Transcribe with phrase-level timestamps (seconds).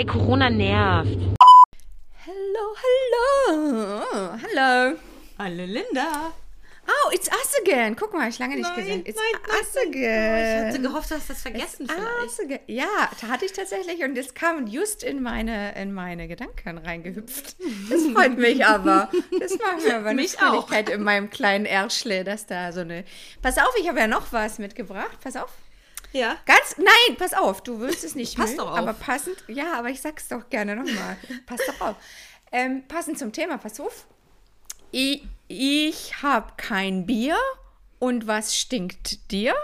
[0.00, 1.10] Ey, Corona nervt.
[2.24, 4.02] Hello, hello.
[4.40, 4.96] Hello.
[5.38, 6.32] Hallo Linda.
[6.88, 7.94] Oh, it's us again.
[7.96, 9.02] Guck mal, ich lange nicht Nein, gesehen.
[9.04, 10.68] It's nein, nein, us Ich again.
[10.68, 12.22] hatte gehofft, du hast das vergessen It's vielleicht.
[12.22, 12.60] us again.
[12.66, 17.56] Ja, da hatte ich tatsächlich und das kam just in meine, in meine Gedanken reingehüpft.
[17.90, 19.10] Das freut mich aber.
[19.38, 20.66] Das macht mir aber eine Mich auch.
[20.66, 23.04] Fröhlichkeit in meinem kleinen Erschle, dass da so eine...
[23.42, 25.18] Pass auf, ich habe ja noch was mitgebracht.
[25.22, 25.50] Pass auf.
[26.12, 26.36] Ja.
[26.46, 28.78] Ganz, nein, pass auf, du wirst es nicht Pass mögen, doch auf.
[28.78, 31.16] aber passend, ja, aber ich sag's doch gerne nochmal.
[31.46, 31.96] pass doch auf.
[32.52, 34.06] Ähm, passend zum Thema, pass auf.
[34.90, 37.36] Ich, ich habe kein Bier
[38.00, 39.54] und was stinkt dir?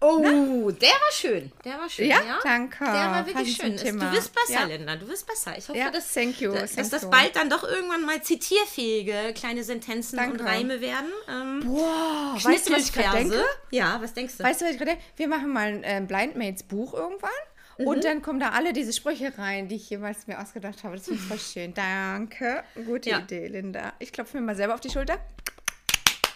[0.00, 1.50] Oh, der war schön.
[1.64, 2.38] Der war schön, Ja, ja.
[2.44, 2.84] danke.
[2.84, 3.76] Der war wirklich schön.
[3.76, 4.10] Thema.
[4.10, 4.64] Du wirst besser, Ja.
[4.66, 4.94] Linda.
[4.94, 5.58] Du wirst besser.
[5.58, 7.10] Ich hoffe, Ja, dass, thank you, dass, thank das you.
[7.10, 10.38] bald dann doch irgendwann mal zitierfähige kleine Sentenzen Danke.
[10.40, 11.10] und Reime werden.
[11.28, 13.44] Ähm, Boah, weißt du, was ich gerade denke?
[13.70, 14.44] Ja, was denkst du?
[14.44, 15.04] Weißt du, was ich gerade denke?
[15.16, 17.30] Wir machen mal ein ähm, Blindmates Buch irgendwann.
[17.78, 20.96] Und dann kommen da alle diese Sprüche rein, die ich jemals mir ausgedacht habe.
[20.96, 21.74] Das finde ich voll schön.
[21.74, 22.64] Danke.
[22.86, 23.10] Gute.
[23.10, 23.92] Idee, Linda.
[24.00, 25.16] Ich klopfe mir mal selber auf die Schulter.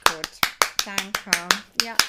[0.07, 0.52] Gut.
[0.85, 1.49] Danke.
[1.85, 1.95] Ja.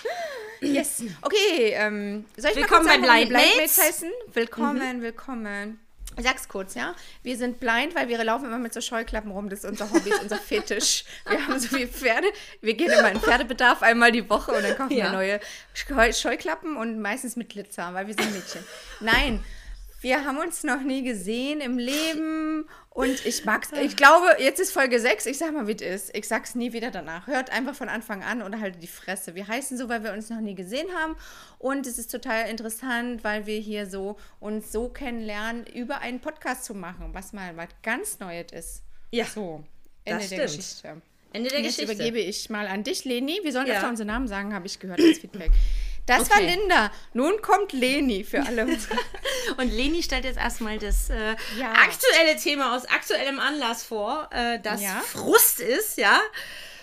[0.61, 1.03] Yes.
[1.21, 3.75] Okay, ähm, soll ich Willkommen mal kurz sagen, bei Blindmates.
[3.75, 4.11] Blindmates heißen?
[4.31, 5.79] Willkommen, willkommen.
[6.17, 6.95] Ich sag's kurz, ja.
[7.21, 9.49] Wir sind blind, weil wir laufen immer mit so Scheuklappen rum.
[9.49, 11.03] Das ist unser Hobby, ist unser Fetisch.
[11.27, 12.27] Wir haben so viele Pferde.
[12.61, 15.07] Wir gehen immer in Pferdebedarf einmal die Woche und dann kaufen Ja.
[15.07, 15.39] wir neue
[15.73, 18.63] Scheu Scheuklappen und meistens mit Glitzer, weil wir sind Mädchen.
[19.01, 19.43] Nein,
[19.99, 23.69] wir haben uns noch nie gesehen im Leben und ich mag's.
[23.71, 25.25] Ich glaube, jetzt ist Folge 6.
[25.25, 26.15] Ich sag mal, wie es ist.
[26.15, 27.27] Ich sag's nie wieder danach.
[27.27, 29.33] Hört einfach von Anfang an oder halt die Fresse.
[29.35, 31.15] Wir heißen so, weil wir uns noch nie gesehen haben
[31.59, 36.65] und es ist total interessant, weil wir hier so uns so kennenlernen, über einen Podcast
[36.65, 38.83] zu machen, was mal was ganz Neues ist.
[39.11, 39.63] Ja, So,
[40.05, 40.45] das Ende der.
[40.45, 41.01] Geschichte.
[41.33, 41.93] Ende der Jetzt Geschichte.
[41.95, 43.39] übergebe ich mal an dich, Leni.
[43.43, 43.75] Wir sollen Ja.
[43.75, 45.51] öfter unsere Namen sagen, habe ich gehört als Feedback.
[46.05, 46.55] Das war Okay.
[46.57, 46.91] Linda.
[47.13, 48.65] Nun kommt Leni für alle.
[49.57, 51.71] Und Leni stellt jetzt erstmal das äh, Ja.
[51.73, 55.01] aktuelle Thema aus aktuellem Anlass vor, äh, das Ja.
[55.05, 56.19] Frust ist, ja.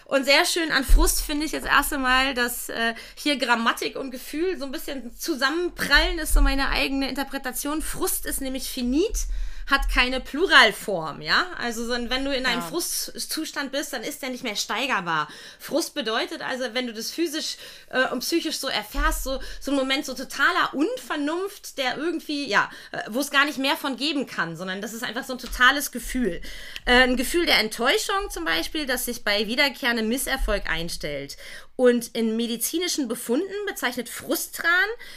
[0.06, 4.10] Und sehr schön an Frust finde ich jetzt erst einmal, dass äh, hier Grammatik und
[4.10, 7.80] Gefühl so ein bisschen zusammenprallen, ist so meine eigene Interpretation.
[7.82, 9.26] Frust ist nämlich finit,
[9.70, 11.46] hat keine Pluralform, ja.
[11.58, 12.66] Also so, wenn du in einem Ja.
[12.66, 15.28] Frustzustand bist, dann ist der nicht mehr steigerbar.
[15.58, 17.56] Frust bedeutet also, wenn du das physisch
[17.90, 22.70] äh, und psychisch so erfährst, so, so ein Moment so totaler Unvernunft, der irgendwie, ja,
[22.92, 25.38] äh, wo es gar nicht mehr von geben kann, sondern das ist einfach so ein
[25.38, 26.40] totales Gefühl.
[26.84, 31.36] Äh, ein Gefühl der Enttäuschung zum Beispiel, das sich bei wiederkehrendem Misserfolg einstellt.
[31.80, 34.68] Und in medizinischen Befunden bezeichnet Frustran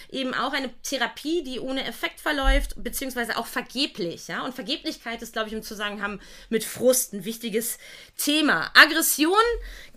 [0.09, 4.29] eben auch eine Therapie, die ohne Effekt verläuft, beziehungsweise auch vergeblich.
[4.29, 4.45] Ja?
[4.45, 7.79] Und Vergeblichkeit ist, glaube ich, im Zusammenhang mit Frust ein wichtiges
[8.15, 8.71] Thema.
[8.75, 9.35] Aggression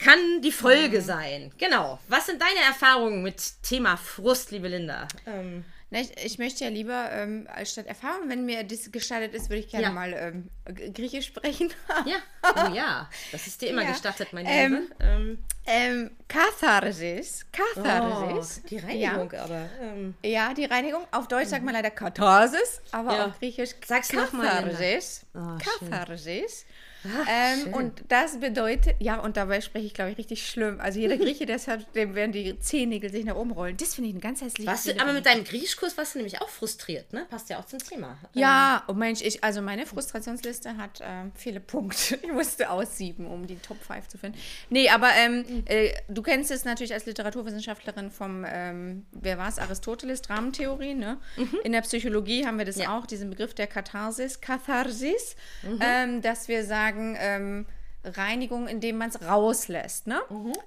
[0.00, 1.52] kann die Folge sein.
[1.56, 2.00] Genau.
[2.08, 5.06] Was sind deine Erfahrungen mit Thema Frust, liebe Linda?
[5.24, 9.50] Ähm, Na, ich, ich möchte ja lieber ähm, statt Erfahrung, wenn mir das gestattet ist,
[9.50, 9.92] würde ich gerne Ja.
[9.92, 10.50] mal ähm,
[10.92, 11.72] Griechisch sprechen.
[12.06, 12.16] ja,
[12.70, 13.92] oh ja, das ist dir immer Ja.
[13.92, 14.94] gestattet, meine Ähm, Liebe.
[14.98, 17.46] Ähm, ähm, Katharsis.
[17.52, 18.62] Katharsis.
[18.64, 19.70] oh, die Reinigung aber.
[19.80, 21.06] Ähm, Ja, die Reinigung.
[21.12, 23.26] Auf Deutsch sagt man leider Katharsis, aber Ja.
[23.26, 25.58] auf Griechisch Sag's noch mal, Linda.
[25.58, 26.64] Katharsis.
[27.06, 30.80] Ah, Ähm, und das bedeutet, ja, und dabei spreche ich, glaube ich, richtig schlimm.
[30.80, 33.76] Also jeder Grieche, deshalb, dem werden die Zehennägel sich nach oben rollen.
[33.76, 35.02] Das finde ich ein ganz hässliches warst du, Bild.
[35.02, 37.26] aber mit deinem Griechischkurs warst du nämlich auch frustriert, ne?
[37.30, 38.18] Passt ja auch zum Thema.
[38.34, 42.18] Ja, oh Mensch, ich, also meine Frustrationsliste hat ähm, viele Punkte.
[42.26, 44.38] Ich musste aussieben, um die Top 5 zu finden.
[44.70, 49.58] Nee, aber ähm, äh, du kennst es natürlich als Literaturwissenschaftlerin vom, ähm, wer war es,
[49.58, 51.18] Aristoteles, Dramentheorie, ne?
[51.64, 52.96] In der Psychologie haben wir das Ja.
[52.98, 55.36] auch, diesen Begriff der Katharsis, Katharsis,
[55.80, 57.66] ähm, dass wir sagen, ähm,
[58.06, 60.06] Reinigung, indem man es rauslässt.
[60.06, 60.20] Ne?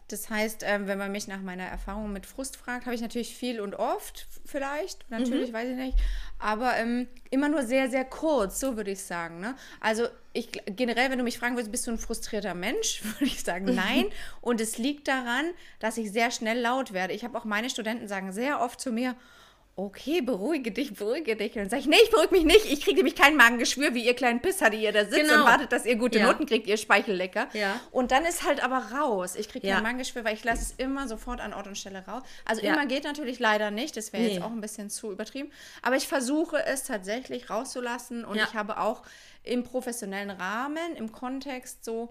[0.10, 3.36] Das heißt, ähm, wenn man mich nach meiner Erfahrung mit Frust fragt, habe ich natürlich
[3.36, 5.98] viel und oft vielleicht, natürlich, weiß ich nicht,
[6.38, 9.40] aber ähm, immer nur sehr, sehr kurz, so würde ich sagen.
[9.40, 9.56] Ne?
[9.80, 13.44] Also ich generell, wenn du mich fragen würdest, bist du ein frustrierter Mensch, würde ich
[13.44, 14.06] sagen, nein.
[14.42, 15.46] Und es liegt daran,
[15.80, 17.14] dass ich sehr schnell laut werde.
[17.14, 19.16] Ich habe auch meine Studenten sagen sehr oft zu mir,
[19.86, 21.54] okay, beruhige dich, beruhige dich.
[21.54, 22.66] Und dann sage ich, nee, ich beruhige mich nicht.
[22.66, 25.36] Ich kriege nämlich kein Magengeschwür, wie ihr kleinen Pisser, die ihr da sitzt Genau.
[25.42, 26.28] und wartet, dass ihr gute Ja.
[26.28, 27.48] Noten kriegt, ihr Speichellecker.
[27.54, 27.80] Ja.
[27.92, 29.36] Und dann ist halt aber raus.
[29.36, 29.76] Ich kriege Ja.
[29.76, 32.24] kein Magengeschwür, weil ich lasse es immer sofort an Ort und Stelle raus.
[32.46, 33.96] Also immer geht natürlich leider nicht.
[33.98, 34.34] Das wäre Nee.
[34.34, 35.52] jetzt auch ein bisschen zu übertrieben.
[35.82, 38.26] Aber ich versuche es tatsächlich rauszulassen.
[38.26, 39.04] Und ich habe auch
[39.44, 42.10] im professionellen Rahmen, im Kontext so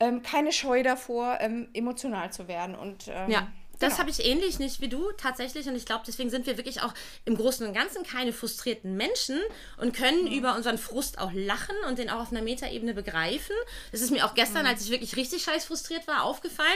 [0.00, 2.74] ähm, keine Scheu davor, ähm, emotional zu werden.
[2.74, 3.46] Und ähm, Ja.
[3.80, 3.98] Das Genau.
[4.00, 6.92] habe ich ähnlich nicht wie du tatsächlich und ich glaube, deswegen sind wir wirklich auch
[7.24, 9.40] im Großen und Ganzen keine frustrierten Menschen
[9.78, 13.54] und können über unseren Frust auch lachen und den auch auf einer Metaebene begreifen.
[13.92, 16.68] Das ist mir auch gestern, als ich wirklich richtig scheiß frustriert war, aufgefallen.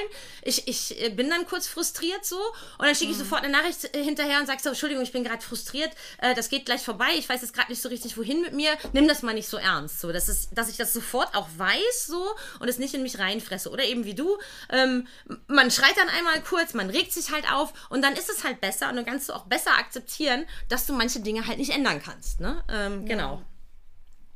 [0.42, 2.38] Ich, ich äh, bin dann kurz frustriert so
[2.78, 5.24] und dann schicke ich sofort eine Nachricht äh, hinterher und sage so, Entschuldigung, ich bin
[5.24, 8.40] gerade frustriert, äh, das geht gleich vorbei, ich weiß jetzt gerade nicht so richtig, wohin
[8.42, 10.00] mit mir, nimm das mal nicht so ernst.
[10.00, 13.18] So, das ist, dass ich das sofort auch weiß so und es nicht in mich
[13.18, 13.70] reinfresse.
[13.70, 14.38] Oder eben wie du,
[14.70, 15.06] ähm,
[15.46, 18.60] man schreit dann einmal kurz, man regt sich halt auf und dann ist es halt
[18.60, 22.02] besser und dann kannst du auch besser akzeptieren, dass du manche Dinge halt nicht ändern
[22.02, 22.40] kannst.
[22.40, 22.62] Ne?
[22.68, 23.42] Ähm, Genau.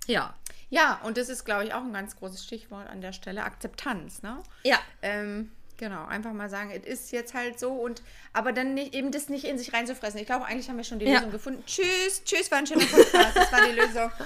[0.06, 0.34] Ja.
[0.70, 4.22] Ja, und das ist, glaube ich, auch ein ganz großes Stichwort an der Stelle, Akzeptanz,
[4.22, 4.43] ne?
[4.64, 4.78] Ja.
[5.02, 8.02] Ähm, genau, einfach mal sagen, es ist jetzt halt so und
[8.32, 10.19] aber dann nicht, eben das nicht in sich reinzufressen.
[10.20, 11.14] Ich glaube, eigentlich haben wir schon die Ja.
[11.19, 11.62] Lösung gefunden.
[11.66, 14.10] Tschüss, tschüss, war ein schöner Podcast, das war die Lösung.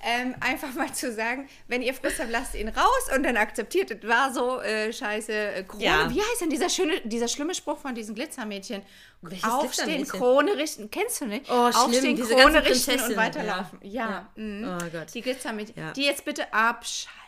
[0.00, 3.90] Ähm, einfach mal zu sagen, wenn ihr Frust habt, lasst ihn raus und dann akzeptiert,
[3.90, 5.84] es war so äh, scheiße äh, Krone.
[5.84, 6.08] Ja.
[6.08, 8.82] Wie heißt denn dieser schöne, dieser schlimme Spruch von diesen Glitzermädchen?
[9.22, 10.06] Welches Aufstehen?
[10.06, 10.88] Krone richten.
[10.88, 11.50] Kennst du nicht?
[11.50, 13.80] Oh, schlimm, Aufstehen, diese Krone richten und weiterlaufen.
[13.82, 13.90] ja.
[13.90, 14.08] Ja.
[14.36, 14.42] Ja.
[14.42, 14.78] mhm.
[14.80, 15.12] Oh Gott.
[15.12, 15.92] Die Glitzermädchen.
[15.94, 17.27] Die jetzt bitte abschalten.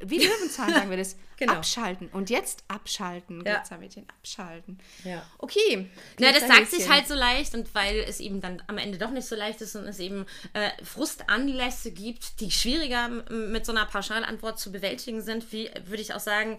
[0.00, 1.16] Wie Löwenzahn sagen wir das.
[1.40, 1.54] Genau.
[1.54, 2.08] Abschalten.
[2.12, 3.54] Und jetzt abschalten, Ja.
[3.54, 4.78] Glitzermädchen, abschalten.
[5.04, 5.26] Ja.
[5.38, 5.88] Okay.
[6.18, 9.08] Na, das sagt sich halt so leicht und weil es eben dann am Ende doch
[9.08, 13.86] nicht so leicht ist und es eben äh, Frustanlässe gibt, die schwieriger mit so einer
[13.86, 16.58] Pauschalantwort zu bewältigen sind, wie würde ich auch sagen,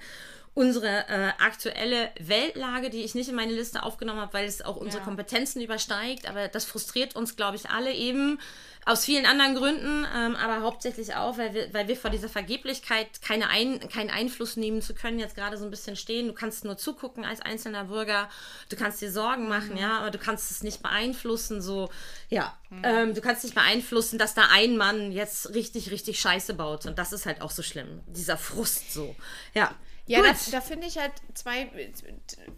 [0.55, 4.77] unsere äh, aktuelle Weltlage, die ich nicht in meine Liste aufgenommen habe, weil es auch
[4.77, 5.05] unsere Ja.
[5.05, 8.39] Kompetenzen übersteigt, aber das frustriert uns, glaube ich, alle eben
[8.85, 13.21] aus vielen anderen Gründen, ähm, aber hauptsächlich auch, weil wir, weil wir vor dieser Vergeblichkeit
[13.21, 16.27] keine ein, keinen Einfluss nehmen zu können, jetzt gerade so ein bisschen stehen.
[16.27, 18.29] Du kannst nur zugucken als einzelner Bürger,
[18.69, 21.89] du kannst dir Sorgen machen, ja, aber du kannst es nicht beeinflussen, so,
[22.29, 26.85] ja, ähm, du kannst nicht beeinflussen, dass da ein Mann jetzt richtig, richtig Scheiße baut
[26.87, 29.15] und das ist halt auch so schlimm, dieser Frust so,
[29.53, 29.75] ja.
[30.07, 30.29] Ja, Gut.
[30.47, 31.91] da, da finde ich halt zwei äh,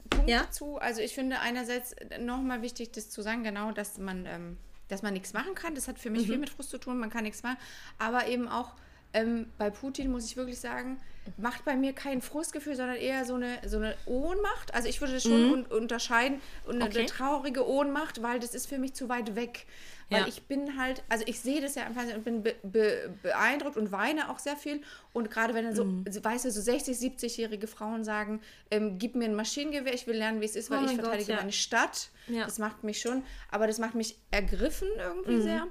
[0.10, 0.50] Punkte Ja.
[0.50, 0.78] zu.
[0.78, 4.58] Also ich finde einerseits nochmal wichtig, das zu sagen, genau, dass man, ähm,
[4.88, 5.76] dass man nichts machen kann.
[5.76, 6.32] Das hat für mich Mhm.
[6.32, 7.58] viel mit Frust zu tun, man kann nichts machen.
[7.98, 8.74] Aber eben auch
[9.14, 10.98] ähm, bei Putin muss ich wirklich sagen,
[11.38, 14.74] macht bei mir kein Frustgefühl, sondern eher so eine, so eine Ohnmacht.
[14.74, 16.42] Also ich würde das schon un unterscheiden.
[16.66, 16.90] Und eine, Mhm.
[16.92, 17.06] Okay.
[17.06, 19.66] traurige Ohnmacht, weil das ist für mich zu weit weg.
[20.10, 20.28] Weil Ja.
[20.28, 23.78] ich bin halt, also ich sehe das ja am Fernsehen und bin be be beeindruckt
[23.78, 24.82] und weine auch sehr viel.
[25.14, 26.06] Und gerade wenn dann so, Mhm.
[26.22, 30.42] weißt du, so 60, 70-jährige Frauen sagen, ähm, gib mir ein Maschinengewehr, ich will lernen,
[30.42, 31.38] wie es ist, weil Oh ich mein Gott, verteidige ja.
[31.38, 32.10] meine Stadt.
[32.28, 32.44] Ja.
[32.44, 35.42] Das macht mich schon, aber das macht mich ergriffen irgendwie Mhm.
[35.42, 35.68] sehr.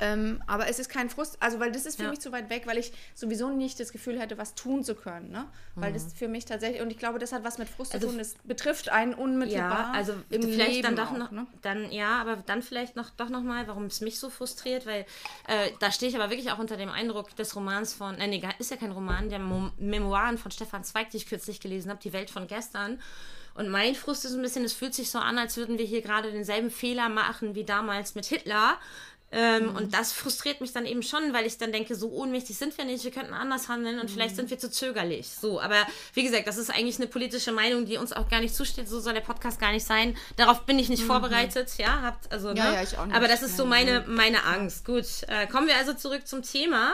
[0.00, 2.10] Ähm, aber es ist kein Frust, also weil das ist für Ja.
[2.10, 5.30] mich zu weit weg, weil ich sowieso nicht das Gefühl hätte, was tun zu können.
[5.30, 5.46] Ne?
[5.74, 7.96] Weil das für mich tatsächlich, und ich glaube, das hat was mit Frust Mhm.
[7.96, 9.88] Also zu tun, das betrifft einen unmittelbar.
[9.88, 11.46] Ja, also im vielleicht Leben dann doch noch, ne?
[11.62, 15.04] dann ja, aber dann vielleicht noch doch noch mal, warum es mich so frustriert, weil
[15.46, 18.42] äh, da stehe ich aber wirklich auch unter dem Eindruck des Romans von, nein, nee,
[18.58, 22.00] ist ja kein Roman, der Mo Memoiren von Stefan Zweig, die ich kürzlich gelesen habe,
[22.02, 23.00] die Welt von gestern.
[23.54, 26.02] Und mein Frust ist ein bisschen, es fühlt sich so an, als würden wir hier
[26.02, 28.78] gerade denselben Fehler machen wie damals mit Hitler.
[29.32, 32.76] Ähm, Und das frustriert mich dann eben schon, weil ich dann denke, so ohnmächtig sind
[32.76, 35.28] wir nicht, wir könnten anders handeln und vielleicht sind wir zu zögerlich.
[35.28, 38.54] So, aber wie gesagt, das ist eigentlich eine politische Meinung, die uns auch gar nicht
[38.54, 38.88] zusteht.
[38.88, 40.16] So soll der Podcast gar nicht sein.
[40.36, 42.74] Darauf bin ich nicht vorbereitet, ja, habt also, Ja, ne?
[42.74, 43.16] ja, ich auch nicht.
[43.16, 44.84] Aber das ist so meine, meine Angst.
[44.84, 46.92] Gut, äh, kommen wir also zurück zum Thema.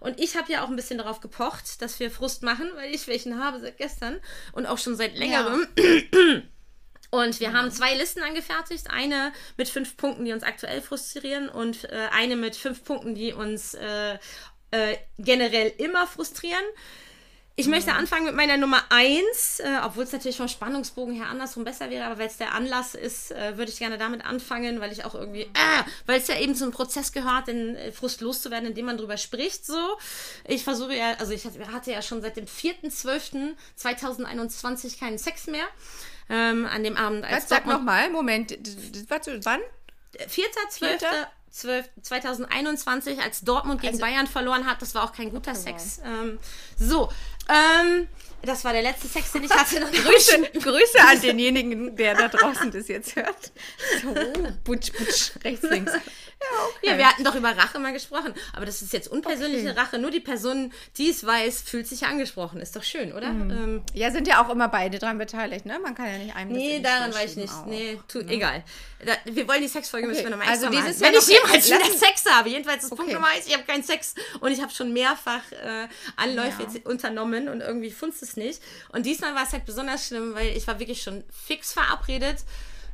[0.00, 3.06] Und ich habe ja auch ein bisschen darauf gepocht, dass wir Frust machen, weil ich
[3.06, 4.18] welchen habe seit gestern
[4.52, 5.66] und auch schon seit längerem.
[7.10, 8.90] Und wir haben zwei Listen angefertigt.
[8.90, 13.32] Eine mit fünf Punkten, die uns aktuell frustrieren und äh, eine mit fünf Punkten, die
[13.32, 14.18] uns äh,
[14.70, 16.64] äh, generell immer frustrieren.
[17.56, 21.64] Ich möchte anfangen mit meiner Nummer eins, äh, obwohl es natürlich vom Spannungsbogen her andersrum
[21.64, 24.92] besser wäre, aber weil es der Anlass ist, äh, würde ich gerne damit anfangen, weil
[24.92, 28.70] ich auch irgendwie, äh, weil es ja eben zum Prozess gehört, den äh, Frust loszuwerden,
[28.70, 29.66] indem man drüber spricht.
[29.66, 29.98] So,
[30.48, 35.66] ich versuche ja, also ich hatte ja schon seit dem 4.12.2021 keinen Sex mehr.
[36.30, 39.60] Ähm, an dem Abend als Jetzt sag nochmal, Moment, zu, wann?
[41.52, 44.80] 4.12.2021, als Dortmund gegen Also- Bayern verloren hat.
[44.82, 46.00] Das war auch kein guter Okay, Sex.
[46.04, 46.38] Ähm,
[46.78, 47.10] so,
[47.48, 48.08] ähm,
[48.42, 49.80] das war der letzte Sex, den ich hatte.
[49.90, 53.52] Grüße, Grüße an denjenigen, der da draußen das jetzt hört.
[54.02, 54.14] So,
[54.64, 55.92] butsch, butsch, rechts, links.
[56.42, 56.86] Ja, okay.
[56.90, 58.32] Ja, wir hatten doch über Rache mal gesprochen.
[58.54, 59.98] Aber das ist jetzt unpersönliche Rache.
[59.98, 62.60] Nur die Person, die es weiß, fühlt sich angesprochen.
[62.60, 63.28] Ist doch schön, oder?
[63.30, 63.50] Mhm.
[63.50, 65.78] Ähm, Ja, sind ja auch immer beide dran beteiligt, ne?
[65.78, 67.52] Man kann ja nicht einem nee, daran war ich nicht.
[67.52, 67.66] auch.
[67.66, 68.64] Nee, tu, egal.
[69.04, 71.12] Da, wir wollen die Sexfolge müssen wir nochmal also extra dieses machen.
[71.12, 72.48] Wenn ich jemals wieder Sex habe.
[72.48, 73.14] Jedenfalls das Punkt Okay.
[73.14, 74.14] Nummer eins, ich habe keinen Sex.
[74.40, 76.68] Und ich habe schon mehrfach äh, Anläufe Ja.
[76.84, 78.62] unternommen und irgendwie funzt es nicht.
[78.92, 82.38] Und diesmal war es halt besonders schlimm, weil ich war wirklich schon fix verabredet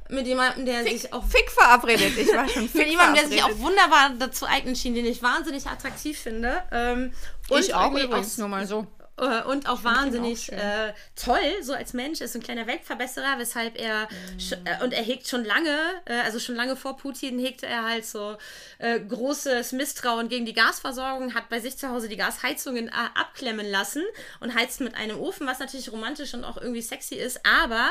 [0.08, 2.16] mit jemandem, der sich auch Fick verabredet.
[2.18, 5.22] Ich war schon fick mit jemandem, der sich auch wunderbar dazu eignen schien, den ich
[5.22, 6.62] wahnsinnig attraktiv finde.
[6.72, 7.12] Ähm,
[7.48, 8.86] und Ich auch übrigens, nur mal so.
[9.18, 13.78] Äh, und auch wahnsinnig auch äh, toll, so als Mensch, ist ein kleiner Weltverbesserer, weshalb
[13.78, 14.82] er mm.
[14.84, 18.36] und er hegt schon lange, äh, also schon lange vor Putin hegte er halt so
[18.78, 23.66] äh, großes Misstrauen gegen die Gasversorgung, hat bei sich zu Hause die Gasheizungen äh, abklemmen
[23.66, 24.02] lassen
[24.40, 27.90] und heizt mit einem Ofen, was natürlich romantisch und auch irgendwie sexy ist, aber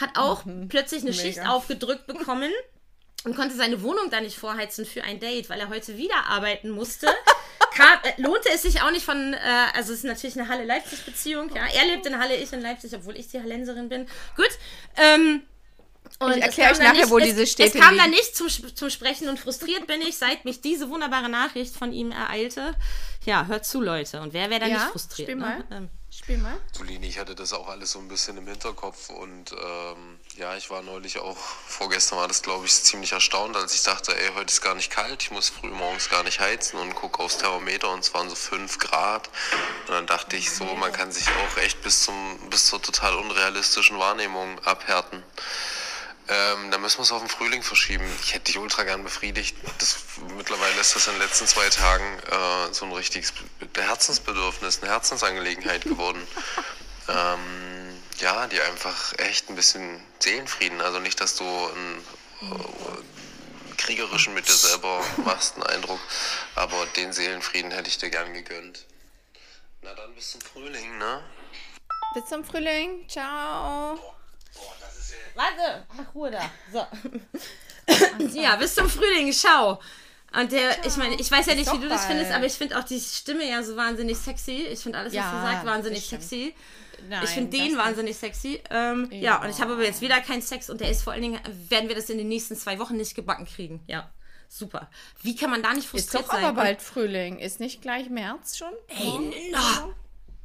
[0.00, 0.68] hat auch mhm.
[0.68, 1.22] plötzlich eine Mega.
[1.22, 2.50] Schicht aufgedrückt bekommen
[3.24, 6.70] und konnte seine Wohnung da nicht vorheizen für ein Date, weil er heute wieder arbeiten
[6.70, 7.06] musste.
[7.74, 9.38] Kam, äh, lohnte es sich auch nicht von, äh,
[9.74, 11.62] also es ist natürlich eine Halle-Leipzig-Beziehung, ja.
[11.74, 14.06] Er lebt in Halle, ich in Leipzig, obwohl ich die Hallenserin bin.
[14.36, 14.50] Gut.
[14.96, 15.42] Ähm,
[16.22, 18.48] und ich erkläre euch nachher, nicht, wo es, diese Städte Es kam da nicht zum,
[18.48, 22.74] zum Sprechen und frustriert bin ich, seit mich diese wunderbare Nachricht von ihm ereilte.
[23.24, 24.20] Ja, hört zu, Leute.
[24.20, 25.28] Und wer wäre da ja, nicht frustriert?
[25.28, 25.40] Spiel ne?
[25.40, 25.64] mal.
[25.70, 26.60] Ähm, Spiel mal.
[26.72, 30.68] Solini, ich hatte das auch alles so ein bisschen im Hinterkopf und ähm, ja, ich
[30.68, 34.52] war neulich auch, vorgestern war das glaube ich ziemlich erstaunt, als ich dachte, ey, heute
[34.52, 37.90] ist gar nicht kalt, ich muss früh morgens gar nicht heizen und gucke aufs Thermometer
[37.90, 39.30] und es waren so 5 Grad.
[39.88, 43.14] Und dann dachte ich so, man kann sich auch echt bis, zum, bis zur total
[43.14, 45.22] unrealistischen Wahrnehmung abhärten.
[46.28, 48.04] Ähm, da müssen wir es auf den Frühling verschieben.
[48.22, 49.56] Ich hätte dich ultra gern befriedigt.
[49.78, 49.96] Das,
[50.36, 53.32] mittlerweile ist das in den letzten zwei Tagen äh, so ein richtiges
[53.76, 56.26] Herzensbedürfnis, eine Herzensangelegenheit geworden.
[57.08, 60.80] ähm, ja, die einfach echt ein bisschen Seelenfrieden.
[60.80, 62.04] Also nicht, dass du einen
[62.42, 66.00] äh, kriegerischen mit dir selber machst, einen Eindruck.
[66.54, 68.86] Aber den Seelenfrieden hätte ich dir gern gegönnt.
[69.82, 71.24] Na dann bis zum Frühling, ne?
[72.14, 73.08] Bis zum Frühling.
[73.08, 73.98] Ciao.
[75.34, 76.50] Warte, ach Ruhe da.
[76.72, 76.86] So.
[78.40, 79.80] ja, bis zum Frühling, schau.
[80.34, 82.78] Und der, ich meine, ich weiß ja nicht, wie du das findest, aber ich finde
[82.78, 84.66] auch die Stimme ja so wahnsinnig sexy.
[84.70, 86.54] Ich finde alles, was ja, er sagt, wahnsinnig sexy.
[87.08, 88.62] Nein, ich finde den wahnsinnig sexy.
[88.70, 89.18] Ähm, ja.
[89.18, 89.42] ja.
[89.42, 91.88] und ich habe aber jetzt wieder keinen Sex und der ist vor allen Dingen, werden
[91.88, 93.82] wir das in den nächsten zwei Wochen nicht gebacken kriegen.
[93.86, 94.10] Ja.
[94.48, 94.90] Super.
[95.22, 96.36] Wie kann man da nicht frustriert sein?
[96.36, 97.38] Ist doch aber bald Frühling.
[97.38, 98.72] Ist nicht gleich März schon?
[98.88, 99.88] Ey, na,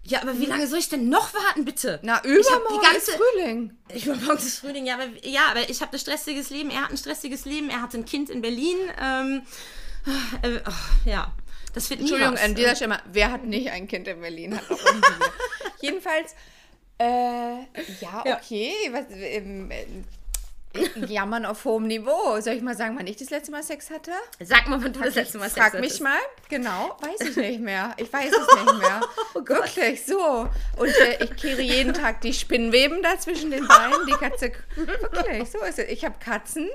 [0.07, 1.99] ja, aber wie lange soll ich denn noch warten, bitte?
[2.01, 3.77] Na, übermorgen ganze, ist Frühling.
[3.93, 6.69] Übermorgen ist Frühling, ja, aber, ja, aber ich habe ein stressiges Leben.
[6.69, 7.69] Er hat ein stressiges Leben.
[7.69, 8.77] Er hat ein Kind in Berlin.
[9.01, 9.41] Ähm,
[10.43, 11.33] äh, oh, ja,
[11.73, 12.41] das wird nie Entschuldigung, was.
[12.41, 14.57] an dieser Stelle, wer hat nicht ein Kind in Berlin?
[15.81, 16.35] Jedenfalls,
[16.99, 17.57] äh,
[17.99, 18.71] ja, okay.
[18.85, 18.93] Ja.
[18.93, 19.71] Was, ähm,
[21.07, 22.39] Jammern auf hohem Niveau.
[22.41, 24.11] Soll ich mal sagen, wann ich das letzte Mal Sex hatte?
[24.39, 25.73] Sag mal, wann du das letzte Mal Sex hattest.
[25.73, 26.19] Frag mich mal.
[26.49, 27.93] Genau, weiß ich nicht mehr.
[27.97, 29.01] Ich weiß es nicht mehr.
[29.35, 30.47] oh Wirklich, so.
[30.77, 34.05] Und äh, ich kehre jeden Tag die Spinnweben da zwischen den Beinen.
[34.07, 35.89] Die Katze, wirklich, so ist es.
[35.89, 36.69] Ich habe Katzen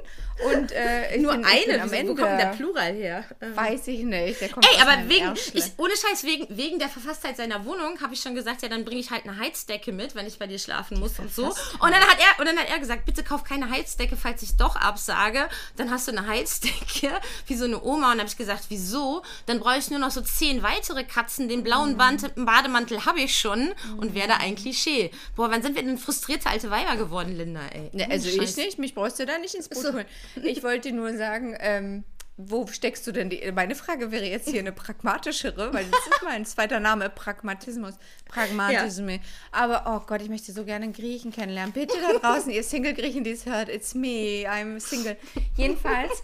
[0.45, 2.13] und äh, Nur bin, eine, am Ende.
[2.13, 3.25] wo kommt der Plural her?
[3.55, 4.41] Weiß ich nicht.
[4.41, 8.15] Der kommt Ey, aber wegen, ich, ohne Scheiß, wegen, wegen der Verfasstheit seiner Wohnung habe
[8.15, 10.59] ich schon gesagt, ja, dann bringe ich halt eine Heizdecke mit, wenn ich bei dir
[10.59, 11.47] schlafen muss und so.
[11.47, 14.57] Und dann hat er, und dann hat er gesagt, bitte kauf keine Heizdecke, falls ich
[14.57, 15.49] doch absage.
[15.77, 17.13] Dann hast du eine Heizdecke,
[17.47, 18.07] wie so eine Oma.
[18.07, 19.23] Und dann habe ich gesagt, wieso?
[19.47, 21.49] Dann brauche ich nur noch so zehn weitere Katzen.
[21.49, 22.45] Den blauen mhm.
[22.45, 25.11] Bademantel habe ich schon und wäre da ein Klischee.
[25.37, 27.91] Boah, wann sind wir denn frustrierte alte Weiber geworden, Linda, ey?
[27.93, 28.51] Ne, also Scheiß.
[28.51, 30.07] ich nicht, mich brauchst du da nicht ins Boot holen.
[30.43, 32.05] Ich wollte nur sagen, ähm,
[32.37, 33.51] wo steckst du denn die?
[33.53, 37.95] Meine Frage wäre jetzt hier eine pragmatischere, weil das ist mein zweiter Name, Pragmatismus.
[38.27, 39.13] Pragmatismus.
[39.15, 39.21] Ja.
[39.53, 41.73] Aber oh Gott, ich möchte so gerne einen Griechen kennenlernen.
[41.73, 45.17] Bitte da draußen, ihr Single-Griechen, die es hört, it's me, I'm single.
[45.57, 46.23] Jedenfalls,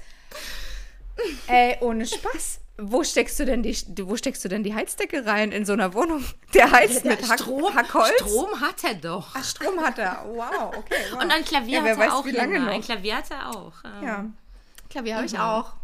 [1.47, 2.61] ey, ohne Spaß.
[2.81, 5.95] Wo steckst du denn die, wo steckst du denn die Heizdecke rein in so einer
[5.95, 6.25] Wohnung?
[6.55, 8.13] Der heizt der mit Hack, Strom, Hackholz?
[8.21, 9.35] Strom hat er doch.
[9.35, 10.25] Ach, Strom hat er.
[10.29, 10.95] Wow, okay.
[11.11, 11.23] Wow.
[11.23, 12.25] Und ein Klavier ja, hat er weiß, auch.
[12.25, 12.73] Wie lange noch.
[12.73, 13.73] Ein Klavier hat er auch.
[13.85, 14.07] Ähm.
[14.07, 14.27] Ja.
[14.89, 15.41] Klavier habe ich mhm.
[15.41, 15.78] auch.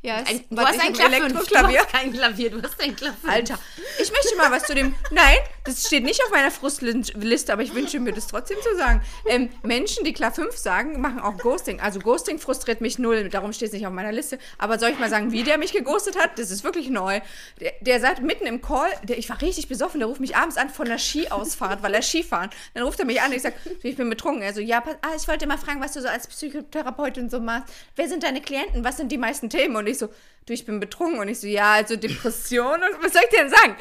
[0.00, 1.28] Ja, ein, du hast ein Klavier.
[1.28, 3.28] Du hast kein Klavier, du hast ein Klavier.
[3.28, 3.58] Alter,
[4.00, 4.94] ich möchte mal was zu dem.
[5.10, 9.02] Nein, das steht nicht auf meiner Frustliste, aber ich wünsche mir das trotzdem zu sagen.
[9.26, 11.80] Ähm, Menschen, die Klar 5 sagen, machen auch Ghosting.
[11.80, 14.38] Also Ghosting frustriert mich null, darum steht es nicht auf meiner Liste.
[14.56, 16.38] Aber soll ich mal sagen, wie der mich geghostet hat?
[16.38, 17.20] Das ist wirklich neu.
[17.60, 20.56] Der, der sagt mitten im Call, der, ich war richtig besoffen, der ruft mich abends
[20.58, 22.50] an von der Skiausfahrt, weil er Skifahren.
[22.74, 24.42] Dann ruft er mich an, ich sage, ich bin betrunken.
[24.42, 27.74] Er so, ja, ah, ich wollte mal fragen, was du so als Psychotherapeutin so machst.
[27.96, 28.84] Wer sind deine Klienten?
[28.84, 29.74] Was sind die meisten Themen?
[29.74, 30.08] Und ich so,
[30.48, 31.18] du, ich bin betrunken.
[31.20, 33.76] Und ich so, ja, also Depression und was soll ich dir denn sagen?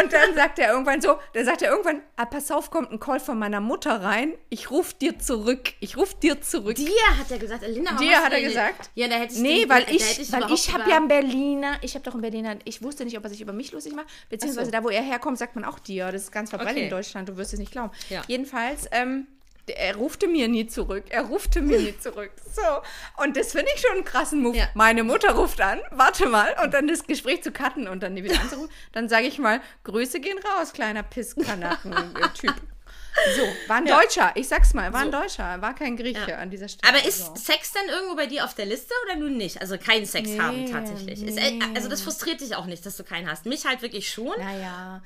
[0.00, 3.00] Und dann sagt er irgendwann so, dann sagt er irgendwann, ah, pass auf, kommt ein
[3.00, 4.32] Call von meiner Mutter rein.
[4.48, 5.72] Ich ruf dir zurück.
[5.80, 6.76] Ich ruf dir zurück.
[6.76, 8.90] Dir hat er gesagt, Linda, Dir hat er gesagt?
[8.94, 11.78] Ja, da hätte ich Nee, den, weil ich, ich weil ich habe ja einen Berliner,
[11.82, 14.06] ich habe doch einen Berliner, ich wusste nicht, ob er sich über mich lustig macht,
[14.30, 14.72] beziehungsweise so.
[14.72, 16.10] da, wo er herkommt, sagt man auch dir.
[16.12, 16.84] Das ist ganz verbreitet okay.
[16.84, 17.90] in Deutschland, du wirst es nicht glauben.
[18.08, 18.22] Ja.
[18.26, 19.26] Jedenfalls, ähm,
[19.68, 21.04] er rufte mir nie zurück.
[21.08, 22.30] Er rufte mir nie zurück.
[22.54, 23.22] So.
[23.22, 24.56] Und das finde ich schon einen krassen Move.
[24.56, 24.68] Ja.
[24.74, 28.24] Meine Mutter ruft an, warte mal, und dann das Gespräch zu cutten und dann nie
[28.24, 28.70] wieder anzurufen.
[28.92, 32.54] Dann sage ich mal, Grüße gehen raus, kleiner Pisskanacken-Typ.
[33.34, 33.98] So, war ein ja.
[33.98, 34.32] Deutscher.
[34.34, 35.06] Ich sag's mal, war so.
[35.06, 36.36] ein Deutscher, war kein Grieche ja.
[36.36, 36.92] an dieser Stelle.
[36.92, 37.34] Aber ist so.
[37.34, 39.60] Sex dann irgendwo bei dir auf der Liste oder nun nicht?
[39.62, 41.20] Also keinen Sex nee, haben tatsächlich.
[41.22, 41.30] Nee.
[41.30, 43.46] Ist, also das frustriert dich auch nicht, dass du keinen hast.
[43.46, 44.38] Mich halt wirklich schon.
[44.38, 45.02] Naja,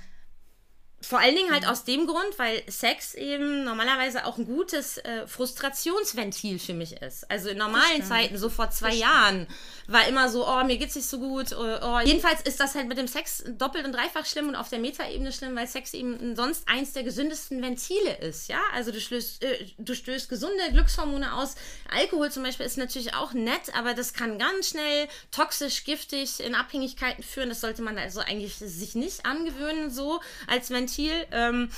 [1.02, 5.26] vor allen Dingen halt aus dem Grund, weil Sex eben normalerweise auch ein gutes äh,
[5.26, 7.30] Frustrationsventil für mich ist.
[7.30, 9.47] Also in normalen Zeiten, so vor zwei Jahren,
[9.90, 11.52] war immer so, oh, mir geht's nicht so gut.
[11.52, 11.99] Oh, oh.
[12.04, 15.32] Jedenfalls ist das halt mit dem Sex doppelt und dreifach schlimm und auf der Metaebene
[15.32, 18.61] schlimm, weil Sex eben sonst eins der gesündesten Ventile ist, ja.
[18.73, 21.56] Also du stößt, äh, du stößt gesunde Glückshormone aus.
[21.92, 26.54] Alkohol zum Beispiel ist natürlich auch nett, aber das kann ganz schnell toxisch, giftig in
[26.54, 27.49] Abhängigkeiten führen.
[27.49, 31.12] Das sollte man also eigentlich sich nicht angewöhnen, so als Ventil.
[31.32, 31.70] Ähm,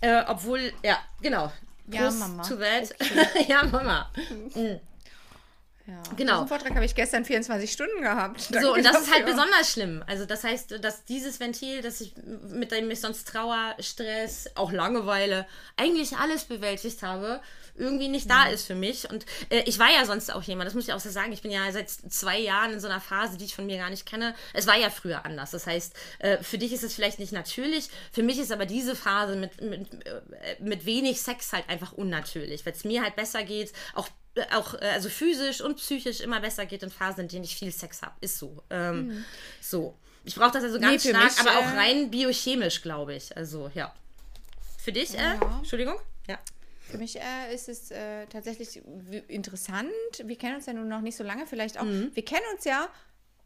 [0.00, 1.52] äh, obwohl, ja, genau.
[1.88, 2.42] Ja, Prost Mama.
[2.44, 2.94] To that.
[3.48, 4.10] ja, Mama.
[5.90, 6.02] Ja.
[6.16, 6.34] Genau.
[6.34, 8.40] Diesen Vortrag habe ich gestern 24 Stunden gehabt.
[8.50, 9.36] So, Danke und das ist halt dafür.
[9.36, 10.04] besonders schlimm.
[10.06, 12.14] Also, das heißt, dass dieses Ventil, das ich,
[12.48, 17.40] mit dem ich sonst Trauer, Stress, auch Langeweile, eigentlich alles bewältigt habe,
[17.76, 19.08] irgendwie nicht da ist für mich.
[19.10, 21.42] Und äh, ich war ja sonst auch jemand, das muss ich auch so sagen, ich
[21.42, 24.06] bin ja seit zwei Jahren in so einer Phase, die ich von mir gar nicht
[24.06, 24.34] kenne.
[24.52, 25.50] Es war ja früher anders.
[25.50, 28.94] Das heißt, äh, für dich ist es vielleicht nicht natürlich, für mich ist aber diese
[28.94, 30.20] Phase mit, mit, äh,
[30.60, 34.08] mit wenig Sex halt einfach unnatürlich, weil es mir halt besser geht, auch
[34.52, 37.72] auch äh, also physisch und psychisch immer besser geht in Phasen, in denen ich viel
[37.72, 38.14] Sex habe.
[38.20, 38.62] Ist so.
[38.70, 39.24] Ähm,
[39.60, 39.94] So.
[40.24, 43.34] Ich brauche das also ganz Nee, stark, mich, aber auch äh, rein biochemisch, glaube ich.
[43.36, 43.94] Also, ja.
[44.78, 45.34] Für dich, äh?
[45.58, 45.96] Entschuldigung?
[46.28, 46.38] Ja.
[46.90, 48.82] Für mich äh, ist es äh, tatsächlich
[49.28, 49.90] interessant.
[50.22, 51.84] Wir kennen uns ja nun noch nicht so lange, vielleicht auch.
[51.84, 52.10] Mhm.
[52.14, 52.88] Wir kennen uns ja.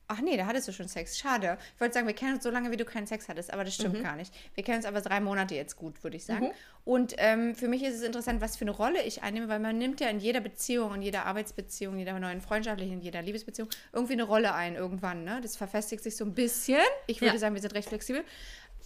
[0.07, 1.19] Ach nee, da hattest du schon Sex.
[1.19, 1.57] Schade.
[1.75, 3.79] Ich wollte sagen, wir kennen uns so lange, wie du keinen Sex hattest, aber das
[3.79, 3.83] Mhm.
[3.83, 4.35] stimmt gar nicht.
[4.55, 6.51] Wir kennen uns aber drei Monate jetzt gut, würde ich sagen.
[6.85, 9.79] Und ähm, für mich ist es interessant, was für eine Rolle ich einnehme, weil man
[9.79, 13.71] nimmt ja in jeder Beziehung, in jeder Arbeitsbeziehung, in jeder neuen freundschaftlichen, in jeder Liebesbeziehung
[13.95, 15.25] irgendwie eine Rolle ein irgendwann.
[15.25, 15.41] Ne?
[15.43, 16.81] Das verfestigt sich so ein bisschen.
[17.07, 17.39] Ich würde Ja.
[17.41, 18.23] sagen, wir sind recht flexibel.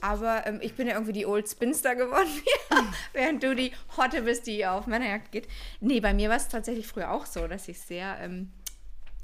[0.01, 2.29] Aber ähm, ich bin ja irgendwie die Old Spinster geworden,
[3.13, 5.49] während du die Hotte bist, die auf Männerjagd geht.
[5.81, 8.53] Nee, bei mir war es tatsächlich früher auch so, dass ich sehr, ähm,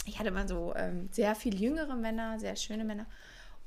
[0.06, 3.06] ich hatte mal so ähm, sehr viel jüngere Männer, sehr schöne Männer.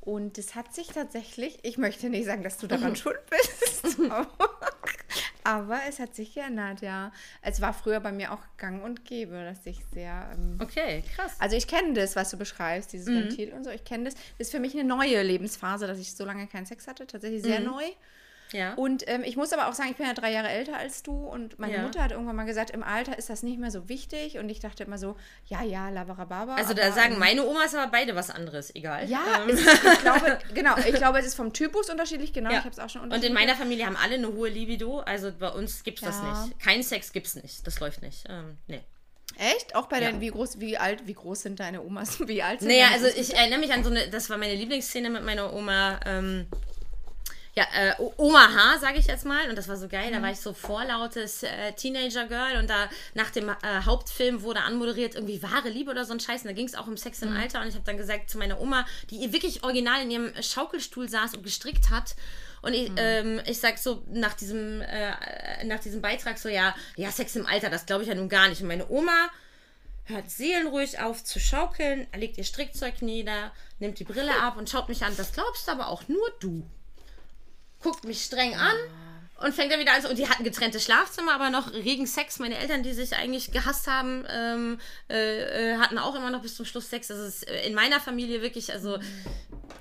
[0.02, 3.98] Und es hat sich tatsächlich, ich möchte nicht sagen, dass du daran schuld bist,
[5.44, 7.12] aber, es hat sich geändert, ja.
[7.42, 11.36] Es war früher bei mir auch gang und gäbe, dass ich sehr ähm, Okay, krass.
[11.40, 13.70] also ich kenne das, was du beschreibst, dieses Ventil und so.
[13.70, 14.14] Ich kenne das.
[14.14, 17.06] Das ist für mich eine neue Lebensphase, dass ich so lange keinen Sex hatte.
[17.06, 17.84] Tatsächlich sehr neu.
[18.54, 18.74] Ja.
[18.76, 21.12] Und ähm, ich muss aber auch sagen, ich bin ja drei Jahre älter als du
[21.28, 21.82] und meine Ja.
[21.82, 24.38] Mutter hat irgendwann mal gesagt, im Alter ist das nicht mehr so wichtig.
[24.38, 25.16] Und ich dachte immer so,
[25.48, 26.56] ja, ja, labarababa.
[26.56, 29.10] also, da sagen ähm, meine Omas aber beide was anderes, egal.
[29.10, 32.60] Ja, Ähm, ist, ich glaube, genau, ich glaube, es ist vom Typus unterschiedlich, genau, ja.
[32.60, 33.34] ich habe es auch schon Und in unterschiedlich.
[33.48, 36.60] meiner Familie haben alle eine hohe Libido, also bei uns gibt es das nicht.
[36.60, 37.66] Kein Sex gibt's nicht.
[37.68, 38.24] Das läuft nicht.
[38.30, 38.82] Ähm, nee.
[39.38, 39.76] Echt?
[39.76, 40.10] Auch bei Ja.
[40.12, 42.20] den, wie groß, wie alt, wie groß sind deine Omas?
[42.28, 45.10] Wie alt sind Naja, also ich erinnere mich an so eine, das war meine Lieblingsszene
[45.12, 46.00] mit meiner Oma.
[46.06, 46.48] Ähm,
[47.58, 49.50] ja, äh, O- Oma H, sage ich jetzt mal.
[49.50, 50.12] Und das war so geil.
[50.12, 52.58] Da war ich so vorlautes äh, Teenager-Girl.
[52.60, 56.42] Und da nach dem äh, Hauptfilm wurde anmoderiert irgendwie wahre Liebe oder so ein Scheiß.
[56.44, 57.62] Und da ging es auch um Sex im Alter.
[57.62, 61.34] Und ich habe dann gesagt zu meiner Oma, die wirklich original in ihrem Schaukelstuhl saß
[61.34, 62.16] und gestrickt hat.
[62.62, 67.10] Und ich, ähm, ich sag so nach diesem, äh, nach diesem Beitrag so, ja, ja,
[67.12, 68.62] Sex im Alter, das glaube ich ja nun gar nicht.
[68.62, 69.30] Und meine Oma
[70.06, 74.90] hört seelenruhig auf zu schaukeln, legt ihr Strickzeug nieder, nimmt die Brille ab und schaut
[74.90, 75.14] mich an.
[75.18, 76.64] Das glaubst aber auch nur du.
[77.88, 78.76] Guckt mich streng an
[79.42, 80.06] und fängt dann wieder an.
[80.08, 82.38] Und die hatten getrennte Schlafzimmer, aber noch regen Sex.
[82.38, 84.78] Meine Eltern, die sich eigentlich gehasst haben, ähm,
[85.10, 87.08] äh, äh, hatten auch immer noch bis zum Schluss Sex.
[87.08, 89.00] Das ist äh, in meiner Familie wirklich, also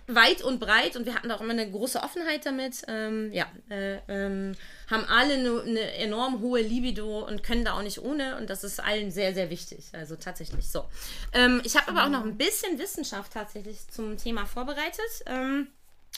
[0.07, 2.83] weit und breit und wir hatten auch immer eine große Offenheit damit.
[2.87, 4.55] Ähm, ja, äh, ähm,
[4.89, 8.63] haben alle eine, eine enorm hohe Libido und können da auch nicht ohne und das
[8.63, 9.87] ist allen sehr, sehr wichtig.
[9.95, 10.85] Also tatsächlich so.
[11.33, 15.25] Ähm, ich habe aber auch noch ein bisschen Wissenschaft tatsächlich zum Thema vorbereitet.
[15.27, 15.67] Ähm,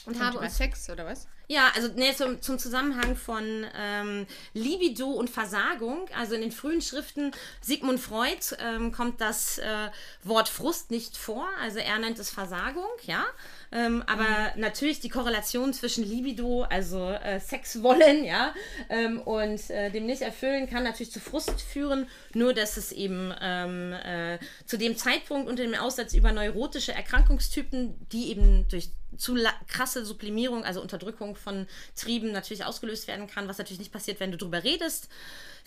[0.05, 1.27] und habe Über uns Sex oder was?
[1.51, 6.07] Ja, also nee, zum, zum Zusammenhang von ähm, Libido und Versagung.
[6.15, 9.89] Also in den frühen Schriften Sigmund Freud ähm, kommt das äh,
[10.23, 11.47] Wort Frust nicht vor.
[11.59, 13.25] Also er nennt es Versagung, ja.
[13.71, 18.53] Ähm, aber natürlich die Korrelation zwischen Libido, also äh, Sex wollen, ja,
[18.89, 22.07] ähm, und äh, dem nicht erfüllen, kann natürlich zu Frust führen.
[22.35, 28.07] Nur dass es eben ähm, äh, zu dem Zeitpunkt unter dem Aussatz über neurotische Erkrankungstypen,
[28.11, 33.57] die eben durch zu krasse Sublimierung, also Unterdrückung von Trieben natürlich ausgelöst werden kann, was
[33.59, 35.09] natürlich nicht passiert, wenn du drüber redest.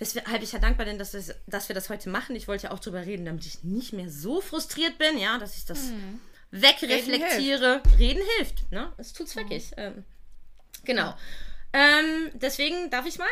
[0.00, 2.34] Deshalb ich ja dankbar bin, dass, wir- dass wir das heute machen.
[2.34, 5.56] Ich wollte ja auch drüber reden, damit ich nicht mehr so frustriert bin, ja, dass
[5.56, 5.92] ich das
[6.50, 7.82] wegreflektiere.
[7.98, 8.92] Reden hilft, ne?
[8.98, 9.70] Es tut's wirklich.
[9.76, 10.04] Ähm,
[10.84, 11.14] genau.
[11.72, 13.28] Ähm, deswegen darf ich mal?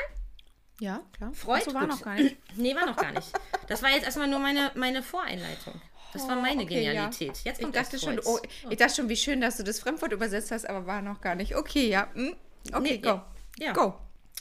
[0.81, 1.33] Ja, klar.
[1.35, 1.61] Freud?
[1.63, 1.91] Ach so, war Gut.
[1.91, 2.37] noch gar nicht.
[2.57, 3.29] Nee, war noch gar nicht.
[3.69, 5.81] Das war jetzt erstmal nur meine, meine Voreinleitung.
[6.13, 6.91] Das war meine Oh, Okay, ja.
[6.93, 7.39] Genialität.
[7.45, 9.81] Jetzt Ich kommt dachte das schon, oh, ich dachte schon, wie schön, dass du das
[9.81, 11.55] Fremdwort übersetzt hast, aber war noch gar nicht.
[11.57, 12.09] Okay, ja.
[12.15, 12.35] hm.
[12.73, 13.09] Okay, Nee, go.
[13.09, 13.27] ja.
[13.59, 13.73] Ja.
[13.73, 13.95] Go.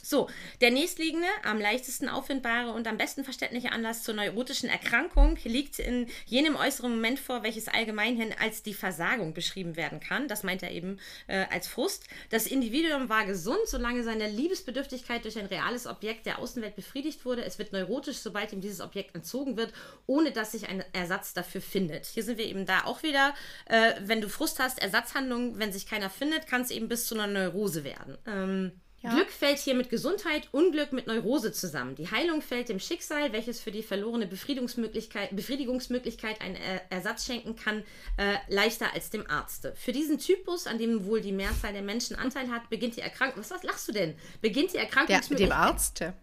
[0.09, 0.27] So,
[0.59, 6.07] der nächstliegende, am leichtesten auffindbare und am besten verständliche Anlass zur neurotischen Erkrankung liegt in
[6.25, 10.27] jenem äußeren Moment vor, welches allgemeinhin als die Versagung beschrieben werden kann.
[10.27, 12.05] Das meint er eben äh, als Frust.
[12.31, 17.45] Das Individuum war gesund, solange seine Liebesbedürftigkeit durch ein reales Objekt der Außenwelt befriedigt wurde.
[17.45, 19.73] Es wird neurotisch, sobald ihm dieses Objekt entzogen wird,
[20.07, 22.07] ohne dass sich ein Ersatz dafür findet.
[22.07, 25.85] Hier sind wir eben da auch wieder, äh, wenn du Frust hast, Ersatzhandlungen, wenn sich
[25.85, 28.17] keiner findet, kann es eben bis zu einer Neurose werden.
[28.25, 29.13] Ähm, ja.
[29.13, 31.95] Glück fällt hier mit Gesundheit, Unglück mit Neurose zusammen.
[31.95, 36.57] Die Heilung fällt dem Schicksal, welches für die verlorene Befriedigungsmöglichkeit, Befriedigungsmöglichkeit einen
[36.89, 37.83] Ersatz schenken kann,
[38.17, 39.73] äh, leichter als dem Arzte.
[39.75, 43.39] Für diesen Typus, an dem wohl die Mehrzahl der Menschen Anteil hat, beginnt die Erkrankung.
[43.41, 44.15] Was, was lachst du denn?
[44.41, 45.39] Beginnt die Erkrankungsmöglichkeit.
[45.39, 46.13] Ja, dem Arzte.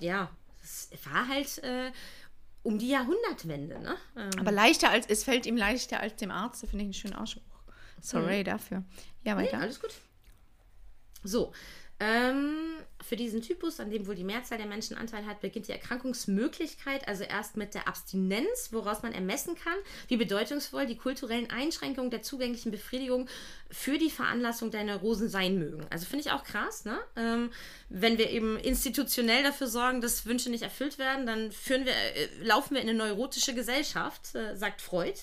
[0.00, 0.30] Ja,
[0.62, 1.92] es war halt äh,
[2.62, 3.78] um die Jahrhundertwende.
[3.78, 3.96] Ne?
[4.16, 4.30] Ähm.
[4.38, 7.42] Aber leichter als, es fällt ihm leichter als dem Arzt, finde ich einen schönen Ausspruch.
[8.00, 8.44] Sorry mhm.
[8.44, 8.84] dafür.
[9.22, 9.58] Ja, weiter.
[9.58, 9.90] Nee, alles gut.
[11.24, 11.52] So,
[12.02, 12.56] ähm,
[13.00, 17.06] für diesen Typus, an dem wohl die Mehrzahl der Menschen Anteil hat, beginnt die Erkrankungsmöglichkeit
[17.06, 19.76] also erst mit der Abstinenz, woraus man ermessen kann,
[20.08, 23.28] wie bedeutungsvoll die kulturellen Einschränkungen der zugänglichen Befriedigung
[23.70, 25.86] für die Veranlassung der Neurosen sein mögen.
[25.90, 26.98] Also finde ich auch krass, ne?
[27.16, 27.50] Ähm,
[27.88, 32.74] wenn wir eben institutionell dafür sorgen, dass Wünsche nicht erfüllt werden, dann wir, äh, laufen
[32.74, 35.18] wir in eine neurotische Gesellschaft, äh, sagt Freud.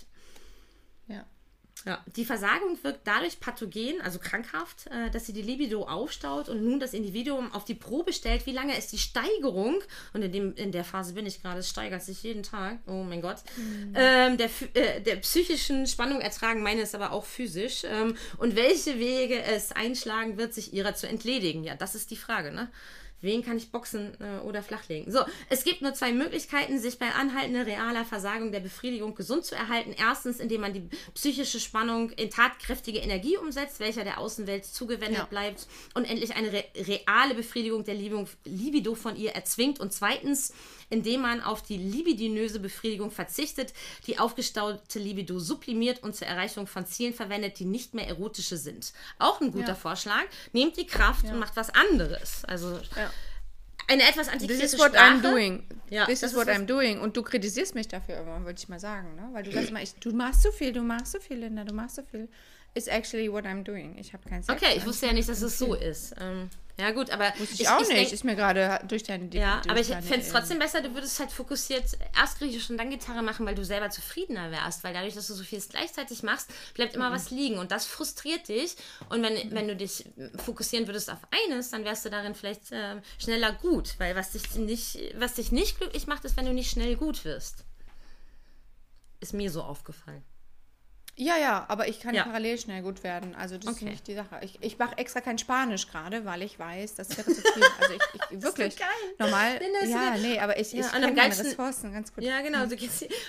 [1.86, 2.04] Ja.
[2.15, 6.80] Die Versagung wirkt dadurch pathogen, also krankhaft, äh, dass sie die Libido aufstaut und nun
[6.80, 9.82] das Individuum auf die Probe stellt, wie lange ist die Steigerung,
[10.13, 13.04] und in, dem, in der Phase bin ich gerade, es steigert sich jeden Tag, oh
[13.04, 13.94] mein Gott, mhm.
[13.96, 19.00] ähm, der, äh, der psychischen Spannung ertragen, meine ist aber auch physisch, ähm, und welche
[19.00, 21.63] Wege es einschlagen wird, sich ihrer zu entledigen.
[21.63, 22.70] Ja, das ist die Frage, ne?
[23.21, 25.12] Wen kann ich boxen äh, oder flachlegen?
[25.12, 29.55] So, es gibt nur zwei Möglichkeiten, sich bei anhaltender realer Versagung der Befriedigung gesund zu
[29.55, 29.93] erhalten.
[29.97, 35.25] Erstens, indem man die psychische Spannung in tatkräftige Energie umsetzt, welcher der Außenwelt zugewendet ja.
[35.25, 39.79] bleibt und endlich eine re reale Befriedigung der Libido von ihr erzwingt.
[39.79, 40.53] Und zweitens,
[40.89, 43.73] indem man auf die libidinöse Befriedigung verzichtet,
[44.08, 48.93] die aufgestaute Libido sublimiert und zur Erreichung von Zielen verwendet, die nicht mehr erotische sind.
[49.17, 49.75] Auch ein guter ja.
[49.75, 50.23] Vorschlag.
[50.54, 51.32] Nehmt die Kraft ja.
[51.32, 52.43] und macht was anderes.
[52.45, 53.12] Also ja.
[53.88, 55.17] eine etwas antiquierte This is what Sprache.
[55.17, 55.63] I'm doing.
[55.89, 56.99] Ja, This is what I'm doing.
[56.99, 59.15] Und du kritisierst mich dafür immer, würde ich mal sagen.
[59.15, 59.30] Ne?
[59.32, 61.73] Weil du sagst immer, ich, du machst so viel, du machst so viel, Linda, du
[61.73, 62.28] machst so viel.
[62.75, 63.97] Is actually what I'm doing.
[63.97, 64.62] Ich habe keinen Sex.
[64.62, 66.13] Okay, ich wusste ja nicht, dass es so ist.
[66.19, 67.34] Ähm, ja, gut, aber.
[67.38, 68.00] Wusste ich, ich auch ich nicht.
[68.00, 71.20] Denk, ist mir gerade durch deine Ja, aber ich fände es trotzdem besser, du würdest
[71.20, 71.84] halt fokussiert
[72.18, 74.84] erst Griechisch und dann Gitarre machen, weil du selber zufriedener wärst.
[74.86, 77.13] Weil dadurch, dass du so vieles gleichzeitig machst, bleibt immer mhm.
[77.13, 77.58] was liegen.
[77.58, 78.78] Und das frustriert dich.
[79.10, 79.56] Und wenn, mhm.
[79.56, 80.06] wenn du dich
[80.38, 83.96] fokussieren würdest auf eines, dann wärst du darin vielleicht äh, schneller gut.
[83.98, 87.26] Weil was dich, nicht, was dich nicht glücklich macht, ist, wenn du nicht schnell gut
[87.26, 87.65] wirst.
[89.20, 90.24] Ist mir so aufgefallen.
[91.21, 92.23] Ja, ja, aber ich kann ja.
[92.23, 93.36] parallel schnell gut werden.
[93.36, 93.86] Also das okay.
[93.86, 94.39] ist nicht die Sache.
[94.41, 97.63] Ich, ich mache extra kein Spanisch gerade, weil ich weiß, das wäre zu viel.
[97.77, 98.88] Also ich, ich wirklich geil.
[99.17, 99.60] normal.
[99.86, 102.23] ja, nee, aber ich, ja, ich kenne meine Ressourcen ganz gut.
[102.23, 102.65] Ja, genau.
[102.67, 102.75] So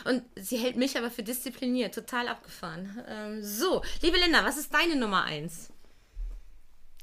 [0.08, 3.02] und sie hält mich aber für diszipliniert, total abgefahren.
[3.08, 5.70] Ähm, so, liebe Linda, was ist deine Nummer eins?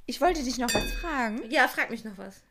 [0.05, 1.41] Ich wollte dich noch was fragen.
[1.49, 2.43] Ja, frag mich noch was.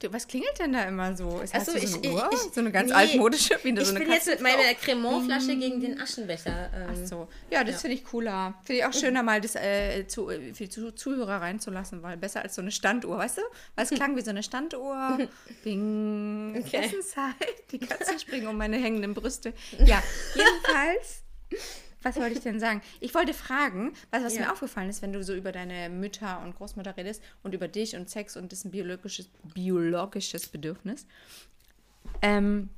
[0.00, 1.40] Du, was klingelt denn da immer so?
[1.40, 2.30] Ist Achso, das so eine Uhr?
[2.32, 3.58] Ich, so eine ganz nee, altmodische?
[3.64, 5.60] Wie eine, ich so eine bin jetzt mit meiner Cremant-Flasche mm.
[5.60, 6.70] gegen den Aschenbecher.
[6.72, 7.28] Ähm, Ach so.
[7.50, 7.80] Ja, das ja.
[7.80, 8.54] finde ich cooler.
[8.62, 12.42] Finde ich auch schöner, mal das äh, zu, äh, für die Zuhörer reinzulassen, weil besser
[12.42, 13.42] als so eine Standuhr, weißt du?
[13.74, 15.18] Weil es klang wie so eine Standuhr.
[15.64, 16.54] Bing.
[16.64, 16.84] Okay.
[16.84, 17.34] Essenszeit.
[17.72, 19.52] Die Katzen springen um meine hängenden Brüste.
[19.84, 20.02] Ja,
[20.34, 21.22] jedenfalls
[22.02, 22.80] was wollte ich denn sagen?
[23.00, 24.42] Ich wollte fragen, was, was ja.
[24.42, 27.96] mir aufgefallen ist, wenn du so über deine Mütter und Großmutter redest und über dich
[27.96, 31.06] und Sex und das ein biologisches, biologisches Bedürfnis.
[32.22, 32.70] Ähm,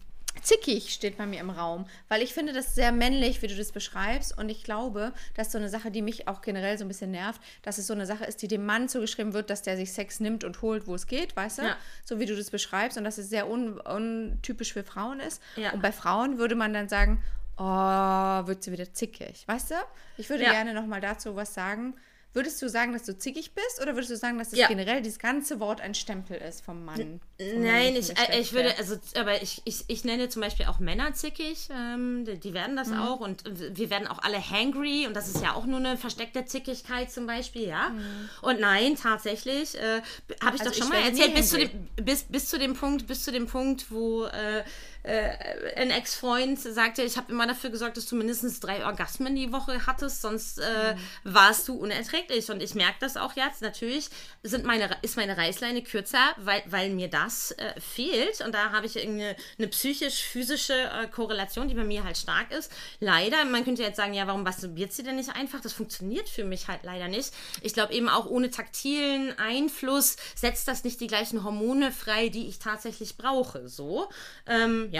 [0.43, 3.73] zickig steht bei mir im Raum, weil ich finde das sehr männlich, wie du das
[3.73, 4.37] beschreibst.
[4.37, 7.11] Und ich glaube, das ist so eine Sache, die mich auch generell so ein bisschen
[7.11, 9.93] nervt, dass es so eine Sache ist, die dem Mann zugeschrieben wird, dass der sich
[9.93, 11.63] Sex nimmt und holt, wo es geht, weißt du?
[11.63, 11.77] Ja.
[12.05, 15.43] So wie du das beschreibst und dass es sehr un untypisch für Frauen ist.
[15.57, 15.73] Ja.
[15.73, 17.23] Und bei Frauen würde man dann sagen,
[17.61, 19.45] oh, wird sie wieder zickig.
[19.47, 19.75] Weißt du?
[20.17, 20.53] Ich würde ja.
[20.53, 21.95] gerne noch mal dazu was sagen.
[22.33, 24.69] Würdest du sagen, dass du zickig bist oder würdest du sagen, dass das ja.
[24.69, 27.21] generell dieses ganze Wort ein Stempel ist vom Mann?
[27.37, 30.79] Vom Nein, ich, äh, ich würde, also, aber ich, ich, ich nenne zum Beispiel auch
[30.79, 33.01] Männer zickig, ähm, die, die, werden das mhm.
[33.01, 33.43] auch und
[33.77, 37.27] wir werden auch alle hangry und das ist ja auch nur eine versteckte Zickigkeit zum
[37.27, 37.89] Beispiel, ja.
[37.89, 38.29] Mhm.
[38.43, 40.01] Und nein, tatsächlich, äh,
[40.41, 43.09] habe ich also doch schon mal erzählt, bis zu, dem, bis, bis zu dem Punkt,
[43.09, 44.63] bis zu dem Punkt, wo äh,
[45.03, 45.31] äh,
[45.77, 49.87] ein Ex-Freund sagte, ich habe immer dafür gesorgt, dass du mindestens drei Orgasmen die Woche
[49.87, 52.51] hattest, sonst äh, warst du unerträglich.
[52.51, 53.63] Und ich merke das auch jetzt.
[53.63, 54.11] Natürlich
[54.43, 58.41] sind meine, ist meine Reißleine kürzer, weil, weil mir das äh, fehlt.
[58.41, 62.71] Und da habe ich irgendeine eine psychisch-physische äh, Korrelation, die bei mir halt stark ist.
[63.01, 65.61] Leider, man könnte jetzt sagen, ja, warum masturbiert sie denn nicht einfach?
[65.61, 67.33] Das funktioniert für mich halt leider nicht.
[67.63, 72.49] Ich glaube eben auch ohne taktilen Einfluss setzt das nicht die gleichen Hormone frei, die
[72.49, 73.69] ich tatsächlich brauche.
[73.69, 74.09] So.
[74.47, 75.00] Ähm, ja.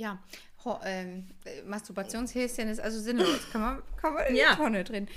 [0.00, 0.18] Ja,
[0.64, 3.50] Ho ähm, äh, Masturbationshäschen ist also sinnlos.
[3.52, 4.50] Kann man, kann man in Ja.
[4.52, 5.08] die Tonne drehen.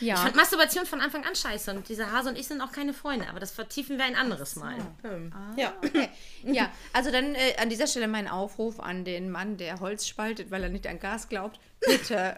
[0.00, 0.14] Ja.
[0.14, 2.94] Ich fand Masturbation von Anfang an scheiße und dieser Hase und ich sind auch keine
[2.94, 4.76] Freunde, aber das vertiefen wir ein anderes Mal.
[5.04, 5.72] Ähm, ja.
[5.84, 6.08] Okay.
[6.44, 10.52] Ja, also dann äh, an dieser Stelle mein Aufruf an den Mann, der Holz spaltet,
[10.52, 11.58] weil er nicht an Gas glaubt.
[11.80, 12.36] Bitte,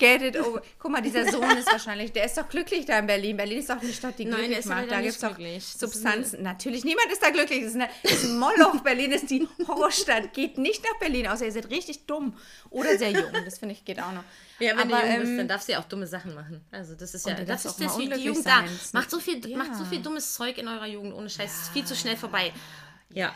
[0.00, 0.62] get it over.
[0.78, 3.36] Guck mal, dieser Sohn ist wahrscheinlich, der ist doch glücklich da in Berlin.
[3.36, 4.90] Berlin ist doch eine Stadt, die Nein, glücklich macht.
[4.90, 5.36] Da gibt es doch
[5.78, 6.42] Substanzen.
[6.42, 7.60] Natürlich, niemand ist da glücklich.
[7.60, 8.80] Das ist, eine, das ist ein Moloch.
[8.82, 10.32] Berlin ist die Horrorstadt.
[10.32, 12.34] Geht nicht nach Berlin, außer ihr seid richtig dumm
[12.70, 13.30] oder sehr jung.
[13.44, 14.24] Das finde ich geht auch noch.
[14.58, 16.64] Ja, wenn Aber, du jung bist, ähm, dann darfst du ja auch dumme Sachen machen.
[16.72, 18.64] Also das ist ja, das ist das, wie die Jugend da.
[18.92, 19.56] Macht so viel, Ja.
[19.56, 21.50] macht so viel dummes Zeug in eurer Jugend ohne Scheiß.
[21.50, 22.52] Es ist viel zu schnell vorbei.
[23.12, 23.26] Ja.
[23.26, 23.34] Ja,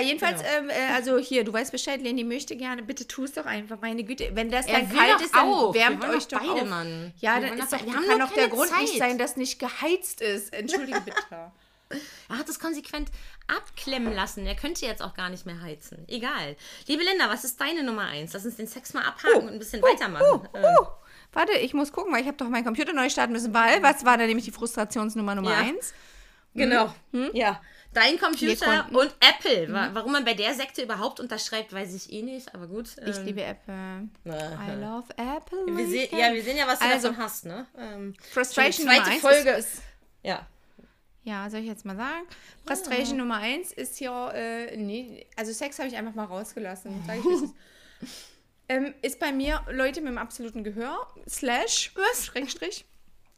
[0.00, 0.54] jedenfalls, Genau.
[0.58, 3.78] ähm, äh, also hier, du weißt Bescheid, Leni möchte gerne, bitte tu es doch einfach,
[3.80, 4.30] meine Güte.
[4.34, 5.48] Wenn das dann kalt ist, dann.
[5.48, 6.68] Wir wärmt euch doch beide, auf.
[6.68, 7.12] Mann.
[7.18, 8.98] Ja, Wir dann ist doch doch, kann doch der keine Grund nicht Zeit.
[8.98, 10.52] sein, dass nicht geheizt ist.
[10.54, 11.16] Entschuldige bitte.
[12.30, 13.10] Er hat es konsequent
[13.48, 14.46] abklemmen lassen.
[14.46, 16.04] Er könnte jetzt auch gar nicht mehr heizen.
[16.08, 16.56] Egal.
[16.86, 18.32] Liebe Linda, was ist deine Nummer eins?
[18.32, 20.48] Lass uns den Sex mal abhaken und ein bisschen weitermachen.
[20.54, 20.86] Ähm, Uh,
[21.34, 24.04] warte, ich muss gucken, weil ich habe doch meinen Computer neu starten müssen, weil, was
[24.06, 25.58] war da nämlich die Frustrationsnummer Nummer Ja.
[25.58, 25.92] eins?
[26.54, 26.94] Genau.
[27.12, 27.30] Hm?
[27.34, 27.60] Ja.
[27.94, 29.68] Dein Computer und Apple.
[29.68, 29.72] Mhm.
[29.74, 32.54] Wa- Warum man bei der Sekte überhaupt unterschreibt, weiß ich eh nicht.
[32.54, 32.88] Aber gut.
[33.06, 33.74] Ich ähm, liebe Apple.
[33.74, 34.72] Aha.
[34.72, 35.76] I love Apple.
[35.76, 37.66] Wir sehen, ja, wir sehen ja, was du Also, davon hast, ne?
[37.76, 39.50] Ähm, Frustration Nummer zweite eins Folge.
[39.50, 39.82] ist, ist
[40.22, 40.46] ja.
[41.24, 42.26] Ja, soll ich jetzt mal sagen?
[42.66, 47.00] Frustration Nummer eins ist ja, äh, nee, also Sex habe ich einfach mal rausgelassen.
[47.06, 47.54] Sag ich, ist.
[48.68, 52.26] ähm, ist bei mir Leute mit dem absoluten Gehör, slash, was?
[52.26, 52.84] Schrägstrich.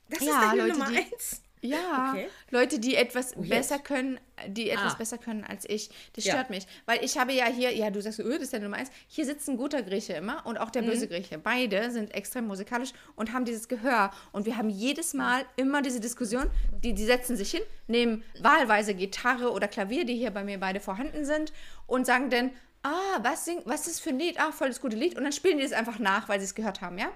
[0.08, 1.42] Das Ja, Leute, die- eins.
[1.68, 2.28] Ja, Okay.
[2.50, 3.48] Leute, die etwas yes.
[3.48, 4.96] besser können, die etwas Ah.
[4.98, 5.88] besser können als ich.
[6.12, 6.34] Das Ja.
[6.34, 6.66] stört mich.
[6.86, 8.90] Weil ich habe ja hier, ja, du sagst, öh, das ist ja Nummer eins.
[9.08, 10.86] Hier sitzt ein guter Grieche immer und auch der Mhm.
[10.86, 11.38] böse Grieche.
[11.38, 14.10] Beide sind extrem musikalisch und haben dieses Gehör.
[14.32, 16.50] Und wir haben jedes Mal immer diese Diskussion,
[16.82, 20.80] die, die setzen sich hin, nehmen wahlweise Gitarre oder Klavier, die hier bei mir beide
[20.80, 21.52] vorhanden sind,
[21.86, 22.50] und sagen dann,
[22.82, 24.38] ah, was, sing, was ist für ein Lied?
[24.38, 25.16] Ah, voll das gute Lied.
[25.16, 27.06] Und dann spielen die das einfach nach, weil sie es gehört haben, ja.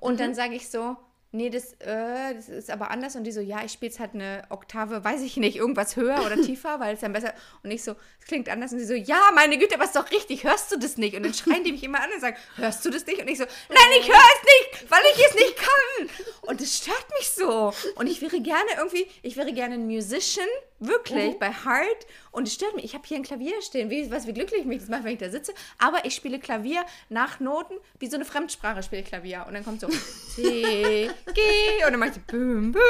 [0.00, 0.18] Und Mhm.
[0.18, 0.96] dann sage ich so,
[1.32, 3.16] nee, das, äh, das ist aber anders.
[3.16, 6.24] Und die so, ja, ich spiele es halt eine Oktave, weiß ich nicht, irgendwas höher
[6.24, 7.32] oder tiefer, weil es dann besser.
[7.62, 8.72] Und ich so, es klingt anders.
[8.72, 11.16] Und sie so, ja, meine Güte, aber ist doch richtig, hörst du das nicht?
[11.16, 13.20] Und dann schreien die mich immer an und sagen, hörst du das nicht?
[13.20, 16.08] Und ich so, nein, ich höre es nicht, weil ich es nicht kann.
[16.42, 17.72] Und es stört mich so.
[17.96, 20.46] Und ich wäre gerne irgendwie, ich wäre gerne ein Musician,
[20.78, 22.06] wirklich, bei Heart.
[22.32, 22.84] Und es stört mich.
[22.86, 23.90] Ich habe hier ein Klavier stehen.
[23.90, 25.52] Wie, was, wie glücklich mich das macht, wenn ich da sitze.
[25.78, 29.44] Aber ich spiele Klavier nach Noten, wie so eine Fremdsprache spiele ich Klavier.
[29.46, 31.84] Und dann kommt so C, G.
[31.84, 32.82] Und dann mache ich büm, büm.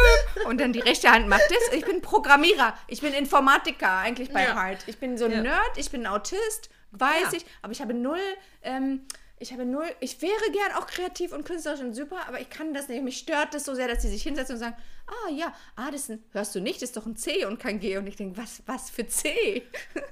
[0.46, 1.74] Und dann die rechte Hand macht das.
[1.76, 2.74] Ich bin Programmierer.
[2.86, 4.54] Ich bin Informatiker eigentlich bei Ja.
[4.54, 4.84] Heart.
[4.86, 5.42] Ich bin so ein Ja.
[5.42, 5.76] Nerd.
[5.76, 6.70] Ich bin ein Autist.
[6.92, 7.38] Weiß Ja.
[7.38, 7.44] ich.
[7.62, 8.20] Aber ich habe null...
[8.62, 9.04] Ähm,
[9.42, 12.72] ich habe null, ich wäre gern auch kreativ und künstlerisch und super, aber ich kann
[12.72, 13.02] das nicht.
[13.02, 14.76] Mich stört das so sehr, dass sie sich hinsetzen und sagen,
[15.06, 17.58] ah ja, ah, das ist ein, hörst du nicht, das ist doch ein C und
[17.58, 17.96] kein G.
[17.96, 19.62] Und ich denke, was, was für C?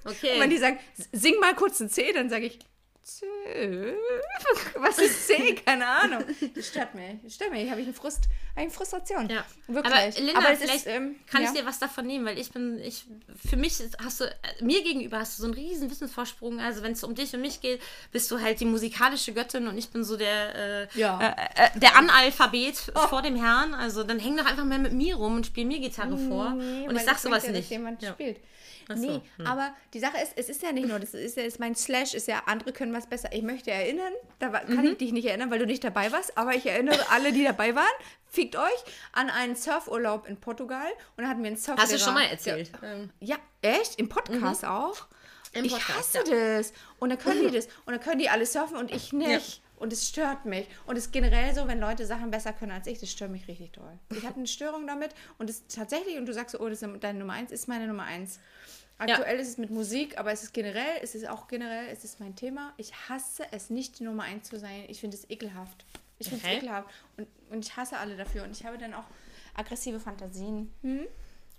[0.05, 0.35] Okay.
[0.35, 0.79] Und wenn die sagen,
[1.13, 2.59] sing mal kurz ein C, dann sage ich.
[4.77, 5.55] Was ist C?
[5.67, 6.25] Keine Ahnung.
[6.55, 7.05] Das stört mich.
[7.23, 7.71] Das stört mich.
[7.71, 8.25] Habe ich eine, Frust,
[8.57, 9.29] eine Frustration.
[9.29, 9.45] Ja.
[9.67, 9.93] Wirklich.
[9.95, 11.49] Aber Linda, Aber vielleicht ist, ähm, kann ja.
[11.51, 13.05] ich dir was davon nehmen, weil ich bin, ich,
[13.49, 14.33] für mich hast du, äh,
[14.65, 16.61] mir gegenüber hast du so einen riesen Wissensvorsprung.
[16.61, 17.81] Also wenn es um dich und mich geht,
[18.13, 21.19] bist du halt die musikalische Göttin und ich bin so der, äh, Ja.
[21.19, 21.61] Oh.
[21.61, 22.77] äh, äh, der Analphabet
[23.09, 23.75] vor dem Herrn.
[23.75, 26.51] Also dann häng doch einfach mal mit mir rum und spiel mir Gitarre vor.
[26.51, 27.71] Nee, und ich sag sowas ja, nicht.
[27.71, 28.13] jemand Ja.
[28.13, 28.39] spielt.
[28.93, 29.47] Ach so, Nee, hm.
[29.47, 32.15] aber die Sache ist, es ist ja nicht nur, das ist ja ist mein Slash,
[32.15, 33.33] ist ja, andere können was besser.
[33.33, 34.75] Ich möchte erinnern, da war, Mhm.
[34.75, 37.45] kann ich dich nicht erinnern, weil du nicht dabei warst, aber ich erinnere alle, die
[37.45, 37.85] dabei waren,
[38.29, 41.83] fickt euch, an einen Surfurlaub in Portugal und da hatten wir einen Surflehrer.
[41.83, 42.71] Hast du schon mal erzählt?
[42.83, 43.99] Ähm, Ja, echt?
[43.99, 45.07] Im Podcast auch?
[45.53, 46.73] Im ich Podcast, hasse das.
[47.01, 47.67] Und dann können die das.
[47.85, 49.63] Und dann können die alle surfen und ich nicht.
[49.77, 50.69] Und es stört mich.
[50.87, 53.49] Und es ist generell so, wenn Leute Sachen besser können als ich, das stört mich
[53.49, 53.99] richtig doll.
[54.15, 56.89] Ich habe eine Störung damit und es tatsächlich, und du sagst so, oh, das ist
[57.03, 58.39] deine Nummer eins, ist meine Nummer eins.
[59.01, 62.21] Aktuell ist es mit Musik, aber es ist generell, es ist auch generell, es ist
[62.21, 62.73] mein Thema.
[62.77, 64.85] Ich hasse es nicht, die Nummer eins zu sein.
[64.89, 65.85] Ich finde es ekelhaft.
[66.19, 66.59] Ich finde es Okay.
[66.59, 66.89] ekelhaft.
[67.17, 68.45] Und, und ich hasse alle dafür.
[68.45, 69.05] Und ich habe dann auch
[69.57, 70.73] aggressive Fantasien.
[70.83, 71.07] Hm?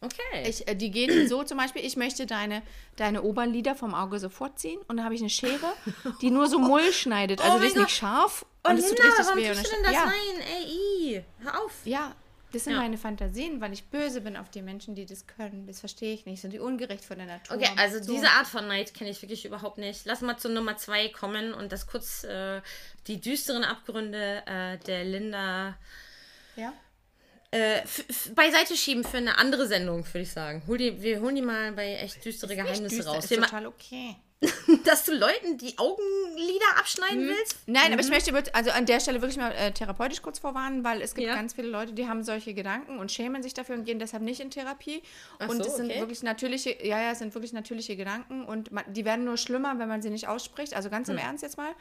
[0.04, 0.48] Okay.
[0.50, 2.64] Ich, äh, die gehen so zum Beispiel, ich möchte deine,
[2.96, 5.74] deine Oberlider vom Auge sofort ziehen und dann habe ich eine Schere,
[6.22, 7.40] die nur so Mull schneidet.
[7.40, 9.50] Also Oh die ist mein nicht scharf oh und es Linda, tut richtig warum weh.
[9.50, 10.42] Und dann- denn das ja, rein?
[10.58, 11.72] Ey, i, hör auf.
[11.86, 12.16] ja,
[12.52, 12.80] Das sind Ja.
[12.80, 15.68] meine Fantasien, weil ich böse bin auf die Menschen, die das können.
[15.68, 16.42] Das verstehe ich nicht.
[16.42, 17.56] Sind die ungerecht vor der Natur?
[17.58, 18.14] Okay, also So.
[18.14, 20.06] diese Art von Neid kenne ich wirklich überhaupt nicht.
[20.06, 22.62] Lass mal zu Nummer zwei kommen und das kurz äh,
[23.08, 25.78] die düsteren Abgründe äh, der Linda
[26.56, 26.74] Ja?
[27.52, 27.82] äh,
[28.36, 30.64] beiseite schieben für eine andere Sendung, würde ich sagen.
[30.68, 33.24] Hol die, wir holen die mal bei echt düstere Geheimnisse Düster, raus.
[33.26, 34.16] Ist Wir total okay.
[34.86, 37.58] dass du Leuten die Augenlider abschneiden willst?
[37.68, 40.84] Nein, aber ich möchte über- also an der Stelle wirklich mal äh, therapeutisch kurz vorwarnen,
[40.84, 41.36] weil es gibt Ja.
[41.36, 44.40] ganz viele Leute, die haben solche Gedanken und schämen sich dafür und gehen deshalb nicht
[44.40, 45.04] in Therapie.
[45.38, 46.00] Ach und so, es sind okay.
[46.00, 49.78] wirklich natürliche, ja, ja, es sind wirklich natürliche Gedanken und man, die werden nur schlimmer,
[49.78, 50.74] wenn man sie nicht ausspricht.
[50.76, 51.24] Also ganz im Hm.
[51.26, 51.72] Ernst jetzt mal.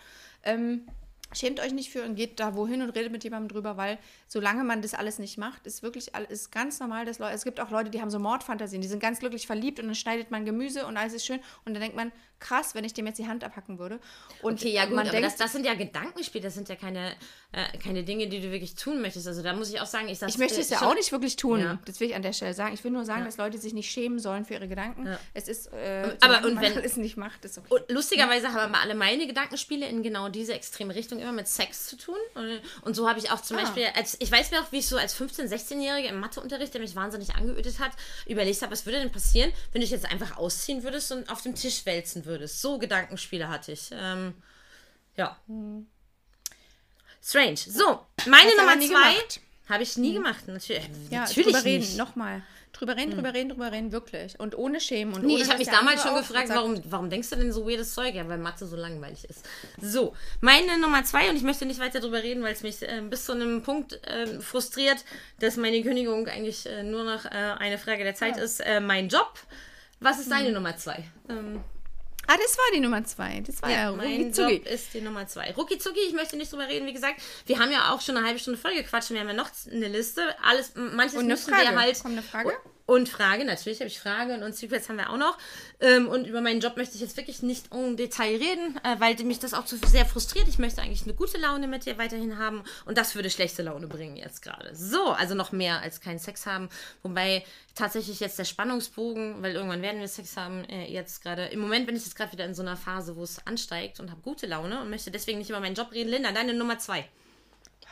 [0.44, 0.86] Ähm,
[1.32, 4.64] Schämt euch nicht für und geht da wohin und redet mit jemandem drüber, weil solange
[4.64, 7.60] man das alles nicht macht, ist wirklich alles ist ganz normal, dass Leute, es gibt
[7.60, 10.44] auch Leute, die haben so Mordfantasien, die sind ganz glücklich verliebt und dann schneidet man
[10.44, 13.26] Gemüse und alles ist schön und dann denkt man, krass, wenn ich dem jetzt die
[13.28, 14.00] Hand abhacken würde.
[14.40, 16.74] Und Okay, ja gut, man aber denkt, das, das sind ja Gedankenspiele, das sind ja
[16.74, 17.12] keine,
[17.52, 19.26] äh, keine Dinge, die du wirklich tun möchtest.
[19.28, 21.12] Also da muss ich auch sagen, ich sag's, Ich möchte es ja schon- auch nicht
[21.12, 21.60] wirklich tun.
[21.60, 21.78] Ja.
[21.84, 22.72] Das will ich an der Stelle sagen.
[22.72, 23.26] Ich will nur sagen, Ja.
[23.26, 25.06] dass Leute sich nicht schämen sollen für ihre Gedanken.
[25.06, 25.18] Ja.
[25.34, 27.66] Es ist, äh, Aber und man wenn- es nicht macht, ist okay.
[27.74, 31.86] Und lustigerweise haben aber alle meine Gedankenspiele in genau diese extreme Richtung immer mit Sex
[31.86, 32.16] zu tun.
[32.34, 33.62] Und, und so habe ich auch zum Ah.
[33.62, 36.80] Beispiel, als, ich weiß mir auch, wie ich so als 15-, 16-Jährige im Matheunterricht, der
[36.80, 37.92] mich wahnsinnig angeödet hat,
[38.26, 41.42] überlegt habe, was würde denn passieren, wenn du dich jetzt einfach ausziehen würdest und auf
[41.42, 42.60] dem Tisch wälzen würdest.
[42.60, 43.90] So Gedankenspiele hatte ich.
[43.92, 44.34] Ähm,
[45.16, 45.36] ja.
[47.22, 47.56] Strange.
[47.56, 49.16] So, meine Nummer zwei
[49.68, 50.48] habe ich nie gemacht.
[50.48, 51.96] Natürlich, ja, natürlich nicht.
[51.96, 52.42] nochmal.
[52.80, 54.40] Drüber reden, drüber reden, drüber reden, wirklich.
[54.40, 55.12] Und ohne Schämen.
[55.12, 57.52] Und Nee, ohne, ich habe mich damals schon gefragt, sagt, warum, warum denkst du denn
[57.52, 58.14] so weirdes Zeug?
[58.14, 59.46] Ja, weil Mathe so langweilig ist.
[59.82, 63.02] So, meine Nummer zwei, und ich möchte nicht weiter drüber reden, weil es mich äh,
[63.02, 65.04] bis zu einem Punkt äh, frustriert,
[65.40, 68.60] dass meine Kündigung eigentlich äh, nur noch äh, eine Frage der Zeit ist.
[68.60, 69.34] Äh, mein Job.
[70.00, 71.04] Was ist deine Nummer zwei?
[71.28, 71.60] Ähm,
[72.32, 73.42] Ah, das war die Nummer zwei.
[73.44, 75.52] Das war ja, mein rucki Job ist die Nummer zwei.
[75.52, 76.86] Rucki Zucki, ich möchte nicht drüber reden.
[76.86, 79.28] Wie gesagt, wir haben ja auch schon eine halbe Stunde voll gequatscht und wir haben
[79.28, 80.22] ja noch eine Liste.
[80.40, 81.70] Alles, manches Und eine müssen Frage.
[81.70, 82.00] wir halt.
[82.00, 82.52] Kommt eine Frage?
[82.90, 85.38] Und Frage, natürlich habe ich Frage und Secrets haben wir auch noch.
[85.78, 89.14] Ähm, und über meinen Job möchte ich jetzt wirklich nicht im Detail reden, äh, weil
[89.22, 90.48] mich das auch zu sehr frustriert.
[90.48, 93.86] Ich möchte eigentlich eine gute Laune mit dir weiterhin haben und das würde schlechte Laune
[93.86, 94.74] bringen jetzt gerade.
[94.74, 96.68] So, also noch mehr als keinen Sex haben.
[97.04, 97.44] Wobei
[97.76, 101.86] tatsächlich jetzt der Spannungsbogen, weil irgendwann werden wir Sex haben, äh, jetzt gerade, im Moment
[101.86, 104.48] bin ich jetzt gerade wieder in so einer Phase, wo es ansteigt und habe gute
[104.48, 106.10] Laune und möchte deswegen nicht über meinen Job reden.
[106.10, 107.08] Linda, deine Nummer zwei.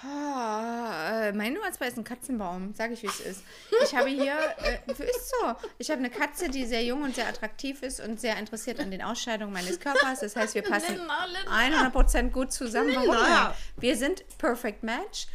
[0.02, 3.42] Meine Nummer zwei ist ein Katzenbaum, sage ich, wie es ist.
[3.82, 7.26] Ich habe hier, äh, ist so, ich habe eine Katze, die sehr jung und sehr
[7.26, 10.20] attraktiv ist und sehr interessiert an den Ausscheidungen meines Körpers.
[10.20, 11.88] Das heißt, wir passen Linda, Linda.
[11.88, 12.94] 100% gut zusammen.
[12.94, 13.54] Warum?
[13.76, 15.26] Wir sind Perfect Match.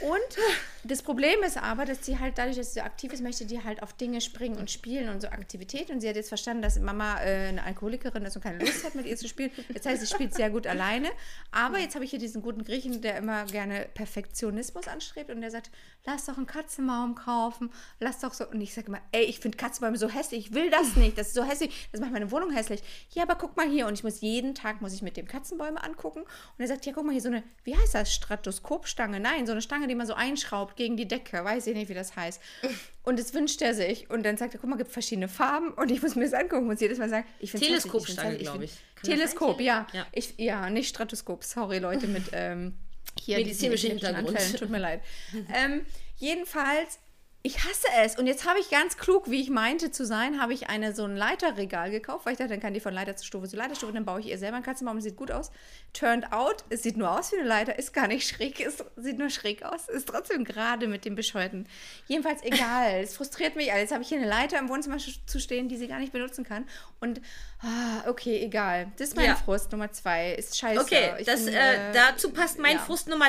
[0.00, 3.44] Und das Problem ist aber, dass sie halt dadurch, dass sie so aktiv ist, möchte
[3.46, 5.90] die halt auf Dinge springen und spielen und so Aktivität.
[5.90, 8.94] Und sie hat jetzt verstanden, dass Mama äh, eine Alkoholikerin ist und keine Lust hat,
[8.94, 9.50] mit ihr zu spielen.
[9.72, 11.08] Das heißt, sie spielt sehr gut alleine.
[11.50, 15.50] Aber jetzt habe ich hier diesen guten Griechen, der immer gerne Perfektionismus anstrebt und der
[15.50, 15.70] sagt,
[16.04, 18.46] lass doch einen Katzenbaum kaufen, lass doch so.
[18.48, 21.28] Und ich sage immer, ey, ich finde Katzenbäume so hässlich, ich will das nicht, das
[21.28, 22.82] ist so hässlich, das macht meine Wohnung hässlich.
[23.10, 23.86] Ja, aber guck mal hier.
[23.86, 26.20] Und ich muss jeden Tag, muss ich mit dem Katzenbäume angucken.
[26.20, 29.20] Und er sagt, ja, guck mal hier, so eine, wie heißt das, Stratoskopstange?
[29.20, 31.94] Nein, so eine Stange, die man so einschraubt gegen die Decke, weiß ich nicht, wie
[31.94, 32.40] das heißt.
[33.02, 34.10] Und das wünscht er sich.
[34.10, 35.72] Und dann sagt er, guck mal, gibt verschiedene Farben.
[35.72, 38.72] Und ich muss mir das angucken und jedes Mal sagen, ich finde Teleskopstange, glaub ich.
[38.72, 38.80] Sein?
[39.02, 39.86] Teleskop, ja.
[39.92, 40.06] Ja.
[40.12, 41.44] Ich, ja, nicht Strotoskop.
[41.44, 42.74] Sorry, Leute mit ähm,
[43.20, 44.28] hier epileptischen Hintergrund.
[44.28, 44.56] Anfällen.
[44.56, 45.02] Tut mir leid.
[45.54, 45.84] ähm,
[46.16, 46.98] jedenfalls,
[47.46, 48.16] ich hasse es.
[48.16, 51.04] Und jetzt habe ich ganz klug, wie ich meinte zu sein, habe ich eine so
[51.04, 53.92] ein Leiterregal gekauft, weil ich dachte, dann kann die von Leiter zu Stufe zu Leiterstufe,
[53.92, 55.52] dann baue ich ihr selber einen Katzenbaum, sieht gut aus.
[55.92, 59.18] Turned out, es sieht nur aus wie eine Leiter, ist gar nicht schräg, ist, sieht
[59.18, 61.68] nur schräg aus, ist trotzdem gerade mit dem Bescheuerten.
[62.08, 63.66] Jedenfalls egal, es frustriert mich.
[63.68, 66.44] Jetzt habe ich hier eine Leiter im Wohnzimmer zu stehen, die sie gar nicht benutzen
[66.44, 66.66] kann.
[66.98, 67.20] Und,
[67.60, 68.90] ah, okay, egal.
[68.96, 69.36] Das ist mein Ja.
[69.36, 70.32] Frust Nummer zwei.
[70.32, 70.80] Ist scheiße.
[70.80, 72.82] Okay, das, bin, äh, äh, dazu passt mein ja.
[72.82, 73.28] Frust Nummer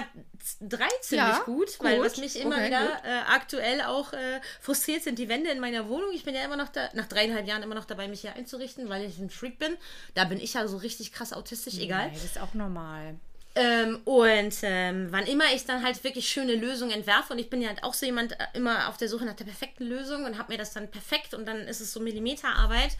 [0.62, 2.06] 3 ziemlich Ja, gut, weil gut.
[2.06, 5.88] was mich immer Okay, wieder äh, aktuell auch äh, frustriert sind die Wände in meiner
[5.90, 6.10] Wohnung.
[6.14, 8.90] Ich bin ja immer noch da, nach dreieinhalb Jahren immer noch dabei, mich hier einzurichten,
[8.90, 9.78] weil ich ein Freak bin.
[10.14, 12.08] Da bin ich ja so richtig krass autistisch, egal.
[12.08, 13.20] Nee, das ist auch normal.
[13.60, 17.60] Ähm, und ähm, wann immer ich dann halt wirklich schöne Lösungen entwerfe und ich bin
[17.60, 20.38] ja halt auch so jemand äh, immer auf der Suche nach der perfekten Lösung und
[20.38, 22.96] habe mir das dann perfekt und dann ist es so Millimeterarbeit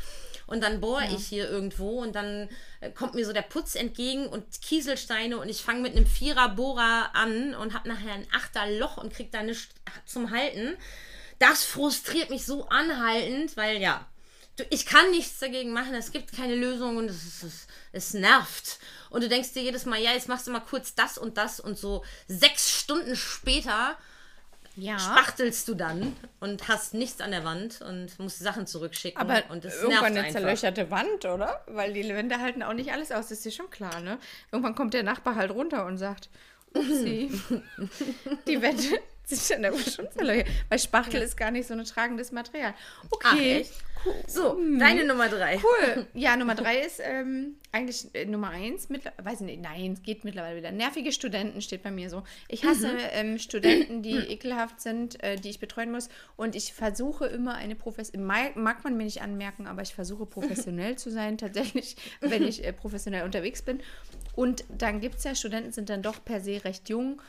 [0.48, 4.26] und dann bohre ich hier irgendwo und dann äh, kommt mir so der Putz entgegen
[4.26, 9.14] und Kieselsteine und ich fange mit einem Vierer-Bohrer an und habe nachher ein Achterloch und
[9.14, 9.68] krieg da nichts
[10.08, 10.76] zum Halten.
[11.38, 14.08] Das frustriert mich so anhaltend, weil ja,
[14.72, 18.80] ich kann nichts dagegen machen, es gibt keine Lösung und es, es, es nervt.
[19.10, 21.60] Und du denkst dir jedes Mal, ja, jetzt machst du mal kurz das und das
[21.60, 23.96] und so sechs Stunden später
[24.76, 25.00] Ja.
[25.00, 29.20] spachtelst du dann und hast nichts an der Wand und musst Sachen zurückschicken.
[29.20, 30.34] Aber und es irgendwann eine einfach.
[30.40, 31.64] zerlöcherte Wand, oder?
[31.68, 34.20] Weil die Wände halten auch nicht alles aus, das ist dir schon klar, ne?
[34.52, 36.30] Irgendwann kommt der Nachbar halt runter und sagt,
[36.76, 37.32] upsie,
[38.48, 40.46] die Wände sich an der Schunzerlöcher.
[40.70, 42.74] Weil Spachtel ist gar nicht so ein tragendes Material.
[43.10, 43.66] Okay.
[43.68, 43.84] Ach?
[44.06, 44.14] Cool.
[44.28, 44.78] So, Mhm.
[44.80, 45.58] deine Nummer drei.
[45.58, 46.06] Cool.
[46.14, 48.90] Ja, Nummer drei ist ähm, eigentlich äh, Nummer eins.
[48.90, 50.72] Mittler weiß ich nicht, nein, es geht mittlerweile wieder.
[50.72, 52.24] Nervige Studenten steht bei mir so.
[52.48, 56.10] Ich hasse ähm, Studenten, die ekelhaft sind, äh, die ich betreuen muss.
[56.36, 58.24] Und ich versuche immer eine Profession.
[58.24, 62.64] Mag, mag man mir nicht anmerken, aber ich versuche professionell zu sein, tatsächlich, wenn ich
[62.64, 63.80] äh, professionell unterwegs bin.
[64.36, 67.20] Und dann gibt es ja, Studenten sind dann doch per se recht jung.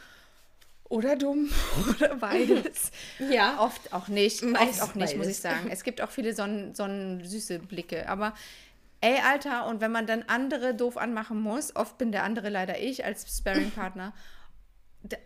[0.88, 1.50] Oder dumm
[1.90, 2.90] oder beides.
[3.30, 3.60] Ja.
[3.60, 4.42] Oft auch nicht.
[4.42, 5.36] Meist Oft auch nicht, muss beides.
[5.36, 5.68] ich sagen.
[5.70, 8.08] Es gibt auch viele sonnen, sonnensüße Blicke.
[8.08, 8.32] Aber
[9.02, 12.78] ey, Alter, und wenn man dann andere doof anmachen muss, oft bin der andere leider
[12.80, 14.14] ich als Sparring-Partner,
[15.02, 15.16] da-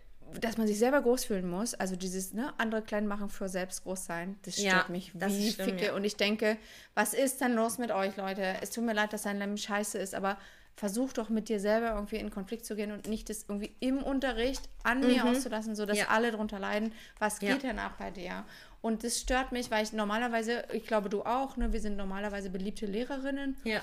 [0.41, 3.85] dass man sich selber groß fühlen muss, also dieses ne, andere klein machen für selbst
[3.85, 5.87] groß sein, das stört Ja, mich das wie schlimm, Ficke.
[5.87, 5.95] ja.
[5.95, 6.57] Und ich denke,
[6.95, 8.57] was ist dann los mit euch, Leute?
[8.63, 10.39] Es tut mir leid, dass dein Leben scheiße ist, aber
[10.77, 14.03] versuch doch mit dir selber irgendwie in Konflikt zu gehen und nicht das irgendwie im
[14.03, 16.03] Unterricht an mir auszulassen, sodass Mhm.
[16.05, 16.09] Ja.
[16.11, 16.93] alle drunter leiden.
[17.19, 17.53] Was Ja.
[17.53, 18.45] geht denn ab bei dir?
[18.81, 22.51] Und das stört mich, weil ich normalerweise, ich glaube du auch, ne, wir sind normalerweise
[22.51, 23.57] beliebte Lehrerinnen.
[23.65, 23.81] Ja.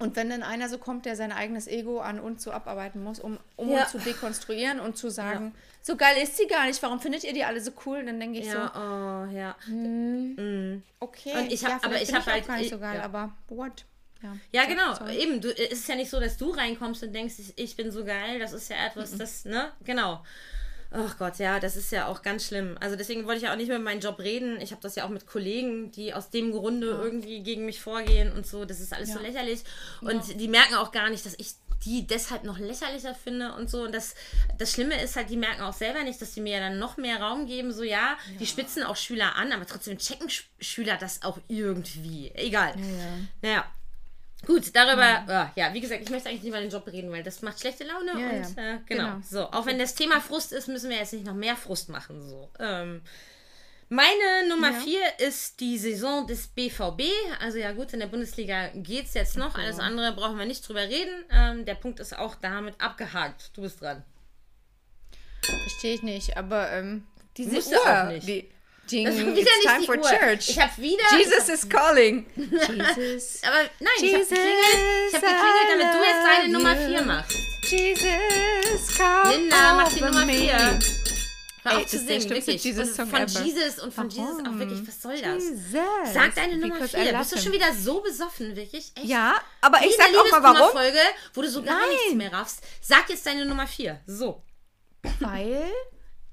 [0.00, 3.18] Und wenn dann einer so kommt, der sein eigenes Ego an uns so abarbeiten muss,
[3.18, 3.80] um, um Ja.
[3.82, 7.32] uns zu dekonstruieren und zu sagen, so geil ist sie gar nicht, warum findet ihr
[7.32, 7.98] die alle so cool?
[7.98, 9.56] Und dann denke ich Ja, oh, ja.
[9.66, 12.78] so, okay, Und ich hab- aber ich bin hab auch halt- gar nicht ich- so
[12.78, 13.02] geil, ja.
[13.04, 13.84] aber what?
[14.22, 14.94] Ja, Ja, So, genau.
[14.94, 15.16] sorry.
[15.18, 17.90] Eben, du, es ist ja nicht so, dass du reinkommst und denkst, ich, ich bin
[17.90, 18.38] so geil.
[18.38, 19.18] Das ist ja etwas, Mhm.
[19.18, 19.72] das, ne?
[19.84, 20.24] Genau.
[20.90, 22.76] Ach Gott, ja, das ist ja auch ganz schlimm.
[22.80, 24.58] Also deswegen wollte ich ja auch nicht mehr über meinen Job reden.
[24.62, 28.32] Ich habe das ja auch mit Kollegen, die aus dem Grunde irgendwie gegen mich vorgehen
[28.32, 28.64] und so.
[28.64, 29.26] Das ist alles so Ja.
[29.26, 29.64] lächerlich.
[30.00, 31.52] Und die merken auch gar nicht, dass ich
[31.84, 33.82] die deshalb noch lächerlicher finde und so.
[33.82, 34.14] Und das,
[34.56, 36.96] das Schlimme ist halt, die merken auch selber nicht, dass die mir ja dann noch
[36.96, 37.70] mehr Raum geben.
[37.70, 42.32] So, ja, die spitzen auch Schüler an, aber trotzdem checken Sch Schüler das auch irgendwie.
[42.34, 42.74] Egal.
[43.42, 43.64] Naja.
[44.46, 45.52] Gut, darüber, ja.
[45.56, 47.84] ja, wie gesagt, ich möchte eigentlich nicht über den Job reden, weil das macht schlechte
[47.84, 48.74] Laune Ja, und ja.
[48.74, 49.04] Äh, genau.
[49.04, 49.16] Genau.
[49.28, 52.22] So, auch wenn das Thema Frust ist, müssen wir jetzt nicht noch mehr Frust machen.
[52.28, 52.48] So.
[52.60, 53.02] Ähm,
[53.90, 57.02] meine Nummer vier ist die Saison des BVB.
[57.40, 59.56] Also ja gut, in der Bundesliga geht es jetzt noch.
[59.56, 61.24] Alles andere brauchen wir nicht drüber reden.
[61.30, 63.50] Ähm, der Punkt ist auch damit abgehakt.
[63.54, 64.04] Du bist dran.
[65.42, 68.28] Verstehe ich nicht, aber ähm, diese Musst Uhr, auch nicht.
[68.28, 68.50] die
[68.90, 70.02] Ding, Das ist wieder it's nicht time die for Uhr.
[70.02, 70.48] church.
[70.50, 71.04] Ich habe wieder...
[71.18, 72.26] Jesus is calling.
[72.36, 73.42] Jesus.
[73.46, 76.86] aber nein, ich habe Jesus, geklingelt, ich hab geklingelt, damit du jetzt deine Nummer love
[76.86, 77.04] vier you.
[77.06, 77.36] machst.
[77.70, 80.32] Jesus, come Linda, mach die Nummer me.
[80.32, 80.78] vier.
[81.64, 82.78] Hör Ey, auf das zu ist der singen, wirklich.
[82.78, 83.40] Und von ever.
[83.44, 85.42] Jesus und von Jesus auch wirklich, was soll das?
[85.42, 86.14] Jesus.
[86.14, 87.12] Sag deine Nummer Because I vier.
[87.12, 88.92] love Bist du schon wieder so besoffen, wirklich?
[88.94, 89.04] Echt?
[89.04, 90.56] Ja, aber ich sag auch mal warum.
[90.56, 90.98] Liebeskummer-Folge,
[91.34, 91.88] wo du so gar Nein.
[91.90, 92.60] nichts mehr raffst.
[92.80, 94.00] Sag jetzt deine Nummer vier.
[94.06, 94.42] So.
[95.20, 95.64] Weil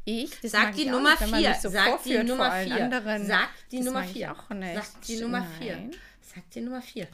[0.06, 1.56] ich, das Sag die Nummer vier.
[1.56, 2.84] so Sag die Nummer vor allen vier.
[2.84, 3.26] anderen.
[3.26, 4.32] Sag die Das Nummer vier.
[4.32, 4.76] auch nicht.
[4.76, 5.90] Sag die Nummer vier.
[6.22, 7.08] Sag die Nummer vier.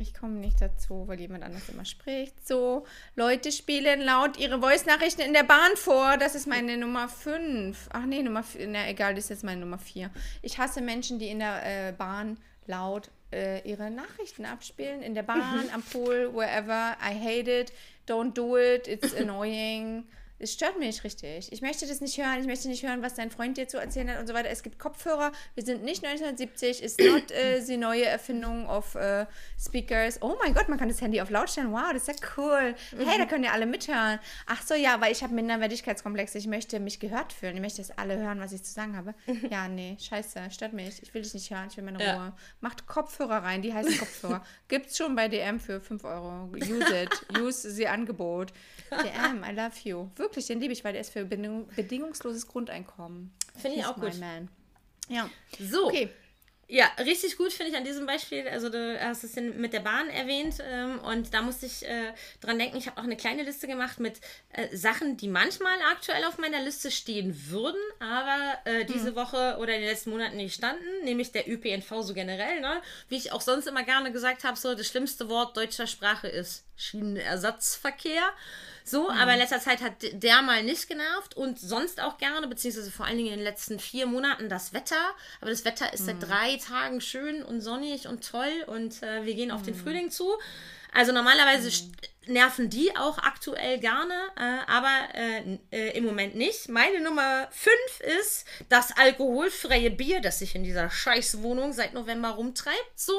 [0.00, 2.46] Ich komme nicht dazu, weil jemand anders immer spricht.
[2.48, 2.84] So,
[3.14, 6.16] Leute spielen laut ihre Voice-Nachrichten in der Bahn vor.
[6.18, 7.90] Das ist meine Nummer 5.
[7.92, 8.66] Ach nee, Nummer 4.
[8.66, 10.10] Na egal, das ist jetzt meine Nummer 4.
[10.42, 15.00] Ich hasse Menschen, die in der äh, Bahn laut äh, ihre Nachrichten abspielen.
[15.00, 16.96] In der Bahn, am Pool, wherever.
[17.00, 17.72] I hate it.
[18.08, 18.88] Don't do it.
[18.88, 20.04] It's annoying.
[20.38, 21.52] Es stört mich richtig.
[21.52, 22.40] Ich möchte das nicht hören.
[22.40, 24.50] Ich möchte nicht hören, was dein Freund dir zu erzählen hat und so weiter.
[24.50, 25.32] Es gibt Kopfhörer.
[25.54, 26.82] Wir sind nicht 1970.
[26.82, 29.26] Ist not äh, die neue Erfindung auf äh,
[29.58, 30.20] Speakers.
[30.22, 31.70] Oh mein Gott, man kann das Handy auf laut stellen.
[31.72, 32.74] Wow, das ist ja cool.
[32.96, 34.18] Hey, da können ja alle mithören.
[34.46, 36.38] Ach so, ja, weil ich habe Minderwertigkeitskomplexe.
[36.38, 37.54] Ich möchte mich gehört fühlen.
[37.54, 39.14] Ich möchte, dass alle hören, was ich zu sagen habe.
[39.50, 40.50] Ja, nee, scheiße.
[40.50, 41.02] Stört mich.
[41.02, 41.68] Ich will dich nicht hören.
[41.70, 42.14] Ich will meine Ja.
[42.16, 42.32] Ruhe.
[42.60, 43.62] Macht Kopfhörer rein.
[43.62, 44.44] Die heißen Kopfhörer.
[44.68, 46.50] Gibt's schon bei DM für 5 Euro.
[46.54, 47.26] Use it.
[47.38, 48.52] Use sie Angebot.
[48.90, 50.08] DM, I love you.
[50.16, 53.32] Wirklich, den liebe ich, weil der ist für bedingung bedingungsloses Grundeinkommen.
[53.56, 54.18] Finde ich auch gut.
[54.18, 54.48] Man.
[55.08, 55.28] Ja.
[55.58, 55.86] So.
[55.86, 56.10] Okay.
[56.66, 58.48] Ja, richtig gut finde ich an diesem Beispiel.
[58.48, 62.58] Also du hast es mit der Bahn erwähnt ähm, und da musste ich äh, dran
[62.58, 62.78] denken.
[62.78, 64.20] Ich habe auch eine kleine Liste gemacht mit
[64.50, 69.74] äh, Sachen, die manchmal aktuell auf meiner Liste stehen würden, aber äh, diese Woche oder
[69.74, 72.60] in den letzten Monaten nicht standen, nämlich der ÖPNV so generell.
[72.60, 72.80] Ne?
[73.08, 76.64] Wie ich auch sonst immer gerne gesagt habe, so das schlimmste Wort deutscher Sprache ist
[76.76, 78.22] Schienenersatzverkehr.
[78.86, 82.90] So, aber in letzter Zeit hat der mal nicht genervt und sonst auch gerne, beziehungsweise
[82.90, 85.00] vor allen Dingen in den letzten vier Monaten das Wetter.
[85.40, 89.34] Aber das Wetter ist seit drei Tagen schön und sonnig und toll und äh, wir
[89.34, 90.30] gehen auf den Frühling zu.
[90.92, 91.92] Also normalerweise st-
[92.26, 96.68] nerven die auch aktuell gerne, äh, aber äh, äh, im Moment nicht.
[96.68, 97.74] Meine Nummer 5
[98.20, 102.76] ist das alkoholfreie Bier, das sich in dieser Scheißwohnung seit November rumtreibt.
[102.96, 103.18] So,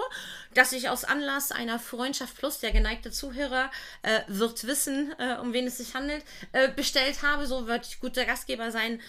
[0.53, 5.53] dass ich aus Anlass einer Freundschaft Plus, der geneigte Zuhörer äh, wird wissen, äh, um
[5.53, 7.45] wen es sich handelt, äh, bestellt habe.
[7.45, 9.01] So wird ich guter Gastgeber sein.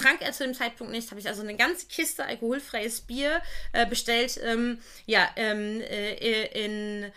[0.00, 3.42] Trank er zu dem Zeitpunkt nicht, habe ich also eine ganze Kiste alkoholfreies Bier
[3.88, 4.38] bestellt.
[4.42, 7.12] Ähm, ja, ähm, äh, in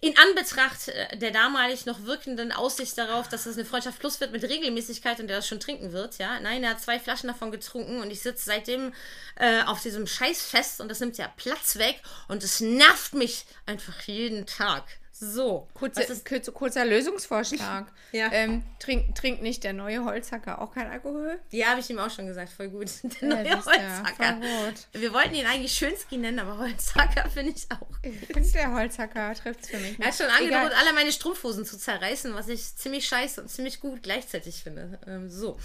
[0.00, 4.32] in Anbetracht äh, der damalig noch wirkenden Aussicht darauf, dass das eine Freundschaft plus wird
[4.32, 6.40] mit Regelmäßigkeit und der das schon trinken wird, ja.
[6.40, 8.94] Nein, er hat zwei Flaschen davon getrunken und ich sitze seitdem
[9.36, 14.00] äh, auf diesem Scheißfest und das nimmt ja Platz weg und es nervt mich einfach
[14.02, 14.84] jeden Tag.
[15.22, 17.86] So, Kurze, ist, kurz, kurzer Lösungsvorschlag.
[18.12, 18.28] Ja.
[18.32, 21.38] ähm, trink, trinkt nicht der neue Holzhacker auch kein Alkohol?
[21.52, 22.88] die habe ich ihm auch schon gesagt, voll gut.
[23.20, 24.32] Der Ja, neue Holzhacker.
[24.40, 25.00] gut.
[25.00, 27.86] Wir wollten ihn eigentlich Schönski nennen, aber Holzhacker finde ich auch.
[28.02, 29.96] Ich finde, der Holzhacker trifft es für mich.
[30.00, 30.16] Er hat nicht.
[30.16, 34.60] schon angedroht, alle meine Strumpfhosen zu zerreißen, was ich ziemlich scheiße und ziemlich gut gleichzeitig
[34.64, 34.98] finde.
[35.06, 35.56] Ähm, so,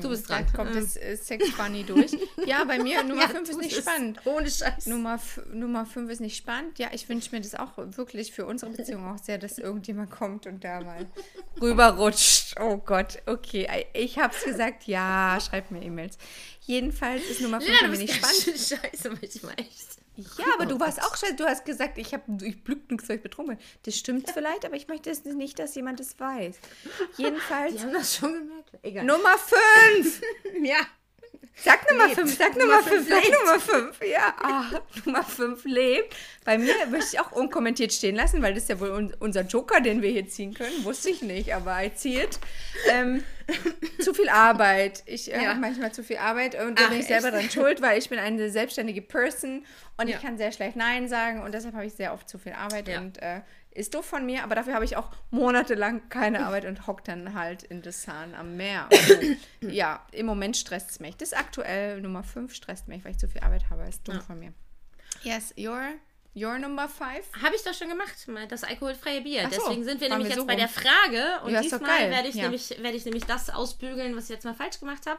[0.00, 0.44] du bist dran.
[0.46, 2.10] Dann kommt Ähm, das äh, Sex Bunny durch.
[2.46, 4.20] Ja, bei mir Nummer ja, 5 ist nicht spannend.
[4.24, 4.86] Ohne Scheiß.
[4.86, 5.20] Nummer,
[5.52, 6.80] Nummer 5 ist nicht spannend.
[6.80, 10.46] Ja, ich wünsche mir das auch wirklich für unsere Beziehung auch sehr, dass irgendjemand kommt
[10.46, 11.06] und da mal
[11.60, 12.54] rüberrutscht.
[12.60, 13.86] Oh Gott, okay.
[13.92, 16.18] Ich hab's gesagt, ja, schreibt mir E-Mails.
[16.60, 18.58] Jedenfalls ist Nummer 5 Ja, nicht spannend.
[18.58, 19.96] scheiße manchmal echt.
[20.38, 21.34] Ja, aber du warst auch scheiße.
[21.36, 23.64] Du hast gesagt, ich, hab, ich blück nichts, weil ich betrunken bin.
[23.82, 26.56] Das stimmt vielleicht, aber ich möchte es nicht, dass jemand das weiß.
[27.18, 28.70] Jedenfalls Die haben das schon gemerkt.
[28.82, 29.04] Egal.
[29.04, 29.36] Nummer
[29.92, 30.22] 5.
[30.62, 30.78] Ja.
[31.56, 32.20] Sag Nummer Lebt.
[32.20, 33.32] 5, sag Nummer Nummer 5, fünf sag.
[33.44, 34.00] Nummer 5.
[34.10, 34.64] Ja, ah,
[35.04, 36.14] Nummer 5 lebt.
[36.44, 39.42] Bei mir möchte ich auch unkommentiert stehen lassen, weil das ist ja wohl un unser
[39.42, 40.84] Joker, den wir hier ziehen können.
[40.84, 42.38] Wusste ich nicht, aber I see it.
[42.90, 43.24] Ähm,
[44.00, 45.02] zu viel Arbeit.
[45.06, 45.50] Ich äh, Ja.
[45.50, 47.36] habe manchmal zu viel Arbeit und da bin ich selber echt?
[47.36, 49.64] dran schuld, weil ich bin eine selbstständige Person
[49.96, 50.16] und Ja.
[50.16, 52.88] ich kann sehr schlecht Nein sagen und deshalb habe ich sehr oft zu viel Arbeit
[52.88, 52.98] Ja.
[53.00, 53.40] und äh,
[53.76, 57.34] ist doof von mir, aber dafür habe ich auch monatelang keine Arbeit und hock dann
[57.34, 58.88] halt in sun am Meer.
[59.62, 61.16] Und, ja, im Moment stresst es mich.
[61.16, 63.84] Das ist aktuell Nummer 5 stresst mich, weil ich zu viel Arbeit habe.
[63.88, 64.20] Ist dumm Ja.
[64.22, 64.52] von mir.
[65.22, 65.80] Yes, your,
[66.36, 67.08] your number 5?
[67.42, 68.14] Habe ich doch schon gemacht,
[68.48, 69.44] das alkoholfreie Bier.
[69.44, 71.40] So, Deswegen sind wir nämlich wir jetzt so bei der Frage.
[71.44, 72.42] Und Ja, diesmal werde ich, Ja.
[72.42, 75.18] nämlich, werde ich nämlich das ausbügeln, was ich jetzt mal falsch gemacht habe.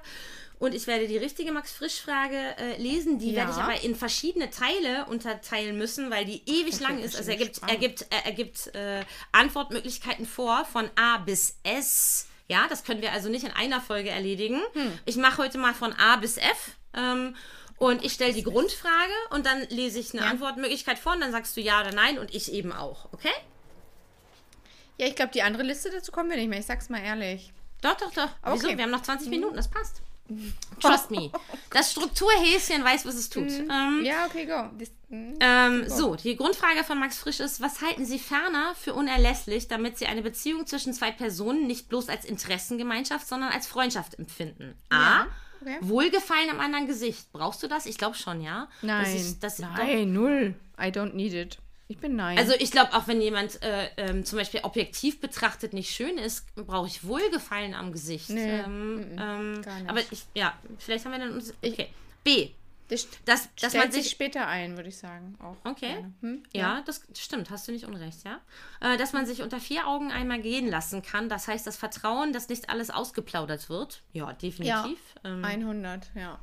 [0.60, 3.20] Und ich werde die richtige Max-Frisch-Frage äh, lesen.
[3.20, 3.38] Die Ja.
[3.38, 7.16] werde ich aber in verschiedene Teile unterteilen müssen, weil die ewig lang ist.
[7.16, 12.28] Also er gibt, er gibt, er gibt äh, Antwortmöglichkeiten vor von A bis S.
[12.48, 14.62] Ja, das können wir also nicht in einer Folge erledigen.
[14.74, 15.00] Hm.
[15.06, 16.78] Ich mache heute mal von A bis F.
[16.94, 17.36] Ähm,
[17.78, 21.56] und ich stelle die Grundfrage und dann lese ich eine Antwortmöglichkeit vor und dann sagst
[21.56, 23.34] du ja oder nein und ich eben auch, okay?
[24.98, 26.60] Ja, ich glaube, die andere Liste dazu kommen wir nicht mehr.
[26.60, 27.54] Ich sag's mal ehrlich.
[27.82, 28.30] Doch, doch, doch.
[28.44, 28.68] Wieso?
[28.68, 28.78] Okay.
[28.78, 30.02] Wir haben noch 20 Minuten, das passt.
[30.82, 31.32] Trust me.
[31.72, 33.50] Das Strukturhäschen weiß, was es tut.
[33.50, 34.70] Ähm, Ja, okay, go.
[34.78, 35.34] Das, mm.
[35.40, 39.98] ähm, so, die Grundfrage von Max Frisch ist, was halten Sie ferner für unerlässlich, damit
[39.98, 44.76] Sie eine Beziehung zwischen zwei Personen nicht bloß als Interessengemeinschaft, sondern als Freundschaft empfinden?
[44.90, 44.96] A.
[44.96, 45.28] Ja,
[45.68, 45.78] okay.
[45.82, 47.32] Wohlgefallen am anderen Gesicht.
[47.32, 47.86] Brauchst du das?
[47.86, 48.68] Ich glaube schon, ja.
[48.82, 49.68] Nein, Das ist, das, doch.
[49.76, 50.56] nein, null.
[50.80, 51.58] I don't need it.
[51.90, 52.38] Ich bin nein.
[52.38, 56.46] Also ich glaube, auch wenn jemand äh, ähm, zum Beispiel objektiv betrachtet nicht schön ist,
[56.56, 58.30] brauche ich Wohlgefallen am Gesicht.
[58.30, 59.90] Nee, ähm, ähm, gar nicht.
[59.90, 61.54] aber ich, ja, vielleicht haben wir dann uns.
[61.64, 61.88] Okay.
[62.26, 62.50] B.
[62.88, 65.38] das Das, dass stellt man sich später ein, würde ich sagen.
[65.42, 66.06] Auch Okay.
[66.22, 66.44] Hm?
[66.54, 68.40] Ja, das stimmt, hast du nicht unrecht, ja.
[68.80, 71.30] Äh, dass man sich unter vier Augen einmal gehen lassen kann.
[71.30, 74.04] Das heißt, das Vertrauen, dass nicht alles ausgeplaudert wird.
[74.14, 75.00] Ja, definitiv.
[75.24, 76.40] Ähm, 100, ja.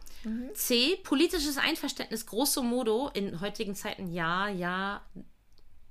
[0.55, 0.97] C.
[1.03, 5.03] Politisches Einverständnis, grosso modo, in heutigen Zeiten ja, ja,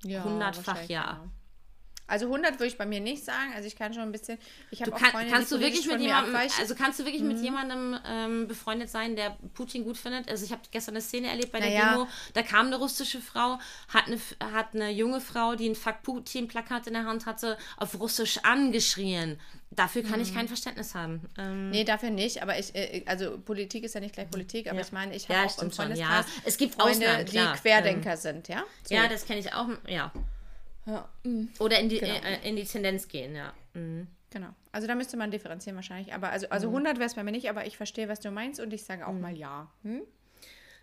[0.03, 1.23] ja hundertfach ja.
[2.05, 3.53] Also 100 würde ich bei mir nicht sagen.
[3.55, 4.37] Also ich kann schon ein bisschen.
[4.71, 7.05] Ich habe Du auch kann, Freunde, kannst die du wirklich mit jemandem, also kannst du
[7.05, 7.43] wirklich mit Mhm.
[7.43, 10.29] jemandem ähm, befreundet sein, der Putin gut findet?
[10.29, 11.91] Also ich habe gestern eine Szene erlebt bei der Naja.
[11.93, 14.19] Demo, da kam eine russische Frau, hat eine,
[14.53, 18.37] hat eine junge Frau, die ein Fuck Putin Plakat in der Hand hatte, auf Russisch
[18.43, 19.39] angeschrien.
[19.71, 20.21] Dafür kann Mhm.
[20.23, 21.21] ich kein Verständnis haben.
[21.37, 24.79] Ähm, Nee, dafür nicht, aber ich, äh, also Politik ist ja nicht gleich Politik, aber
[24.79, 24.85] Ja.
[24.85, 26.41] ich meine, ich Ja, habe auch im stimmt schon, Freundeskreis ja.
[26.45, 27.59] Es gibt Freunde, Ausnahmen, die.
[27.61, 28.63] Querdenker sind, ja?
[28.87, 28.93] So.
[28.93, 30.11] Ja, das kenne ich auch, ja.
[30.85, 31.09] Ja.
[31.23, 32.13] mm, Oder in die, Genau.
[32.13, 33.53] äh, in die Tendenz gehen, ja.
[33.73, 34.07] Mhm.
[34.29, 34.49] Genau.
[34.71, 36.13] Also da müsste man differenzieren wahrscheinlich.
[36.13, 38.59] Aber also, also 100 wäre es bei mir nicht, aber ich verstehe, was du meinst
[38.59, 39.69] und ich sage auch mal ja.
[39.83, 40.01] Hm?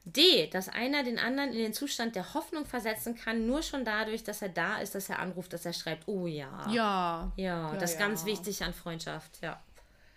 [0.04, 4.22] D, dass einer den anderen in den Zustand der Hoffnung versetzen kann, nur schon dadurch,
[4.24, 6.66] dass er da ist, dass er anruft, dass er schreibt, oh ja.
[6.70, 7.32] Ja.
[7.36, 8.06] Ja, das ist ja.
[8.06, 9.60] ganz wichtig an Freundschaft, ja.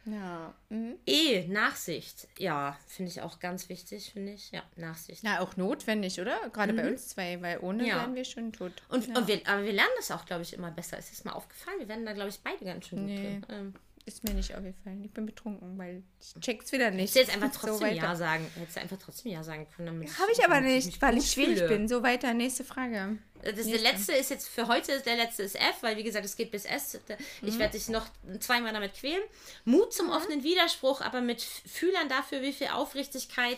[0.05, 0.53] Ja.
[0.69, 0.95] Mhm.
[1.05, 2.27] E, Nachsicht.
[2.37, 4.51] Ja, finde ich auch ganz wichtig, finde ich.
[4.51, 5.23] Ja, Nachsicht.
[5.23, 6.37] Na, auch notwendig, oder?
[6.51, 7.89] Gerade bei uns zwei, weil ohne Mhm.
[7.89, 7.95] Ja.
[7.97, 8.73] wären wir schon tot.
[8.89, 9.17] Und, ja.
[9.17, 10.97] und wir, aber wir lernen das auch, glaube ich, immer besser.
[10.97, 11.79] Ist das mal aufgefallen?
[11.79, 13.39] Wir werden da, glaube ich, beide ganz schön gut Nee.
[13.41, 13.45] drin.
[13.49, 13.73] Ähm,
[14.05, 15.01] Ist mir nicht aufgefallen.
[15.05, 17.15] Ich bin betrunken, weil ich check's wieder nicht.
[17.15, 17.95] hättest du jetzt einfach So trotzdem weiter.
[18.03, 18.45] Ja sagen.
[18.55, 20.01] Hättest du einfach trotzdem Ja sagen können.
[20.19, 21.69] Habe ich aber nicht, weil ich schwierig fühle.
[21.69, 21.87] bin.
[21.87, 23.17] So weiter, nächste Frage.
[23.41, 23.77] Das der Nächste.
[23.81, 26.65] letzte ist jetzt für heute, der letzte ist F, weil wie gesagt, es geht bis
[26.65, 26.99] S.
[27.41, 27.47] Mhm.
[27.47, 28.05] Ich werde dich noch
[28.41, 29.21] zweimal damit quälen.
[29.63, 33.57] Mut zum offenen Widerspruch, aber mit Fühlern dafür, wie viel Aufrichtigkeit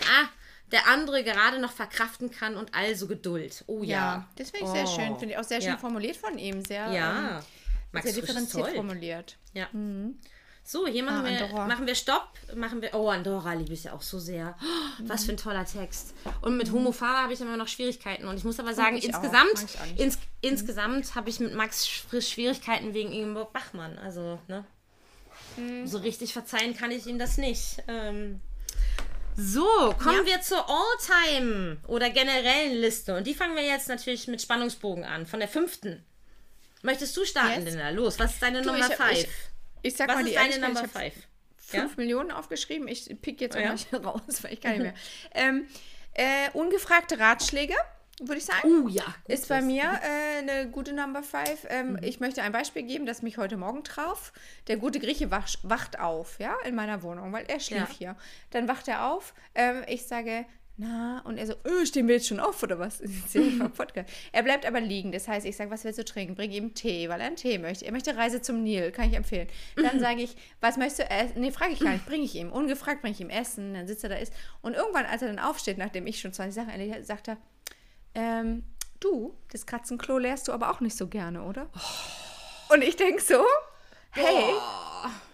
[0.00, 0.28] ah,
[0.72, 3.64] der andere gerade noch verkraften kann und also Geduld.
[3.66, 3.88] Oh ja.
[3.96, 4.94] Ja, das finde ich sehr Oh.
[4.94, 5.18] schön.
[5.18, 5.78] Finde ich auch sehr schön Ja.
[5.78, 6.64] formuliert von ihm.
[6.64, 7.38] Sehr, Ja.
[7.38, 7.44] ähm,
[7.94, 8.74] Max sehr differenziert toll.
[8.74, 9.36] formuliert.
[9.52, 9.68] Ja.
[10.66, 11.66] So, hier machen, Ah, wir, Andorra.
[11.66, 12.28] machen wir Stopp.
[12.54, 12.94] Machen wir.
[12.94, 14.56] Oh, Andorra liebe ich ja auch so sehr.
[14.62, 16.14] Oh, was für ein toller Text.
[16.40, 18.26] Und mit Homophala habe ich immer noch Schwierigkeiten.
[18.26, 19.66] Und ich muss aber sagen, ich insgesamt,
[19.96, 23.98] ins, insgesamt habe ich mit Max Frisch Schwierigkeiten wegen Ingeborg Bachmann.
[23.98, 24.64] Also, ne?
[25.84, 27.82] So richtig verzeihen kann ich ihm das nicht.
[27.86, 28.40] Ähm,
[29.36, 29.66] so,
[30.02, 33.16] kommen wir zur All-Time oder generellen Liste.
[33.16, 36.04] Und die fangen wir jetzt natürlich mit Spannungsbogen an, von der fünften.
[36.84, 37.74] Möchtest du starten, Yes.
[37.74, 37.88] Linda?
[37.90, 39.10] Los, was ist deine Du, Nummer ich- 5?
[39.12, 39.28] ich-
[39.82, 41.26] Ich sag Was mal ist die deine Ehrlichkeit, Nummer ich hab 5?
[41.58, 42.88] 5 Millionen aufgeschrieben.
[42.88, 43.74] Ich pick jetzt auch Ja.
[43.92, 44.94] mal raus, weil ich kann nicht mehr.
[45.34, 45.66] ähm,
[46.14, 47.74] äh, ungefragte Ratschläge,
[48.20, 48.84] würde ich sagen.
[48.84, 49.02] Oh ja.
[49.26, 51.66] Ist bei mir äh, eine gute Number 5.
[51.68, 52.02] Ähm, Mhm.
[52.02, 54.32] Ich möchte ein Beispiel geben, das mich heute Morgen traf.
[54.68, 57.96] Der gute Grieche wach, wacht auf, ja, in meiner Wohnung, weil er schlief Ja.
[57.98, 58.16] hier.
[58.50, 59.34] Dann wacht er auf.
[59.54, 60.44] Ähm, ich sage,
[60.76, 63.00] na, und er so, öh, stehen wir jetzt schon auf oder was?
[64.32, 65.12] Er bleibt aber liegen.
[65.12, 66.34] Das heißt, ich sage, was willst du trinken?
[66.34, 67.86] Bring ihm Tee, weil er einen Tee möchte.
[67.86, 69.46] Er möchte Reise zum Nil, kann ich empfehlen.
[69.76, 71.40] Dann sage ich, was möchtest du essen?
[71.40, 72.50] Nee, frage ich gar nicht, bringe ich ihm.
[72.50, 73.74] Ungefragt bringe ich ihm Essen.
[73.74, 74.32] Dann sitzt er da, isst.
[74.62, 77.36] Und irgendwann, als er dann aufsteht, nachdem ich schon 20 Sachen erledigt habe, sagt er,
[78.16, 78.64] ähm,
[78.98, 81.68] du, das Katzenklo leerst du aber auch nicht so gerne, oder?
[82.68, 83.44] Und ich denke so,
[84.14, 84.54] hey,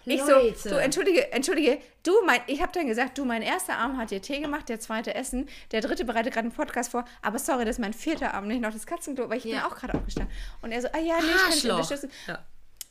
[0.05, 0.55] ich Leute.
[0.57, 4.11] so, du, entschuldige, entschuldige, du, mein, ich habe dann gesagt, du, mein erster Arm hat
[4.11, 7.65] dir Tee gemacht, der zweite Essen, der dritte bereitet gerade einen Podcast vor, aber sorry,
[7.65, 9.67] das ist mein vierter Arm, nicht noch das Katzenklo, weil ich bin Ja.
[9.67, 10.33] auch gerade aufgestanden.
[10.61, 12.11] Und er so, ah ja, nee, ich kann dich unterstützen.
[12.27, 12.39] Ja.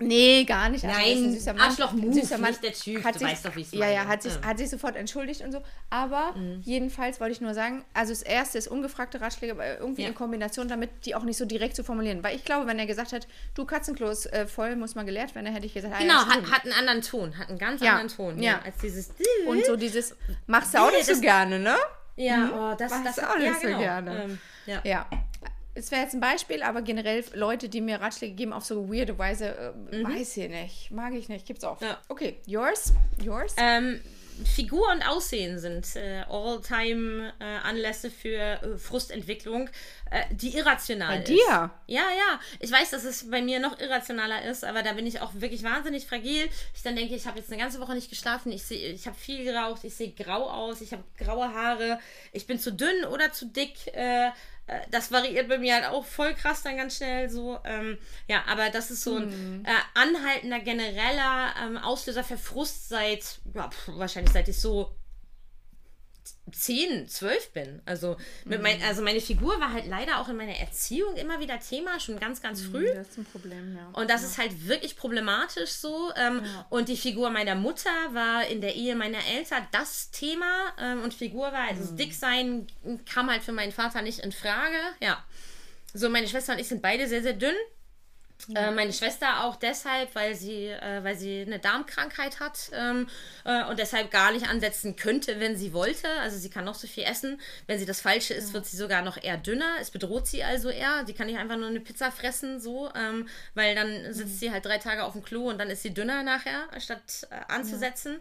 [0.01, 0.85] Nee, gar nicht.
[0.85, 1.63] Also, Nein, das süßer Mann.
[1.69, 2.51] Arschloch-Move, Süßer Mann.
[2.51, 3.05] nicht der Typ.
[3.05, 4.41] Hat Du sich, weißt doch, wie ich's Ja, ja, hat sich, Ja.
[4.41, 4.45] Mhm.
[4.47, 5.63] hat sich sofort entschuldigt und so.
[5.91, 10.09] Aber jedenfalls wollte ich nur sagen, also das erste ist ungefragte Ratschläge, aber irgendwie Ja.
[10.09, 12.23] in Kombination damit, die auch nicht so direkt zu formulieren.
[12.23, 15.35] Weil ich glaube, wenn er gesagt hat, du Katzenklo ist äh, voll, muss mal geleert
[15.35, 17.59] werden, dann hätte ich gesagt, ah, Genau, ja, hat, hat einen anderen Ton, hat einen
[17.59, 18.43] ganz Ja, anderen Ton.
[18.43, 18.53] ja.
[18.53, 18.61] Ja.
[18.65, 19.11] Als dieses.
[19.47, 21.77] Und so dieses, machst du auch nicht so das- gerne, ne?
[22.17, 23.79] Ja, oh, das, Machst das du auch ja, nicht so genau.
[23.79, 24.23] gerne.
[24.25, 24.81] Ähm, ja.
[24.85, 25.07] Ja.
[25.75, 29.17] Es wäre jetzt ein Beispiel, aber generell Leute, die mir Ratschläge geben auf so weirde
[29.19, 30.91] Weise, äh, weiß ich nicht.
[30.91, 31.47] Mag ich nicht.
[31.47, 31.81] Gibt's auch.
[31.81, 31.87] Mhm.
[31.87, 31.99] Ja.
[32.09, 32.93] Okay, yours?
[33.23, 33.55] Yours?
[33.57, 34.01] Ähm,
[34.45, 39.69] Figur und Aussehen sind äh, All-Time-Anlässe für äh, Frustentwicklung,
[40.11, 41.29] äh, die irrational Bei ist.
[41.29, 41.71] dir?
[41.87, 42.41] Ja, ja.
[42.59, 45.63] Ich weiß, dass es bei mir noch irrationaler ist, aber da bin ich auch wirklich
[45.63, 46.49] wahnsinnig fragil.
[46.75, 49.17] Ich dann denke, ich habe jetzt eine ganze Woche nicht geschlafen, ich, seh- ich habe
[49.17, 51.99] viel geraucht, ich sehe grau aus, ich habe graue Haare,
[52.33, 53.75] ich bin zu dünn oder zu dick.
[54.71, 57.59] Äh, das variiert bei mir halt auch voll krass dann ganz schnell so.
[57.65, 57.99] Ähm,
[58.29, 63.69] ja, aber das ist so ein äh, anhaltender, genereller ähm, Auslöser für Frust seit, ja,
[63.69, 64.95] pf, wahrscheinlich seit ich so
[66.53, 67.83] 10, 12 bin.
[67.85, 71.59] Also, mit mein, also meine Figur war halt leider auch in meiner Erziehung immer wieder
[71.61, 72.87] Thema, schon ganz, ganz früh.
[72.93, 73.89] das ist ein Problem, ja.
[73.93, 76.13] Und das ist halt wirklich problematisch so.
[76.17, 80.73] Ähm, Und die Figur meiner Mutter war in der Ehe meiner Eltern das Thema.
[80.79, 82.67] Ähm, und Figur war, also das Dicksein
[83.13, 84.77] kam halt für meinen Vater nicht in Frage.
[85.01, 85.23] Ja.
[85.93, 87.55] So, meine Schwester und ich sind beide sehr, sehr dünn.
[88.55, 93.09] Äh, meine Schwester auch deshalb, weil sie, äh, weil sie eine Darmkrankheit hat ähm,
[93.45, 96.09] äh, und deshalb gar nicht ansetzen könnte, wenn sie wollte.
[96.21, 97.41] Also sie kann noch so viel essen.
[97.67, 99.77] Wenn sie das Falsche isst, wird sie sogar noch eher dünner.
[99.81, 101.05] Es bedroht sie also eher.
[101.07, 104.65] Sie kann nicht einfach nur eine Pizza fressen, so, ähm, weil dann sitzt sie halt
[104.65, 108.21] drei Tage auf dem Klo und dann ist sie dünner nachher, statt äh, anzusetzen.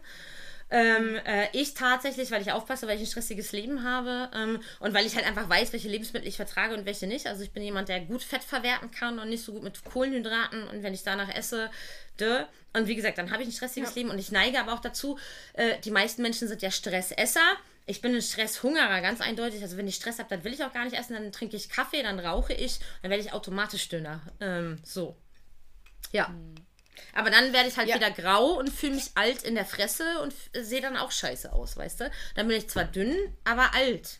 [0.70, 4.94] Ähm, äh, ich tatsächlich, weil ich aufpasse, weil ich ein stressiges Leben habe ähm, und
[4.94, 7.26] weil ich halt einfach weiß, welche Lebensmittel ich vertrage und welche nicht.
[7.26, 10.68] Also ich bin jemand, der gut Fett verwerten kann und nicht so gut mit Kohlenhydraten
[10.68, 11.70] und wenn ich danach esse,
[12.20, 12.44] dö.
[12.72, 15.18] Und wie gesagt, dann habe ich ein stressiges Leben und ich neige aber auch dazu,
[15.54, 17.40] äh, die meisten Menschen sind ja Stressesser.
[17.86, 19.62] Ich bin ein Stresshungerer, ganz eindeutig.
[19.62, 21.68] Also wenn ich Stress habe, dann will ich auch gar nicht essen, dann trinke ich
[21.68, 24.20] Kaffee, dann rauche ich, dann werde ich automatisch dünner.
[24.38, 25.16] Ähm, so.
[26.12, 26.32] Ja.
[27.14, 27.96] Aber dann werde ich halt Ja.
[27.96, 31.76] wieder grau und fühle mich alt in der Fresse und sehe dann auch scheiße aus,
[31.76, 32.10] weißt du?
[32.34, 34.18] Dann bin ich zwar dünn, aber alt.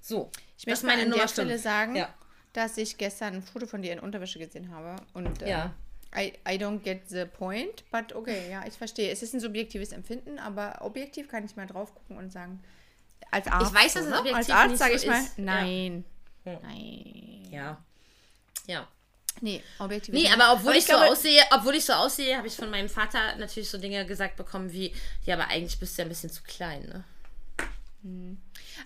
[0.00, 0.30] So.
[0.58, 2.12] Ich möchte mal an der Stelle sagen, Ja.
[2.52, 4.96] dass ich gestern ein Foto von dir in Unterwäsche gesehen habe.
[5.14, 5.74] Und äh, Ja.
[6.16, 9.12] I, I don't get the point, but okay, ja, ich verstehe.
[9.12, 12.60] Es ist ein subjektives Empfinden, aber objektiv kann ich mal drauf gucken und sagen,
[13.30, 13.72] als Arzt.
[13.72, 15.38] weiß, dass so, es objektiv Als Arzt nicht sage so ich mal, ist.
[15.38, 16.04] Nein.
[16.44, 16.58] Ja.
[16.64, 17.48] Nein.
[17.52, 17.84] Ja.
[18.66, 18.88] Ja.
[19.40, 20.14] Nee, objektiv.
[20.14, 22.88] Nee, aber obwohl ich, glaube, so aussehe, obwohl ich so aussehe, habe ich von meinem
[22.88, 24.92] Vater natürlich so Dinge gesagt bekommen wie,
[25.24, 27.04] ja, aber eigentlich bist du ja ein bisschen zu klein, ne?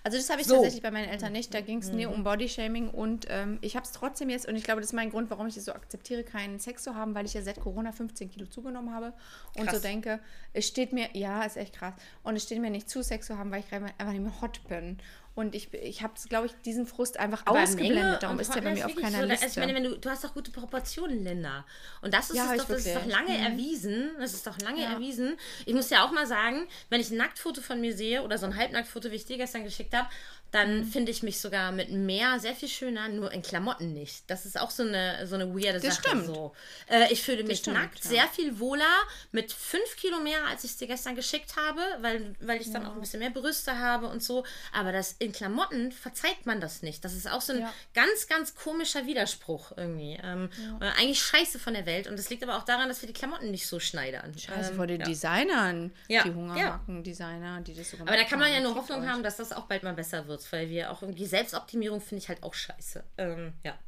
[0.03, 0.55] Also das habe ich So.
[0.55, 1.55] tatsächlich bei meinen Eltern nicht.
[1.55, 4.65] Da ging es nie um Bodyshaming und ähm, ich habe es trotzdem jetzt und ich
[4.65, 7.25] glaube, das ist mein Grund, warum ich es so akzeptiere, keinen Sex zu haben, weil
[7.25, 9.13] ich ja seit Corona 15 Kilo zugenommen habe
[9.57, 9.77] und Krass.
[9.77, 10.19] so denke,
[10.53, 13.39] es steht mir, ja, ist echt krass und es steht mir nicht zu, Sex zu
[13.39, 14.99] haben, weil ich gerade einfach nicht mehr hot bin.
[15.35, 18.23] Und ich, ich habe, glaube ich, diesen Frust einfach Aber ausgeblendet.
[18.23, 19.47] Darum ist der bei mir auf keiner so, Liste.
[19.47, 21.67] Also ich meine, wenn du, du hast doch gute Proportionen, Linda.
[22.03, 23.45] Und das ist, Ja, doch, das ist doch lange Mhm.
[23.47, 24.11] erwiesen.
[24.21, 24.93] Das ist doch lange Ja.
[24.93, 25.37] erwiesen.
[25.67, 28.47] Ich muss ja auch mal sagen, wenn ich ein Nacktfoto von mir sehe oder so
[28.47, 30.09] ein Halbnacktfoto, wie ich dir gestern geschickt habe,
[30.55, 34.23] dann finde ich mich sogar mit mehr sehr viel schöner, nur in Klamotten nicht.
[34.29, 36.11] Das ist auch so eine, so eine weirde das Sache.
[36.11, 36.27] Stimmt.
[36.27, 36.55] So.
[36.89, 38.11] Äh, ich fühle mich stimmt, nackt ja.
[38.11, 38.85] sehr viel wohler
[39.33, 42.83] mit fünf Kilo mehr, als ich es dir gestern geschickt habe, weil, weil ich dann
[42.83, 42.89] ja.
[42.89, 44.45] auch ein bisschen mehr Brüste habe und so.
[44.73, 47.05] Aber das in Klamotten verzeiht man das nicht.
[47.05, 47.75] Das ist auch so ein ja.
[47.93, 50.21] ganz, ganz komischer Widerspruch irgendwie.
[50.23, 50.51] Ähm,
[50.81, 52.07] äh, eigentlich scheiße von der Welt.
[52.07, 54.39] Und das liegt aber auch daran, dass wir die Klamotten nicht so schneidern.
[54.39, 58.53] Scheiße ähm, vor den Designern, die Hungerhaken-Designer, die das so gemacht Aber da kann man
[58.53, 59.09] ja nur Hoffnung euch.
[59.09, 62.29] haben, dass das auch bald mal besser wird, weil wir auch irgendwie Selbstoptimierung finde ich
[62.29, 63.05] halt auch scheiße.
[63.19, 63.79] Ähm, ja.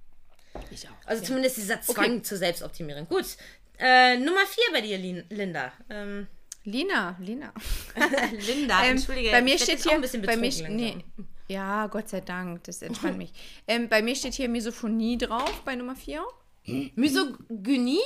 [0.70, 0.92] Ich auch.
[1.06, 1.26] Also ja.
[1.26, 2.22] zumindest dieser Zwang okay.
[2.22, 3.06] zur Selbstoptimierung.
[3.08, 3.26] Gut.
[3.78, 5.72] Äh, Nummer vier bei dir, Linda.
[5.90, 6.26] Ähm,
[6.64, 7.52] Lina, Lina.
[8.46, 9.30] Linda, ähm, entschuldige.
[9.30, 10.96] Bei mir steht hier, ein bisschen bei mir, nee,
[11.48, 13.32] ja, Gott sei Dank, das entspannt mich.
[13.68, 16.24] Ähm, bei mir steht hier Misophonie drauf bei Nummer 4.
[16.96, 18.00] Misogynie?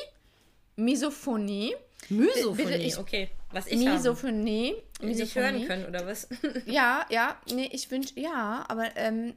[0.77, 1.75] Misophonie.
[2.11, 3.31] Misophonie, ich, okay.
[3.53, 4.75] Was ich Misophonie.
[5.01, 5.15] Misophonie.
[5.15, 6.29] Nicht hören können, oder was?
[6.67, 9.35] ja, ja, nee, ich wünsche, ja, aber ähm,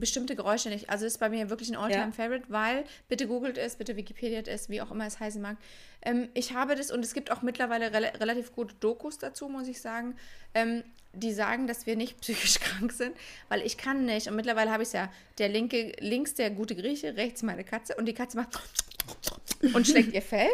[0.00, 0.90] bestimmte Geräusche nicht.
[0.90, 2.52] Also ist bei mir wirklich ein All-Time-Favorite, ja.
[2.52, 5.56] weil, bitte googelt es, bitte Wikipedia es, wie auch immer es heißen mag.
[6.02, 9.68] Ähm, ich habe das und es gibt auch mittlerweile re relativ gute Dokus dazu, muss
[9.68, 10.16] ich sagen,
[10.54, 10.82] ähm,
[11.12, 13.16] die sagen, dass wir nicht psychisch krank sind,
[13.48, 14.26] weil ich kann nicht.
[14.26, 15.08] Und mittlerweile habe ich es ja,
[15.38, 18.58] der linke, links der gute Grieche, rechts meine Katze und die Katze macht
[19.74, 20.48] und schlägt ihr Fell.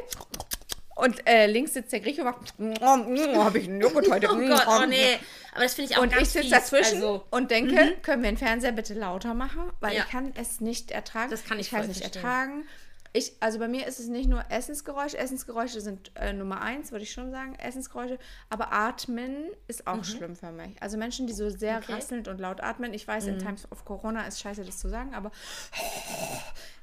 [0.99, 4.29] Und äh, links sitzt der Grieche und macht, habe ich einen Joghurt heute.
[4.33, 5.17] oh Gott, oh nee.
[5.53, 8.03] Aber das finde ich auch Und ich sitze dazwischen also, und denke, mhm.
[8.03, 9.71] können wir den Fernseher bitte lauter machen?
[9.79, 10.03] Weil ja.
[10.03, 11.31] ich kann es nicht ertragen.
[11.31, 12.25] Das kann ich, ich kann es nicht verstehen.
[12.25, 12.65] ertragen.
[13.13, 15.17] Ich, also bei mir ist es nicht nur Essensgeräusche.
[15.17, 17.55] Essensgeräusche sind äh, Nummer eins, würde ich schon sagen.
[17.55, 18.19] Essensgeräusche.
[18.51, 20.05] Aber Atmen ist auch mhm.
[20.05, 20.83] schlimm für mich.
[20.83, 21.93] Also Menschen, die so sehr okay.
[21.93, 22.93] rasselnd und laut atmen.
[22.93, 23.35] Ich weiß, mhm.
[23.35, 25.31] in Times of Corona ist scheiße, das zu sagen, aber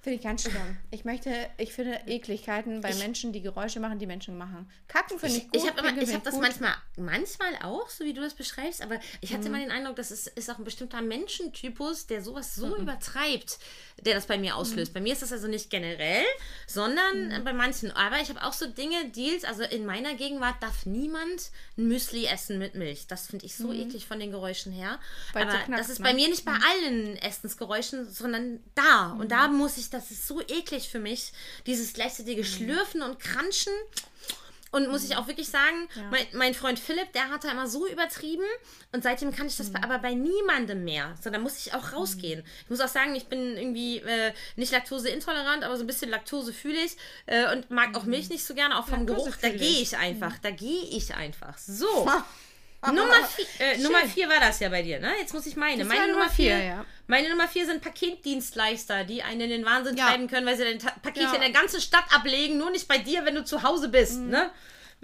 [0.05, 0.77] Finde ich ganz schlimm.
[0.91, 4.69] Ich möchte, ich finde Ekligkeiten bei ich, Menschen, die Geräusche machen, die Menschen machen.
[4.87, 5.55] Kacken finde ich gut.
[5.55, 9.49] Ich habe hab das manchmal, manchmal auch, so wie du das beschreibst, aber ich hatte
[9.49, 9.55] mhm.
[9.55, 12.83] immer den Eindruck, dass es ist auch ein bestimmter Menschentypus, der sowas so mhm.
[12.83, 13.57] übertreibt,
[13.99, 14.91] der das bei mir auslöst.
[14.91, 14.93] Mhm.
[14.93, 16.23] Bei mir ist das also nicht generell,
[16.67, 17.43] sondern mhm.
[17.43, 17.89] bei manchen.
[17.89, 21.49] Aber ich habe auch so Dinge, Deals, also in meiner Gegenwart darf niemand
[21.79, 23.07] ein Müsli essen mit Milch.
[23.07, 23.87] Das finde ich so mhm.
[23.87, 24.99] eklig von den Geräuschen her.
[25.33, 26.09] Weil aber knackt, das ist ne?
[26.09, 26.63] bei mir nicht bei mhm.
[26.63, 29.13] allen Essensgeräuschen, sondern da.
[29.13, 31.31] Und da muss ich das ist so eklig für mich.
[31.65, 32.45] Dieses gleichzeitige mhm.
[32.45, 33.73] Schlürfen und Kranschen.
[34.71, 35.17] Und muss ich mhm.
[35.17, 36.01] auch wirklich sagen, ja.
[36.11, 38.43] mein, mein, Freund Philipp, der hat da immer so übertrieben
[38.91, 39.77] und seitdem kann ich das mhm.
[39.77, 41.15] aber bei niemandem mehr.
[41.23, 42.41] So, da muss ich auch rausgehen.
[42.41, 42.45] Mhm.
[42.63, 46.51] Ich muss auch sagen, ich bin irgendwie äh, nicht laktoseintolerant, aber so ein bisschen Laktose
[46.51, 49.37] fühle ich äh, und mag auch Milch nicht so gerne, auch vom Laktose Geruch.
[49.41, 50.31] Da gehe ich einfach.
[50.31, 50.41] Mhm.
[50.41, 51.57] Da gehe ich einfach.
[51.57, 52.11] So.
[52.91, 55.11] Nummer, vier, äh, Nummer vier war das ja bei dir, ne?
[55.19, 55.83] Jetzt muss ich meine.
[55.83, 56.85] Das meine Nummer vier, ja.
[57.07, 60.07] Meine Nummer vier sind Paketdienstleister, die einen in den Wahnsinn ja.
[60.07, 61.33] treiben können, weil sie dein Paket ja.
[61.33, 64.29] in der ganzen Stadt ablegen, nur nicht bei dir, wenn du zu Hause bist, mhm.
[64.29, 64.51] ne?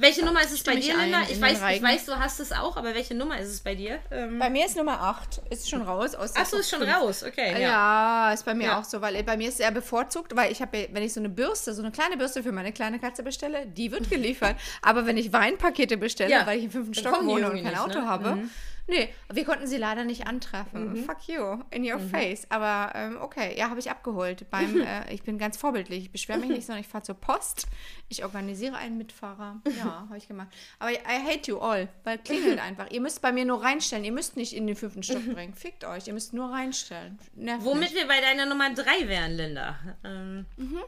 [0.02, 1.22] Welche Nummer ist es bei dir, Linda?
[1.30, 4.00] Ich weiß, ich weiß, du hast es auch, aber welche Nummer ist es bei dir?
[4.10, 5.44] Ähm bei mir ist Nummer 8.
[5.52, 6.16] Ist schon raus.
[6.16, 6.92] Aus Achso, ist schon 5.
[6.92, 7.54] raus, okay.
[7.54, 7.60] Ja.
[7.60, 8.80] ja, ist bei mir ja.
[8.80, 11.20] auch so, weil bei mir ist es eher bevorzugt, weil ich habe, wenn ich so
[11.20, 14.56] eine Bürste, so eine kleine Bürste für meine kleine Katze bestelle, die wird geliefert.
[14.82, 16.48] aber wenn ich Weinpakete bestelle, ja.
[16.48, 18.08] weil ich im fünften Stock wohne und kein nicht, Auto ne?
[18.08, 18.50] habe, mhm.
[18.88, 20.94] Nee, wir konnten sie leider nicht antreffen.
[20.94, 21.04] Mhm.
[21.06, 22.10] Fuck you, in your mhm.
[22.10, 22.46] face.
[22.50, 24.50] Aber ähm, okay, ja, habe ich abgeholt.
[24.50, 26.06] Beim, äh, ich bin ganz vorbildlich.
[26.06, 27.68] Ich beschwere mich nicht, sondern ich fahre zur Post.
[28.10, 29.62] Ich organisiere einen Mitfahrer.
[29.78, 30.50] Ja, habe ich gemacht.
[30.80, 32.90] Aber I hate you all, weil klingelt einfach.
[32.92, 34.04] Ihr müsst bei mir nur reinstellen.
[34.04, 35.54] Ihr müsst nicht in den fünften Stock bringen.
[35.54, 36.08] Fickt euch.
[36.08, 37.20] Ihr müsst nur reinstellen.
[37.36, 37.96] Nervt Womit nicht.
[37.96, 39.80] wir bei deiner Nummer drei wären, Linda.
[40.04, 40.46] Ähm.
[40.58, 40.80] Mhm.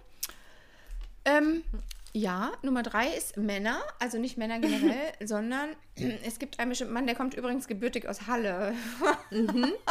[1.25, 1.63] Ähm,
[2.13, 5.75] ja, Nummer drei ist Männer, also nicht Männer generell, sondern
[6.25, 8.75] es gibt einen bestimmten Mann, der kommt übrigens gebürtig aus Halle.
[9.31, 9.73] Mhm.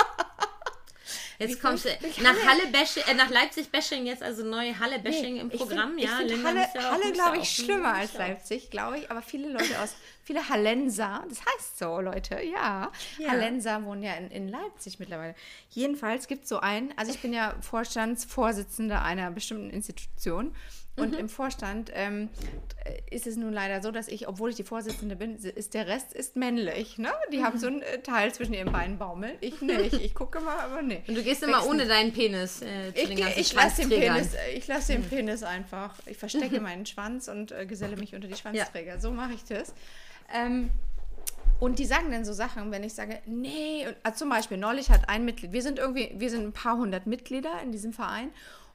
[1.38, 1.88] Jetzt kommst du
[2.22, 5.94] nach Halle Bashing, äh, nach Leipzig Bashing jetzt also neue Halle Bashing nee, im Programm,
[5.96, 6.20] find, ja.
[6.20, 10.48] Ich Halle, Halle glaube ich, schlimmer als Leipzig, glaube ich, aber viele Leute aus, viele
[10.48, 12.92] Hallenser, das heißt so, Leute, ja.
[13.18, 13.28] ja.
[13.28, 15.34] Hallenser wohnen ja in, in Leipzig mittlerweile.
[15.70, 20.54] Jedenfalls gibt es so einen, also ich bin ja Vorstandsvorsitzende einer bestimmten Institution
[20.96, 21.18] und mhm.
[21.18, 22.28] im Vorstand ähm,
[23.10, 26.12] ist es nun leider so, dass ich, obwohl ich die Vorsitzende bin, ist der Rest
[26.12, 26.98] ist männlich.
[26.98, 27.10] Ne?
[27.32, 27.44] Die mhm.
[27.44, 29.32] haben so ein äh, Teil zwischen ihren Beinen baumeln.
[29.40, 29.94] Ich nicht.
[29.94, 31.02] Ich gucke mal, aber nee.
[31.08, 34.34] Und du gehst immer ohne deinen Penis äh, zu ich, den ich lasse den Penis,
[34.34, 35.08] äh, Ich lasse den mhm.
[35.08, 35.94] Penis einfach.
[36.04, 38.94] Ich verstecke meinen Schwanz und äh, geselle mich unter die Schwanzträger.
[38.94, 39.00] Ja.
[39.00, 39.72] So mache ich das.
[40.34, 40.70] Ähm,
[41.58, 45.08] und die sagen dann so Sachen, wenn ich sage, nee, also zum Beispiel neulich hat
[45.08, 48.30] ein Mitglied, wir sind irgendwie, wir sind ein paar hundert Mitglieder in diesem Verein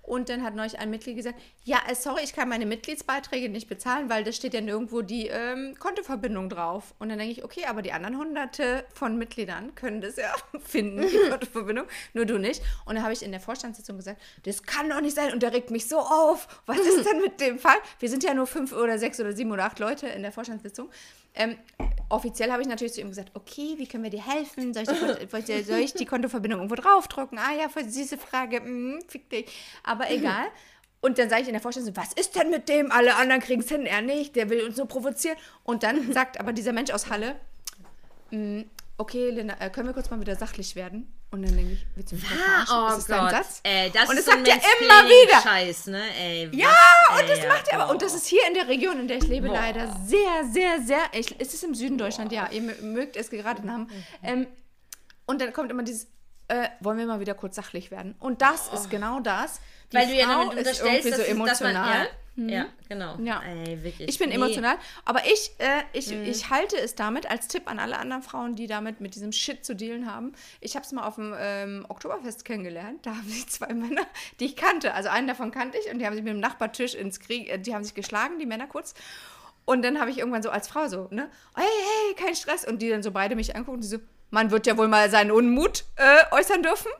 [0.08, 3.68] und dann hat neulich ein Mitglied gesagt, ja, äh, sorry, ich kann meine Mitgliedsbeiträge nicht
[3.68, 6.95] bezahlen, weil da steht ja nirgendwo die ähm, Kontoverbindung drauf.
[6.97, 10.34] Und dann denke ich, okay, aber die anderen hunderte von Mitgliedern können das ja
[10.64, 12.62] finden, die Kontoverbindung, nur du nicht.
[12.86, 15.51] Und dann habe ich in der Vorstandssitzung gesagt, das kann doch nicht sein und der
[15.51, 16.47] regt mich so auf.
[16.66, 17.78] Was ist denn mit dem Fall?
[17.99, 20.89] Wir sind ja nur fünf oder sechs oder sieben oder acht Leute in der Vorstandssitzung.
[21.38, 21.57] Ähm,
[22.09, 24.73] offiziell habe ich natürlich zu ihm gesagt, okay, wie können wir dir helfen?
[24.73, 27.38] Soll ich die, soll ich die Kontoverbindung irgendwo draufdrucken?
[27.38, 29.45] Ah ja, voll süße Frage, mm, fick dich.
[29.83, 30.45] Aber egal.
[30.99, 32.91] Und dann sage ich in der Vorstellung, was ist denn mit dem?
[32.91, 35.38] Alle anderen kriegen es hin, er nicht, der will uns nur provozieren.
[35.63, 37.35] Und dann sagt aber dieser Mensch aus Halle,
[38.31, 38.61] mm,
[38.97, 41.13] okay, Linda, äh, können wir kurz mal wieder sachlich werden?
[41.29, 42.75] Und dann denke ich, willst du mich verarschen?
[42.75, 43.59] Oh ist das Gott, Satz?
[43.63, 45.41] ey, das und ist das so sagt er immer wieder.
[45.41, 46.01] Scheiß, ne?
[46.19, 46.73] Ey, Ja,
[47.09, 47.91] was, und das ey, macht er aber.
[47.91, 48.17] Und das boah.
[48.17, 49.55] ist hier in der Region, in der ich lebe, Boah.
[49.55, 50.99] leider sehr, sehr, sehr.
[51.11, 52.49] Ich, es ist im Süden Deutschland, ja.
[52.49, 53.87] Ihr mö- mögt es geraten haben.
[54.23, 54.47] Ähm,
[55.25, 56.07] und dann kommt immer dieses,
[56.47, 58.15] äh, wollen wir mal wieder kurz sachlich werden?
[58.19, 59.59] Und das ist genau das.
[59.91, 62.09] Die Weil du ja Frau damit ist unterstellst, irgendwie dass, so es- dass man, emotional.
[62.38, 63.17] Ja, ja, genau.
[63.19, 63.41] Ja.
[63.41, 64.07] Ey, wirklich.
[64.07, 64.35] Ich bin Nee.
[64.35, 66.23] emotional, aber ich, äh, ich, Mhm.
[66.23, 69.65] ich halte es damit als Tipp an alle anderen Frauen, die damit mit diesem Shit
[69.65, 70.33] zu dealen haben.
[70.61, 73.05] Ich habe es mal auf dem ähm, Oktoberfest kennengelernt.
[73.05, 74.03] Da haben sich zwei Männer,
[74.39, 76.93] die ich kannte, also einen davon kannte ich und die haben sich mit dem Nachbartisch
[76.93, 78.93] ins Krieg, äh, die haben sich geschlagen, die Männer kurz.
[79.65, 82.65] Und dann habe ich irgendwann so als Frau so, ne, hey, hey, kein Stress.
[82.65, 83.97] Und die dann so beide mich angucken und die so,
[84.29, 86.91] man wird ja wohl mal seinen Unmut äh, äußern dürfen.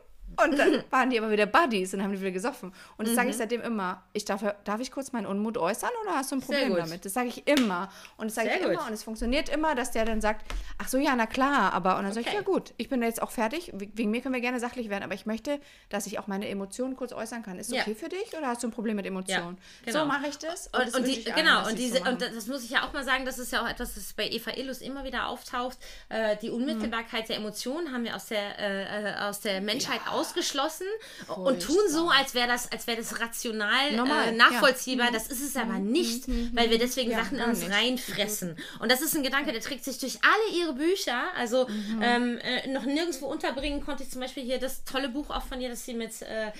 [0.44, 2.74] Und dann waren die aber wieder Buddies und haben die wieder gesoffen.
[2.98, 3.40] Und das sage ich Mhm.
[3.40, 4.04] seitdem immer.
[4.14, 7.06] Ich darf, darf ich kurz meinen Unmut äußern oder hast du ein Problem damit?
[7.06, 7.90] Das sage ich immer.
[8.18, 8.76] Und das sage ich immer.
[8.76, 8.88] gut.
[8.88, 10.46] Und es funktioniert immer, dass der dann sagt,
[10.78, 11.98] ach so, ja, na klar, aber.
[11.98, 12.36] Und dann sage ich, Okay.
[12.38, 13.72] ja gut, ich bin jetzt auch fertig.
[13.74, 15.60] We- Wegen mir können wir gerne sachlich werden, aber ich möchte,
[15.90, 17.58] dass ich auch meine Emotionen kurz äußern kann.
[17.60, 17.82] Ist Ja.
[17.82, 19.58] okay für dich oder hast du ein Problem mit Emotionen?
[19.86, 20.00] genau.
[20.02, 20.68] So mache ich das.
[20.68, 22.94] Und, das und die, genau, dass und, diese, so und das muss ich ja auch
[22.94, 25.78] mal sagen, das ist ja auch etwas, das bei Eva Illus immer wieder auftaucht.
[26.10, 30.88] Äh, die Unmittelbarkeit der Emotionen haben wir aus der, äh, äh, aus der Menschheit ausgeschlossen
[31.28, 35.12] und tun so, als wäre das, als wäre das rational äh, nachvollziehbar.
[35.12, 37.72] Das ist es aber nicht, weil wir deswegen Ja, Sachen in uns nicht.
[37.72, 38.58] reinfressen.
[38.80, 41.24] Und das ist ein Gedanke, der trägt sich durch alle ihre Bücher.
[41.36, 42.00] Also Mhm.
[42.02, 45.60] ähm, äh, noch nirgendwo unterbringen konnte ich zum Beispiel hier das tolle Buch auch von
[45.62, 46.52] ihr, das sie mit äh, äh,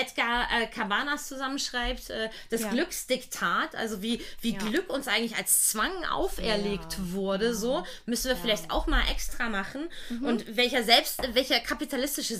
[0.00, 2.70] Edgar äh, Cabanas zusammenschreibt, äh, das Ja.
[2.70, 8.70] Glücksdiktat, also wie, wie Glück uns eigentlich als Zwang auferlegt wurde, so müssen wir vielleicht
[8.70, 9.88] auch mal extra machen.
[10.10, 10.24] Mhm.
[10.26, 12.36] Und welcher selbst, welcher kapitalistische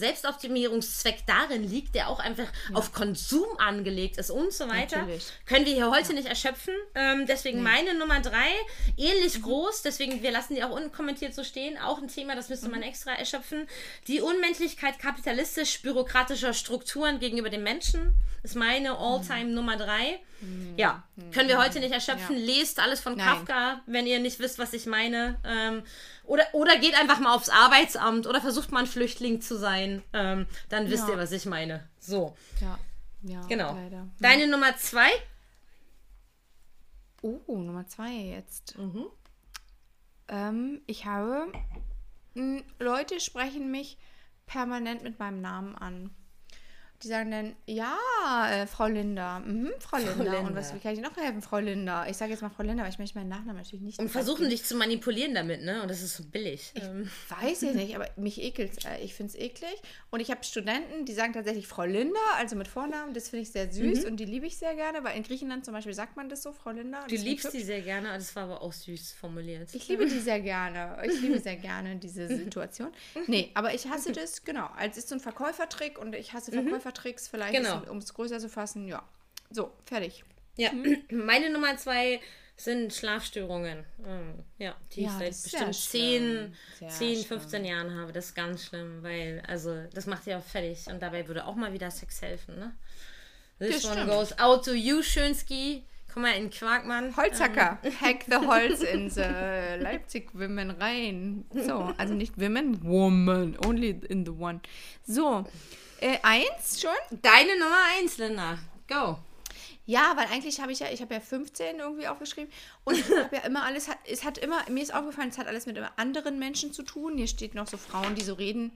[0.67, 5.27] Selbstoptimierungszweck darin liegt, der auch einfach auf Konsum angelegt ist und so weiter, Natürlich.
[5.47, 6.75] können wir hier heute nicht erschöpfen.
[6.95, 8.49] Ähm, deswegen meine Nummer drei,
[8.97, 12.69] ähnlich groß, deswegen wir lassen die auch unkommentiert so stehen, auch ein Thema, das müsste
[12.69, 13.67] man extra erschöpfen.
[14.09, 20.21] Die Unmenschlichkeit kapitalistisch-bürokratischer Strukturen gegenüber dem Menschen ist meine All-Time Nummer drei.
[20.77, 21.03] Ja,
[21.33, 22.37] können wir heute nicht erschöpfen.
[22.37, 23.27] Lest alles von Nein.
[23.27, 25.41] Kafka, wenn ihr nicht wisst, was ich meine.
[25.45, 25.83] Ähm,
[26.27, 30.03] oder, oder geht einfach mal aufs Arbeitsamt oder versucht mal ein Flüchtling zu sein.
[30.13, 31.15] Ähm, dann wisst Ja.
[31.15, 31.89] ihr, was ich meine.
[31.99, 32.79] So, Ja,
[33.23, 33.75] ja, genau.
[33.75, 34.07] leider.
[34.21, 35.09] Deine Nummer zwei?
[37.23, 38.77] Oh, Nummer zwei jetzt.
[38.79, 39.07] Mhm.
[40.29, 41.51] Ähm, ich habe.
[42.79, 43.97] Leute sprechen mich
[44.45, 46.11] permanent mit meinem Namen an.
[47.03, 47.97] Die sagen dann, ja,
[48.51, 49.41] äh, Frau Linda.
[49.41, 50.23] Mhm, Frau Linda.
[50.23, 50.39] Linda.
[50.41, 52.07] Und was wie kann ich noch helfen, Frau Linda?
[52.07, 53.99] Ich sage jetzt mal Frau Linda, aber ich möchte meinen Nachnamen natürlich nicht.
[53.99, 55.83] Und versuchen dich zu manipulieren damit, ne?
[55.83, 56.73] Und das ist so billig.
[56.77, 59.75] Ähm, Weiß ich nicht, aber mich ekelt äh, Ich finde es eklig.
[60.11, 63.13] Und ich habe Studenten, die sagen tatsächlich Frau Linda, also mit Vornamen.
[63.15, 65.75] Das finde ich sehr süß und die liebe ich sehr gerne, weil in Griechenland zum
[65.75, 67.07] Beispiel sagt man das so, Frau Linda.
[67.07, 69.69] du ich liebst die sehr gerne, das war aber auch süß formuliert.
[69.75, 70.97] Ich liebe die sehr gerne.
[71.05, 72.89] Ich liebe sehr gerne diese Situation.
[73.27, 74.69] Nee, aber ich hasse das, genau.
[74.77, 76.51] Als ist so ein Verkäufertrick und ich hasse
[76.87, 77.83] Verkäufertricks, vielleicht, Genau.
[77.91, 78.87] um es größer zu fassen.
[78.89, 79.03] Ja.
[79.51, 80.25] So, fertig.
[80.57, 80.71] Ja,
[81.11, 82.21] meine Nummer zwei
[82.57, 83.85] sind Schlafstörungen.
[84.07, 86.53] Ähm, Ja, die Ja, ich seit bestimmt schlimm.
[86.53, 87.41] 10, Sehr 10, schlimm.
[87.41, 88.13] 15 Jahren habe.
[88.13, 90.87] Das ist ganz schlimm, weil, also, das macht ja auch fertig.
[90.87, 92.75] Und dabei würde auch mal wieder Sex helfen, ne?
[93.59, 94.11] This Das one stimmt.
[94.11, 95.85] goes out to you, Schönski.
[96.13, 97.15] Komm mal in Quarkmann.
[97.15, 97.79] Holzhacker.
[98.01, 99.21] Hack the Holz in the
[99.79, 101.45] Leipzig Women rein.
[101.55, 103.57] So, also nicht Women, Woman.
[103.67, 104.61] Only in the one.
[105.07, 105.45] So,
[106.01, 106.91] äh, eins schon?
[107.23, 108.59] Deine Nummer eins, Linda.
[108.89, 109.19] Go.
[109.89, 112.53] Ja, weil eigentlich habe ich ja, ich habe ja 15 irgendwie aufgeschrieben
[112.85, 115.47] und ich habe ja immer alles, hat- es hat immer, mir ist aufgefallen, es hat
[115.47, 117.17] alles mit anderen Menschen zu tun.
[117.17, 118.73] Hier steht noch so Frauen, die so reden,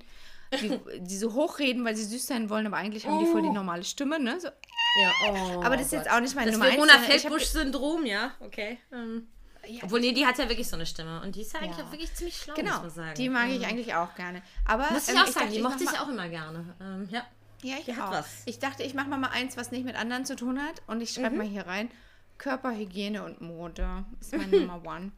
[0.60, 3.50] die, die so hochreden, weil sie süß sein wollen, aber eigentlich haben die voll die
[3.50, 4.38] normale Stimme, ne?
[4.40, 7.10] So, Ja, oh aber das ist jetzt auch nicht meine Das Nummer eins, Verona sondern
[7.10, 8.78] ich hab- Feldbusch-Syndrom, ja, okay.
[8.92, 9.26] Ähm,
[9.66, 11.20] Ja, obwohl, nee, die hat ja wirklich so eine Stimme.
[11.22, 11.84] Und die ist ja eigentlich Ja.
[11.84, 13.14] auch wirklich ziemlich schlau, Genau, muss man sagen.
[13.14, 14.42] die mag ich Ähm, eigentlich auch gerne.
[14.64, 16.74] Aber Muss ich ähm, auch sagen, dachte, die mochte ich auch immer gerne.
[16.80, 17.26] Ähm, ja.
[17.62, 18.11] Ja, ich Die auch.
[18.11, 18.42] was.
[18.46, 20.80] Ich dachte, ich mache mal, mal eins, was nicht mit anderen zu tun hat.
[20.86, 21.20] Und ich Mhm.
[21.22, 21.90] schreibe mal hier rein:
[22.38, 25.12] Körperhygiene und Mode ist meine Nummer one.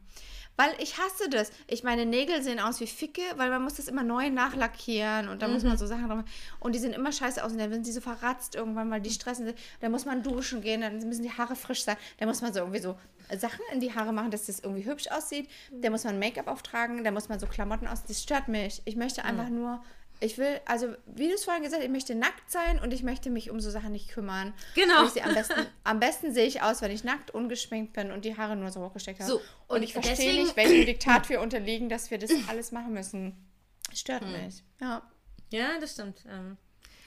[0.55, 1.51] Weil ich hasse das.
[1.67, 5.41] Ich meine, Nägel sehen aus wie Ficke, weil man muss das immer neu nachlackieren und
[5.41, 5.69] da muss Mhm.
[5.69, 6.29] man so Sachen drauf machen.
[6.59, 9.09] Und die sehen immer scheiße aus und dann sind sie so verratzt irgendwann, weil die
[9.09, 9.57] stressen sind.
[9.81, 11.97] Da muss man duschen gehen, dann müssen die Haare frisch sein.
[12.19, 12.95] Da muss man so irgendwie so
[13.35, 15.49] Sachen in die Haare machen, dass das irgendwie hübsch aussieht.
[15.71, 18.03] Da muss man Make-up auftragen, da muss man so Klamotten aus.
[18.03, 18.81] Das stört mich.
[18.85, 19.83] Ich möchte einfach nur
[20.23, 23.03] Ich will, also wie du es vorhin gesagt hast, ich möchte nackt sein und ich
[23.03, 24.53] möchte mich um so Sachen nicht kümmern.
[24.73, 25.05] Genau.
[25.05, 28.55] Am, besten, am besten sehe ich aus, wenn ich nackt, ungeschminkt bin und die Haare
[28.55, 29.29] nur so hochgesteckt habe.
[29.29, 32.93] So, und, und ich verstehe nicht, welchem Diktat wir unterliegen, dass wir das alles machen
[32.93, 33.35] müssen.
[33.93, 34.63] Stört mich.
[34.79, 35.03] Ja.
[35.49, 36.23] Ja, das stimmt.
[36.27, 36.57] Ähm,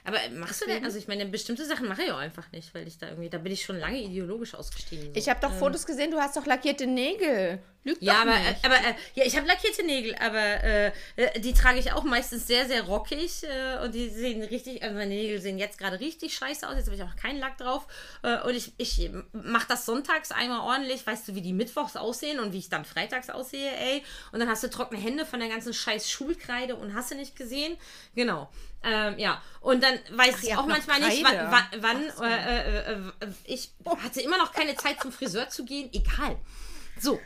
[0.07, 2.87] aber machst du denn, also ich meine, bestimmte Sachen mache ich auch einfach nicht, weil
[2.87, 5.07] ich da irgendwie, da bin ich schon lange ideologisch ausgestiegen.
[5.07, 5.13] so.
[5.15, 7.59] Ich habe doch Fotos gesehen, du hast doch lackierte Nägel.
[7.85, 8.65] Lügt Ja, doch aber, nicht.
[8.65, 12.47] aber äh, ja, ich habe lackierte Nägel, aber äh, äh, die trage ich auch meistens
[12.47, 16.35] sehr, sehr rockig äh, und die sehen richtig, also meine Nägel sehen jetzt gerade richtig
[16.37, 17.87] scheiße aus, jetzt habe ich auch keinen Lack drauf
[18.23, 22.41] äh, und ich, ich mache das sonntags einmal ordentlich, weißt du, wie die mittwochs aussehen
[22.41, 24.03] und wie ich dann freitags aussehe, ey,
[24.33, 27.37] und dann hast du trockene Hände von der ganzen scheiß Schulkreide und hast du nicht
[27.37, 27.77] gesehen,
[28.17, 28.51] genau.
[28.87, 31.83] Ähm, ja, und dann weiß ich ihr auch manchmal nicht, wann, Kreide.
[31.83, 35.91] wann, wann äh, äh, äh, ich hatte immer noch keine Zeit zum Friseur zu gehen,
[35.93, 36.37] egal.
[37.01, 37.21] So,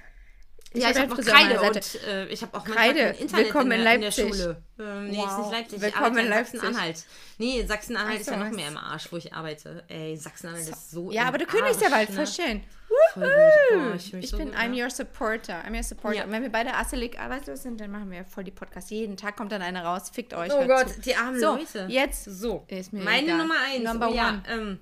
[0.72, 3.00] Ich ja, ich habe an Kreide und äh, ich habe auch Kreide.
[3.18, 4.28] Internet Willkommen in, in der, in der Leipzig.
[4.28, 4.62] Schule.
[4.78, 5.38] Ähm, nee, ist Wow.
[5.38, 5.80] nicht Leipzig.
[5.80, 6.60] Willkommen in Leipzig.
[6.60, 7.04] Sachsen-Anhalt.
[7.38, 9.82] Nee, Sachsen-Anhalt Ach ist so, ja noch mehr im Arsch, wo ich arbeite.
[9.88, 12.14] Ey, Sachsen-Anhalt ist so ja, aber du kündigst ja bald, ne?
[12.14, 12.62] voll schön.
[12.88, 13.24] Gut.
[13.24, 14.84] Oh, ich Ich so bin I'm ja.
[14.84, 15.64] your supporter.
[15.66, 16.18] I'm your supporter.
[16.18, 16.24] Ja.
[16.24, 18.90] Und wenn wir beide Asselig arbeitslos sind, dann machen wir voll die Podcasts.
[18.90, 20.10] Jeden Tag kommt dann einer raus.
[20.12, 20.52] Fickt euch.
[20.52, 21.00] Oh Gott, zu.
[21.00, 21.86] die armen so, Leute.
[21.88, 22.26] Jetzt.
[22.26, 23.38] So, Ist mir meine egal.
[23.38, 23.82] Nummer eins.
[23.84, 24.42] Number oh, ja, one.
[24.48, 24.80] ähm,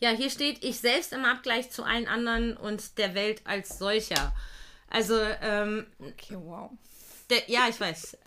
[0.00, 4.34] ja, hier steht, ich selbst im Abgleich zu allen anderen und der Welt als solcher.
[4.88, 6.70] Also, ähm, Okay, wow.
[7.30, 8.18] Der, ja, ich weiß.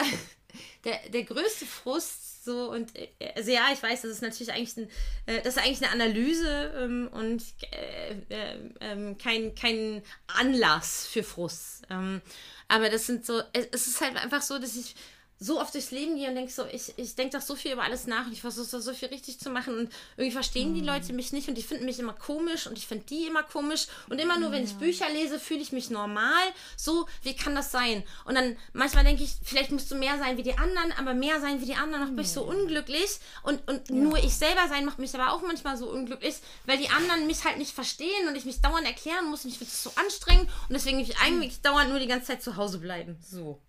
[0.84, 4.78] Der, der größte Frust so und äh, also ja, ich weiß, das ist natürlich eigentlich
[4.78, 4.90] ein,
[5.26, 11.24] äh, das ist eigentlich eine Analyse ähm, und äh, äh, ähm, kein, kein Anlass für
[11.24, 11.84] Frust.
[11.90, 12.22] Ähm,
[12.68, 14.96] aber das sind so, es, es ist halt einfach so, dass ich
[15.40, 17.84] so oft durchs Leben gehe und denke so, ich, ich denke doch so viel über
[17.84, 20.82] alles nach und ich versuche so, so viel richtig zu machen und irgendwie verstehen die
[20.82, 23.88] Leute mich nicht und die finden mich immer komisch und ich finde die immer komisch
[24.10, 26.44] und immer nur, wenn ich Bücher lese, fühle ich mich normal.
[26.76, 28.04] So, wie kann das sein?
[28.26, 31.40] Und dann manchmal denke ich, vielleicht musst du mehr sein wie die anderen, aber mehr
[31.40, 35.00] sein wie die anderen macht mich so unglücklich und, und nur ich selber sein macht
[35.00, 36.36] mich aber auch manchmal so unglücklich,
[36.66, 39.58] weil die anderen mich halt nicht verstehen und ich mich dauernd erklären muss und ich
[39.58, 42.58] finde es so anstrengend und deswegen will ich eigentlich dauernd nur die ganze Zeit zu
[42.58, 43.18] Hause bleiben.
[43.22, 43.62] So.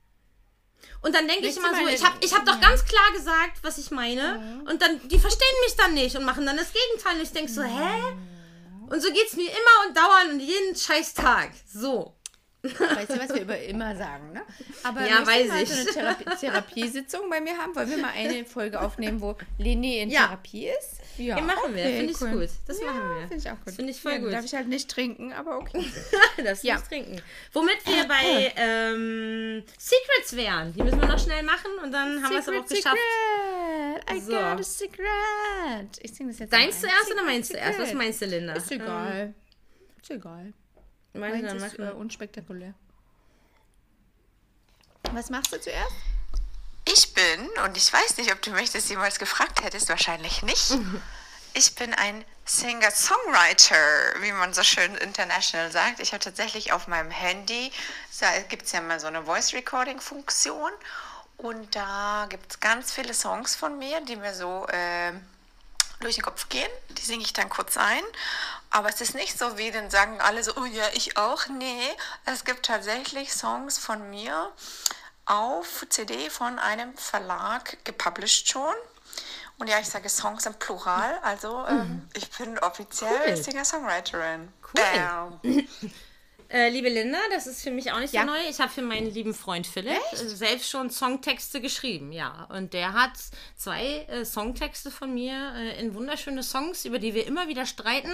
[1.03, 3.79] Und dann denke ich immer so, ich habe ich hab doch ganz klar gesagt, was
[3.79, 4.63] ich meine.
[4.69, 7.17] Und dann, die verstehen mich dann nicht und machen dann das Gegenteil.
[7.17, 8.13] Und ich denke so, hä?
[8.89, 11.53] Und so geht es mir immer und dauernd und jeden scheiß Tag.
[11.67, 12.15] So.
[12.63, 14.43] Weißt du, was wir über immer sagen, ne?
[14.83, 15.69] Aber Ja, weiß mal ich.
[15.71, 17.75] so eine Therapie Therapiesitzung bei mir haben?
[17.75, 20.27] Wollen wir mal eine Folge aufnehmen, wo Leni in Ja.
[20.27, 21.00] Therapie ist?
[21.21, 21.85] Ja, Ja, machen wir.
[21.85, 22.31] Finde ich cool.
[22.31, 22.49] gut.
[22.67, 23.21] Das ja, machen wir.
[23.29, 23.67] Finde ich auch gut.
[23.67, 24.33] Das finde ich voll ja, gut.
[24.33, 25.85] Darf ich halt nicht trinken, aber okay.
[26.45, 26.77] das Ja.
[26.77, 27.21] muss trinken.
[27.53, 30.73] Womit wir bei ähm, Secrets wären.
[30.73, 32.97] Die müssen wir noch schnell machen und dann haben wir es aber auch geschafft.
[32.97, 34.17] Secret.
[34.17, 34.33] I So.
[34.33, 35.99] got a secret.
[36.01, 37.79] Ich singe das jetzt Deins zuerst oder Secret, meins zuerst?
[37.79, 37.97] Was secret.
[37.99, 38.53] meinst du, Linda?
[38.55, 39.35] Ist egal.
[40.01, 40.53] Ist egal.
[41.13, 42.75] Ähm, meine dann Meins ist äh, unspektakulär.
[45.13, 45.93] Was machst du zuerst?
[46.85, 50.73] Ich bin, und ich weiß nicht, ob du mich das jemals gefragt hättest, wahrscheinlich nicht.
[51.53, 53.75] Ich bin ein Singer-Songwriter,
[54.21, 55.99] wie man so schön international sagt.
[55.99, 57.73] Ich habe tatsächlich auf meinem Handy,
[58.21, 60.71] da gibt es ja mal so eine Voice-Recording-Funktion.
[61.39, 65.13] Und da gibt es ganz viele Songs von mir, die mir so äh,
[66.01, 66.71] durch den Kopf gehen.
[66.91, 68.03] Die singe ich dann kurz ein.
[68.71, 71.47] Aber es ist nicht so, wie dann sagen alle so, oh ja, ich auch.
[71.49, 71.83] Nee,
[72.27, 74.53] es gibt tatsächlich Songs von mir
[75.31, 78.75] auf CD von einem Verlag gepublished schon.
[79.59, 83.37] Und ja, ich sage Songs im Plural, also ähm, ich bin offiziell Cool.
[83.37, 84.49] Singer-Songwriterin.
[84.75, 85.41] Cool.
[86.53, 88.23] Äh, liebe Linda, das ist für mich auch nicht Ja.
[88.23, 88.39] so neu.
[88.49, 92.49] Ich habe für meinen lieben Freund Philipp äh, selbst schon Songtexte geschrieben, ja.
[92.51, 93.13] Und der hat
[93.57, 98.11] zwei äh, Songtexte von mir äh, in wunderschöne Songs, über die wir immer wieder streiten,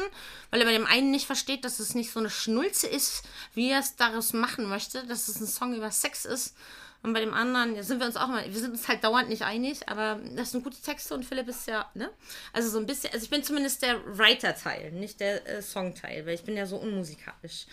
[0.51, 3.23] weil er bei dem einen nicht versteht, dass es nicht so eine Schnulze ist,
[3.55, 6.55] wie er es daraus machen möchte, dass es ein Song über Sex ist.
[7.07, 9.43] Und bei dem anderen sind wir uns auch mal, wir sind uns halt dauernd nicht
[9.43, 12.11] einig, aber das sind gute Texte und Philipp ist ja, ne?
[12.53, 16.35] Also so ein bisschen, also ich bin zumindest der Writer-Teil, nicht der äh, Song-Teil, weil
[16.35, 17.67] ich bin ja so unmusikalisch.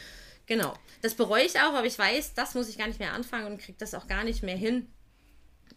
[0.46, 0.76] Genau.
[1.02, 3.58] Das bereue ich auch, aber ich weiß, das muss ich gar nicht mehr anfangen und
[3.58, 4.88] kriege das auch gar nicht mehr hin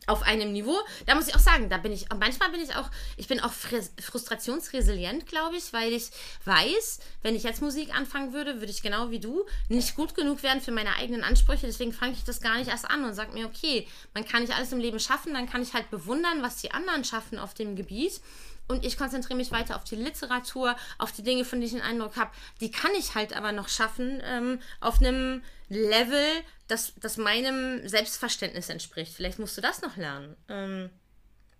[0.06, 0.76] auf einem Niveau.
[1.06, 3.52] Da muss ich auch sagen, da bin ich, manchmal bin ich auch, ich bin auch
[3.52, 6.10] frustrationsresilient, glaube ich, weil ich
[6.44, 10.42] weiß, wenn ich jetzt Musik anfangen würde, würde ich genau wie du nicht gut genug
[10.42, 11.66] werden für meine eigenen Ansprüche.
[11.66, 14.54] Deswegen fange ich das gar nicht erst an und sage mir, okay, man kann nicht
[14.54, 17.76] alles im Leben schaffen, dann kann ich halt bewundern, was die anderen schaffen auf dem
[17.76, 18.20] Gebiet.
[18.68, 21.88] Und ich konzentriere mich weiter auf die Literatur, auf die Dinge, von denen ich den
[21.88, 26.24] Eindruck habe, die kann ich halt aber noch schaffen, ähm, auf einem Level,
[26.68, 29.12] das, das meinem Selbstverständnis entspricht.
[29.14, 30.36] Vielleicht musst du das noch lernen.
[30.48, 30.90] Ähm,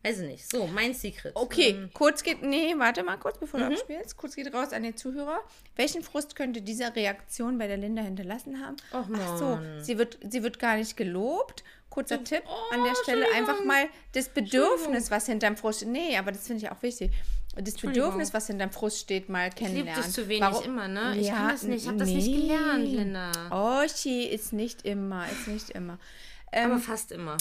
[0.05, 0.51] weiß ich nicht.
[0.51, 1.33] So, mein Secret.
[1.35, 3.71] Okay, Ähm, kurz geht, nee, warte mal kurz, bevor Mhm.
[3.71, 4.17] du abspielst.
[4.17, 5.41] Kurz geht raus an den Zuhörer.
[5.75, 8.77] Welchen Frust könnte diese Reaktion bei der Linda hinterlassen haben?
[8.93, 9.83] Och, Ach so, Mann.
[9.83, 11.65] sie wird, sie wird gar nicht gelobt.
[11.89, 16.31] kurzer Tipp Oh, an der Stelle, einfach mal das Bedürfnis, was hinterm Frust Nee, aber
[16.31, 17.11] das finde ich auch wichtig.
[17.57, 19.95] Das Bedürfnis, was hinterm Frust steht, mal Ich kennenlernen.
[19.95, 21.17] liebe das zu wenig Warum- immer, ne?
[21.19, 21.83] Ich Ja, kann das nicht.
[21.85, 22.49] Ich habe das nicht nee.
[22.49, 23.33] gelernt, Linda.
[23.83, 25.99] Oschi ist nicht immer, ist nicht immer.
[26.53, 27.39] Ähm, Aber fast immer.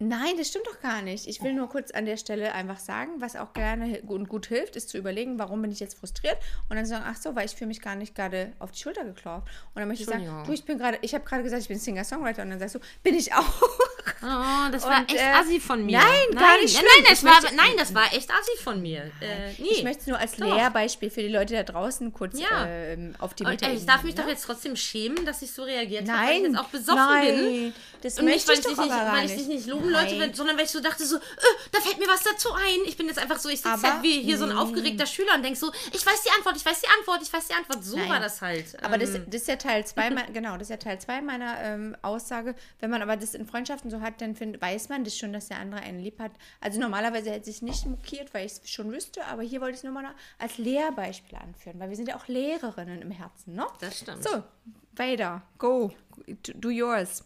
[0.00, 1.26] Nein, das stimmt doch gar nicht.
[1.26, 4.76] Ich will nur kurz an der Stelle einfach sagen, was auch gerne und gut hilft,
[4.76, 6.36] ist zu überlegen, warum bin ich jetzt frustriert
[6.68, 9.04] und dann sagen, ach so, weil ich fühle mich gar nicht gerade auf die Schulter
[9.04, 9.48] geklopft.
[9.74, 11.80] Und dann möchte ich sagen, du, ich bin gerade, ich habe gerade gesagt, ich bin
[11.80, 13.44] Singer-Songwriter und dann sagst du, bin ich auch.
[14.22, 15.98] Oh, das war Und, echt äh, assi von mir.
[15.98, 16.06] nein,
[16.38, 19.02] gar nicht Nein, nein, das war, möchte- nein, das war echt assi von mir.
[19.20, 19.68] Äh, nee.
[19.70, 20.46] Ich möchte es nur als Doch.
[20.56, 22.66] Lehrbeispiel für die Leute da draußen kurz Ja.
[22.66, 24.22] ähm, auf die Metaebene, ich darf mich ne?
[24.22, 26.96] doch jetzt trotzdem schämen, dass ich so reagiert habe, weil Nein, ich jetzt auch besoffen
[26.96, 27.74] nein, bin.
[28.02, 29.66] das und nicht, möchte weil ich ich, nicht, weil ich dich nicht.
[29.66, 31.20] nicht loben Leute, will, sondern weil ich so dachte, so, äh,
[31.72, 32.80] da fällt mir was dazu ein.
[32.86, 34.56] Ich bin jetzt einfach so, ich sitze halt wie hier so ein nee.
[34.56, 37.48] aufgeregter Schüler und denk so, ich weiß die Antwort, ich weiß die Antwort, ich weiß
[37.48, 37.84] die Antwort.
[37.84, 38.08] So Nein.
[38.08, 38.82] war das halt.
[38.82, 41.60] Aber das, Ähm, das ist ja Teil 2, genau, das ist ja Teil 2 meiner
[41.62, 42.54] ähm, Aussage.
[42.80, 45.48] Wenn man aber das in Freundschaften so hat, dann find, weiß man das schon, dass
[45.48, 46.32] der andere einen lieb hat.
[46.60, 49.78] Also normalerweise hätte ich nicht mokiert, weil ich es schon wüsste, aber hier wollte ich
[49.78, 53.66] es nur mal als Lehrbeispiel anführen, weil wir sind ja auch Lehrerinnen im Herzen, ne?
[53.80, 54.22] Das stimmt.
[54.22, 54.42] So,
[54.92, 55.92] Vader, go,
[56.54, 57.24] do yours.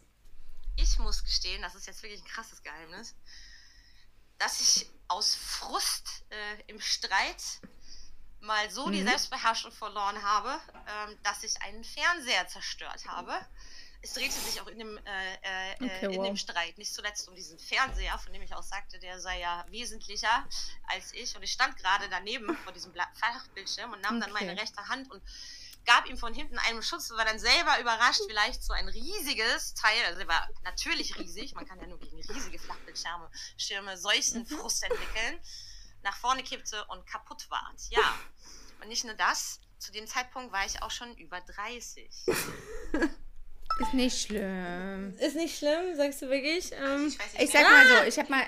[0.76, 3.14] Ich muss gestehen, das ist jetzt wirklich ein krasses Geheimnis,
[4.38, 7.42] dass ich aus Frust äh, im Streit
[8.40, 8.92] mal so Mhm.
[8.92, 13.34] die Selbstbeherrschung verloren habe, ähm, dass ich einen Fernseher zerstört habe.
[14.04, 16.24] Es drehte sich auch in dem, äh, äh, Okay, in wow.
[16.24, 19.64] dem Streit nicht zuletzt um diesen Fernseher, von dem ich auch sagte, der sei ja
[19.68, 20.48] wesentlicher
[20.88, 21.36] als ich.
[21.36, 24.44] Und ich stand gerade daneben vor diesem Flachbildschirm und nahm dann Okay.
[24.44, 25.22] meine rechte Hand und
[25.84, 29.74] gab ihm von hinten einen Schutz und war dann selber überrascht, vielleicht so ein riesiges
[29.74, 34.46] Teil, also er war natürlich riesig, man kann ja nur gegen riesige Flachbildschirme Schirme solchen
[34.46, 35.40] Frust entwickeln,
[36.02, 37.80] nach vorne kippte und kaputt ward.
[37.90, 38.18] Ja,
[38.80, 42.10] und nicht nur das, zu dem Zeitpunkt war ich auch schon über 30.
[43.80, 45.14] Ist nicht schlimm.
[45.18, 46.70] Ist nicht schlimm, sagst du wirklich?
[46.72, 48.42] Ähm, Ich weiß nicht Ich mehr, sag mal so, ich hab mal,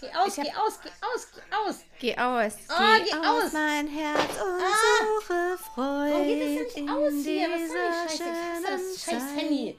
[0.00, 1.76] geh aus, Ich geh aus, geh aus, geh aus.
[1.98, 3.52] geh aus, Oh, geh aus.
[3.52, 4.78] mein Herz und Ah.
[5.00, 7.48] suche Freude Warum geht das denn nicht aus hier?
[7.50, 8.24] Was soll die Scheiße?
[8.24, 9.78] Ich hasse das scheiß Handy.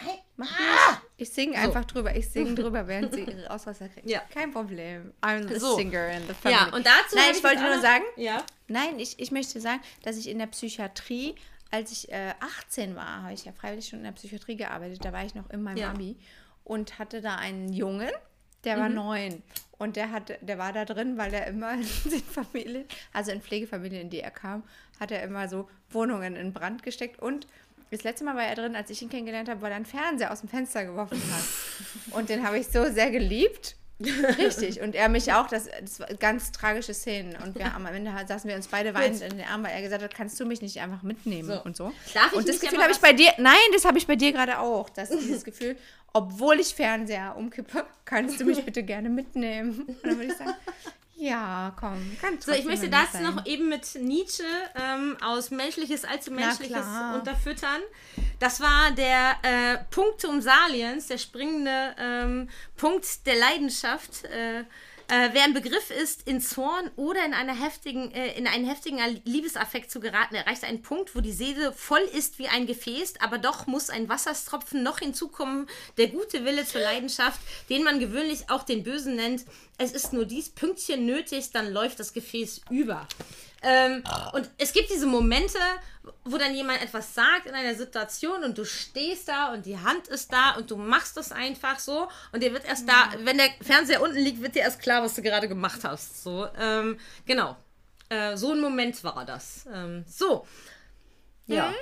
[0.00, 1.02] Hey, Mach ah!
[1.16, 2.14] Ich singe einfach drüber.
[2.14, 4.08] Ich singe drüber, während sie ihre Auswasser kriegt.
[4.08, 4.22] Ja.
[4.32, 5.12] Kein Problem.
[5.20, 5.74] I'm the So.
[5.76, 6.56] singer in the family.
[6.60, 8.44] Ja, und dazu Nein, ich wollte nur sagen, Ja.
[8.68, 11.34] nein, ich, ich möchte sagen, dass ich in der Psychiatrie,
[11.70, 15.04] als ich äh, 18 war, habe ich ja freiwillig schon in der Psychiatrie gearbeitet.
[15.04, 15.90] Da war ich noch in meinem Ja.
[15.90, 16.16] Abi
[16.64, 18.10] und hatte da einen Jungen,
[18.64, 18.80] der Mhm.
[18.80, 19.42] war neun.
[19.78, 23.40] Und der, hatte, der war da drin, weil er immer in den Familien, also in
[23.40, 24.64] Pflegefamilien, in die er kam,
[24.98, 27.20] hat er immer so Wohnungen in Brand gesteckt.
[27.20, 27.46] Und
[27.90, 30.32] das letzte Mal war er drin, als ich ihn kennengelernt habe, weil er einen Fernseher
[30.32, 31.44] aus dem Fenster geworfen hat.
[32.16, 33.76] Und den habe ich so sehr geliebt.
[34.00, 34.80] Richtig.
[34.80, 35.48] Und er mich auch.
[35.48, 37.36] Das, das war ganz tragische Szenen.
[37.42, 40.02] Und wir am Ende saßen wir uns beide weinend in den Armen, weil er gesagt
[40.02, 41.62] hat, kannst du mich nicht einfach mitnehmen So.
[41.64, 41.92] und so.
[42.14, 44.32] Darf ich und das Gefühl habe ich bei dir, nein, das habe ich bei dir
[44.32, 44.88] gerade auch.
[44.90, 45.76] Das ist dieses Gefühl,
[46.12, 49.82] obwohl ich Fernseher umkippe, kannst du mich bitte gerne mitnehmen.
[49.86, 50.54] Und dann würde ich sagen,
[51.18, 54.44] ja, komm, ganz So, ich möchte das noch eben mit Nietzsche
[54.76, 57.80] ähm, aus Menschliches allzu Menschliches unterfüttern.
[58.38, 64.24] Das war der äh, Punktum Saliens, der springende ähm, Punkt der Leidenschaft.
[64.26, 64.64] Äh,
[65.08, 68.98] äh, wer im Begriff ist, in Zorn oder in, einer heftigen, äh, in einen heftigen
[69.24, 73.38] Liebesaffekt zu geraten, erreicht einen Punkt, wo die Seele voll ist wie ein Gefäß, aber
[73.38, 77.40] doch muss ein Wasserstropfen noch hinzukommen, der gute Wille zur Leidenschaft,
[77.70, 79.44] den man gewöhnlich auch den Bösen nennt.
[79.78, 83.08] Es ist nur dies Pünktchen nötig, dann läuft das Gefäß über.
[83.62, 85.58] Ähm, und es gibt diese Momente,
[86.24, 90.08] wo dann jemand etwas sagt in einer Situation und du stehst da und die Hand
[90.08, 93.48] ist da und du machst das einfach so und dir wird erst da, wenn der
[93.60, 96.22] Fernseher unten liegt, wird dir erst klar, was du gerade gemacht hast.
[96.22, 97.56] So, ähm, genau.
[98.10, 99.66] Äh, so ein Moment war das.
[99.72, 100.46] Ähm, so.
[101.46, 101.72] Ja.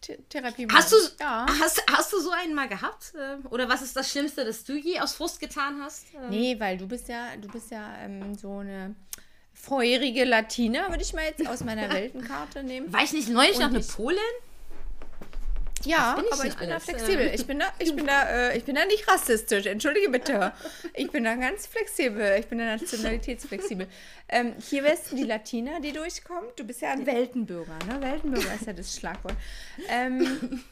[0.00, 0.66] Th Therapie.
[0.72, 1.46] Hast du, Ja.
[1.60, 3.12] hast, hast du so einen mal gehabt?
[3.18, 6.06] Ähm, Oder was ist das Schlimmste, das du je aus Frust getan hast?
[6.14, 8.94] Ähm, Nee, weil du bist ja, du bist ja ähm, so eine
[9.66, 12.92] feurige Latina, würde ich mal jetzt aus meiner Weltenkarte nehmen.
[12.92, 14.18] War ich nicht neulich noch eine Polin?
[15.84, 16.84] Ja, ich aber ich bin da alles?
[16.84, 17.30] flexibel.
[17.34, 19.66] Ich bin da, ich bin da, äh, ich bin da nicht rassistisch.
[19.66, 20.52] Entschuldige bitte.
[20.94, 22.38] Ich bin da ganz flexibel.
[22.38, 23.86] Ich bin da nationalitätsflexibel.
[24.28, 26.58] Ähm, hier Westen die Latina, die durchkommt.
[26.58, 28.00] Du bist ja ein Weltenbürger, ne?
[28.00, 29.36] Weltenbürger ist ja das Schlagwort.
[29.88, 30.64] Ähm,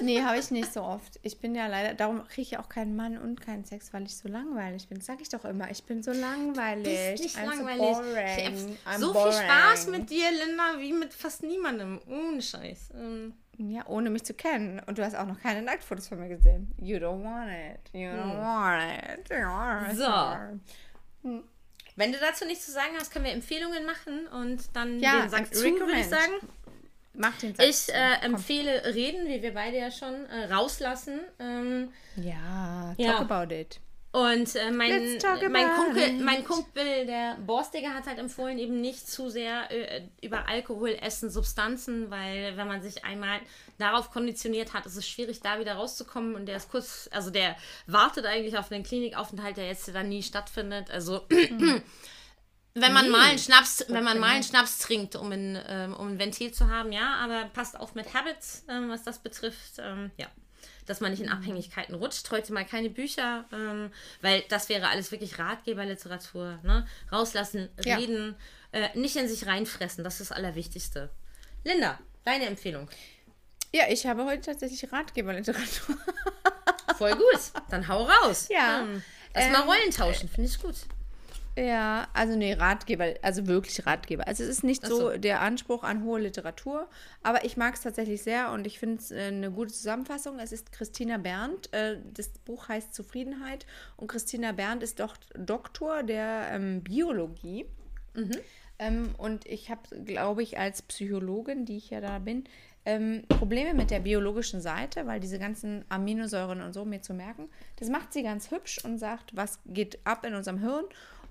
[0.00, 1.20] nee, habe ich nicht so oft.
[1.22, 4.16] Ich bin ja leider, darum kriege ich auch keinen Mann und keinen Sex, weil ich
[4.16, 4.96] so langweilig bin.
[4.96, 5.70] Das sag ich doch immer.
[5.70, 7.10] Ich bin so langweilig.
[7.12, 7.94] Bist nicht I'm langweilig.
[7.94, 8.78] So, boring.
[8.98, 9.32] so boring.
[9.32, 12.00] viel Spaß mit dir, Linda, wie mit fast niemandem.
[12.08, 12.88] Ohne Scheiß.
[12.94, 14.80] Ähm, Ja, ohne mich zu kennen.
[14.86, 16.72] Und du hast auch noch keine Nacktfotos von mir gesehen.
[16.78, 17.92] You don't want it.
[17.92, 18.82] You don't want
[19.18, 19.30] it.
[19.30, 19.96] Hm.
[19.96, 21.40] So.
[21.96, 25.30] wenn du dazu nichts zu sagen hast, können wir Empfehlungen machen und dann Ja, den
[25.30, 26.32] Sack zu, würde ich sagen.
[27.16, 27.88] Mach den Satz.
[27.88, 31.20] Ich äh, empfehle Reden, wie wir beide ja schon äh, rauslassen.
[31.38, 33.18] Ähm, Ja, talk Ja.
[33.20, 33.78] about it.
[34.14, 39.08] Und äh, mein, talk mein, Kumpel, mein Kumpel, der Borstiger, hat halt empfohlen, eben nicht
[39.10, 43.40] zu sehr äh, über Alkohol, Essen, Substanzen, weil wenn man sich einmal
[43.76, 46.36] darauf konditioniert hat, ist es schwierig, da wieder rauszukommen.
[46.36, 47.56] Und der ist kurz, also der
[47.88, 50.92] wartet eigentlich auf einen Klinikaufenthalt, der jetzt dann nie stattfindet.
[50.92, 51.26] Also
[52.74, 56.06] wenn man mal einen Schnaps, wenn man mal einen Schnaps trinkt, um ein, ähm, um
[56.06, 60.12] ein Ventil zu haben, ja, aber passt auf mit Habits, ähm, was das betrifft, ähm,
[60.16, 60.28] ja.
[60.86, 61.26] Dass man nicht Mhm.
[61.26, 62.30] in Abhängigkeiten rutscht.
[62.30, 66.58] Heute mal keine Bücher, ähm, weil das wäre alles wirklich Ratgeberliteratur.
[66.62, 66.86] Ne?
[67.12, 67.96] Rauslassen, Ja.
[67.96, 68.34] reden,
[68.72, 71.10] äh, nicht in sich reinfressen, das ist das Allerwichtigste.
[71.64, 72.88] Linda, deine Empfehlung.
[73.72, 75.96] Ja, ich habe heute tatsächlich Ratgeberliteratur.
[76.96, 77.40] Voll gut.
[77.70, 78.46] Dann hau raus.
[78.50, 78.80] Ja.
[78.82, 79.02] Hm.
[79.34, 80.76] Lass mal Ähm, Rollen tauschen, finde ich gut.
[81.56, 84.26] Ja, also nee, Ratgeber, also wirklich Ratgeber.
[84.26, 85.16] Also es ist nicht so so.
[85.16, 86.88] der Anspruch an hohe Literatur,
[87.22, 90.40] aber ich mag es tatsächlich sehr und ich finde es äh, eine gute Zusammenfassung.
[90.40, 93.66] Es ist Christina Berndt, äh, das Buch heißt Zufriedenheit
[93.96, 97.66] und Christina Berndt ist doch Doktor der ähm, Biologie.
[98.78, 102.44] Ähm, und ich habe, glaube ich, als Psychologin, die ich ja da bin,
[102.84, 107.48] ähm, Probleme mit der biologischen Seite, weil diese ganzen Aminosäuren und so mir zu merken.
[107.76, 110.84] Das macht sie ganz hübsch und sagt, was geht ab in unserem Hirn.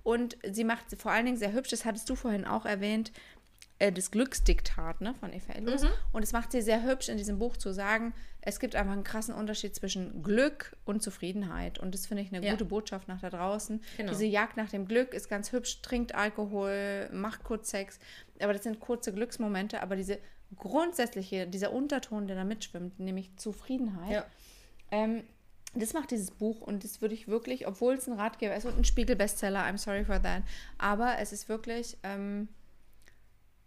[0.03, 3.11] Und sie macht vor allen Dingen sehr hübsch, das hattest du vorhin auch erwähnt,
[3.80, 5.85] äh, das Glücksdiktat ne, von Eva Ehlers.
[6.11, 9.05] Und es macht sie sehr hübsch in diesem Buch zu sagen, es gibt einfach einen
[9.05, 11.80] krassen Unterschied zwischen Glück und Zufriedenheit.
[11.80, 12.51] Und das finde ich eine Ja.
[12.51, 13.81] gute Botschaft nach da draußen.
[13.95, 14.11] Genau.
[14.11, 17.99] Diese Jagd nach dem Glück ist ganz hübsch, trinkt Alkohol, macht kurz Sex.
[18.41, 19.81] Aber das sind kurze Glücksmomente.
[19.81, 20.19] Aber diese
[20.57, 24.25] grundsätzliche, dieser Unterton, der da mitschwimmt, nämlich Zufriedenheit, Ja.
[24.91, 25.23] ähm,
[25.75, 28.77] das macht dieses Buch und das würde ich wirklich, obwohl es ein Ratgeber ist und
[28.77, 30.43] ein Spiegel-Bestseller, I'm sorry for that,
[30.77, 32.47] aber es ist wirklich, ähm,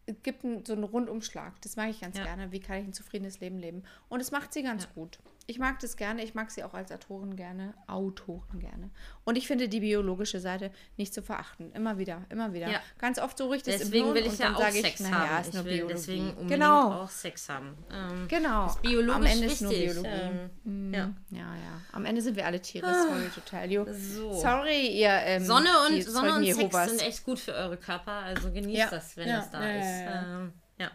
[0.07, 1.61] es gibt einen, so einen Rundumschlag.
[1.63, 2.25] Das mag ich ganz Ja.
[2.25, 2.53] gerne.
[2.53, 3.83] Wie kann ich ein zufriedenes Leben leben?
[4.09, 5.19] Und es macht sie ganz gut.
[5.49, 6.25] Ich mag das gerne.
[6.25, 8.91] Ich mag sie auch als Autorin gerne, Autorin gerne.
[9.25, 11.71] Und ich finde die biologische Seite nicht zu verachten.
[11.73, 12.69] Immer wieder, immer wieder.
[12.69, 12.81] Ja.
[12.99, 15.41] Ganz oft so richtig Deswegen will ich ja dann auch Sex ich, haben.
[15.43, 15.95] ist Ich nur will Biologie.
[15.95, 16.93] deswegen unbedingt genau.
[17.03, 17.79] auch Sex haben.
[17.93, 18.67] Ähm, Genau.
[18.67, 19.95] ist biologisch Am Ende ist wichtig.
[19.95, 20.51] nur Biologie.
[20.67, 21.01] Ähm, ja.
[21.31, 21.81] Ja, ja.
[21.93, 22.87] Am Ende sind wir alle Tiere.
[22.93, 23.71] Sorry, total.
[23.71, 23.87] Jo.
[23.93, 24.33] So.
[24.41, 25.11] Sorry, ihr.
[25.11, 26.91] Ähm, Sonne und, Sonne und Sex Jehovas.
[26.91, 28.91] sind echt gut für eure Körper, also genießt Ja.
[28.91, 29.37] das, wenn Ja.
[29.37, 29.85] das da Ja, ist.
[30.01, 30.41] ja, ja.
[30.41, 30.91] Ähm, ja.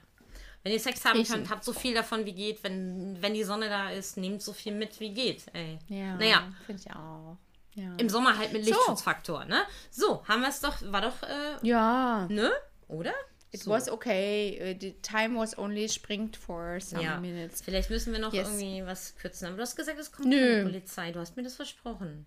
[0.63, 1.35] Wenn ihr Sex haben Riechen.
[1.35, 2.63] könnt, habt so viel davon wie geht.
[2.63, 5.45] Wenn, wenn die Sonne da ist, nehmt so viel mit wie geht.
[5.53, 5.79] Ey.
[5.87, 7.37] Ja, Naja, finde ich auch.
[7.73, 7.95] Ja.
[7.97, 8.71] im Sommer halt mit So.
[8.71, 9.63] Lichtschutzfaktor, ne?
[9.89, 12.27] So, haben wir es doch, war doch, äh, ja.
[12.29, 12.51] ne?
[12.89, 13.13] Oder?
[13.53, 13.71] It So.
[13.71, 14.59] was okay.
[14.75, 17.61] Uh, The time was only springt for some Ja, minutes.
[17.61, 18.47] vielleicht müssen wir noch Yes.
[18.49, 19.47] irgendwie was kürzen.
[19.47, 20.37] Aber du hast gesagt, es kommt Nö.
[20.37, 21.11] keine Polizei.
[21.11, 22.25] Du hast mir das versprochen.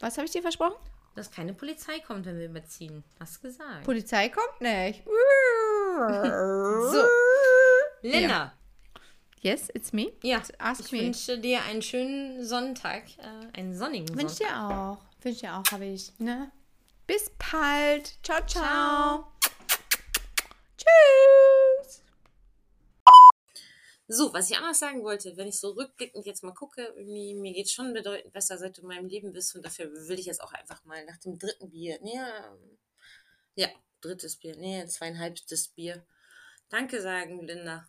[0.00, 0.74] Was habe ich dir versprochen?
[1.14, 3.04] Dass keine Polizei kommt, wenn wir überziehen.
[3.20, 3.84] Hast du gesagt.
[3.84, 5.02] Polizei kommt nicht.
[6.92, 7.04] so.
[8.10, 8.52] Linda.
[9.40, 10.12] Yes, it's me.
[10.22, 11.00] Ja, Ask ich me.
[11.02, 14.48] wünsche dir einen schönen Sonntag, äh, einen sonnigen Wünsche Sonntag.
[14.48, 14.98] dir auch.
[15.24, 16.12] Wünsche dir auch, habe ich.
[16.18, 16.50] Ne?
[17.06, 18.18] Bis bald.
[18.24, 19.32] Ciao, ciao.
[20.76, 22.02] Tschüss.
[24.08, 27.70] So, was ich anders sagen wollte, wenn ich so rückblickend jetzt mal gucke, mir geht
[27.70, 30.52] schon bedeutend besser, seit du in meinem Leben bist und dafür will ich jetzt auch
[30.52, 32.20] einfach mal nach dem dritten Bier, nee,
[33.56, 33.68] ja,
[34.00, 36.06] drittes Bier, nee, zweieinhalbstes Bier,
[36.68, 37.88] danke sagen, Linda.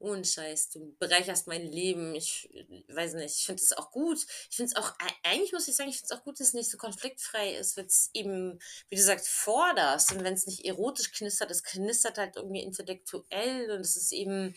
[0.00, 2.14] Ohne Scheiß, du bereicherst mein Leben.
[2.14, 2.48] Ich
[2.88, 4.18] weiß nicht, ich finde es auch gut.
[4.48, 6.54] Ich finde es auch, eigentlich muss ich sagen, ich finde es auch gut, dass es
[6.54, 8.58] nicht so konfliktfrei ist, wenn es eben,
[8.88, 13.70] wie du sagst, forderst und wenn es nicht erotisch knistert, es knistert halt irgendwie intellektuell
[13.72, 14.56] und es ist eben,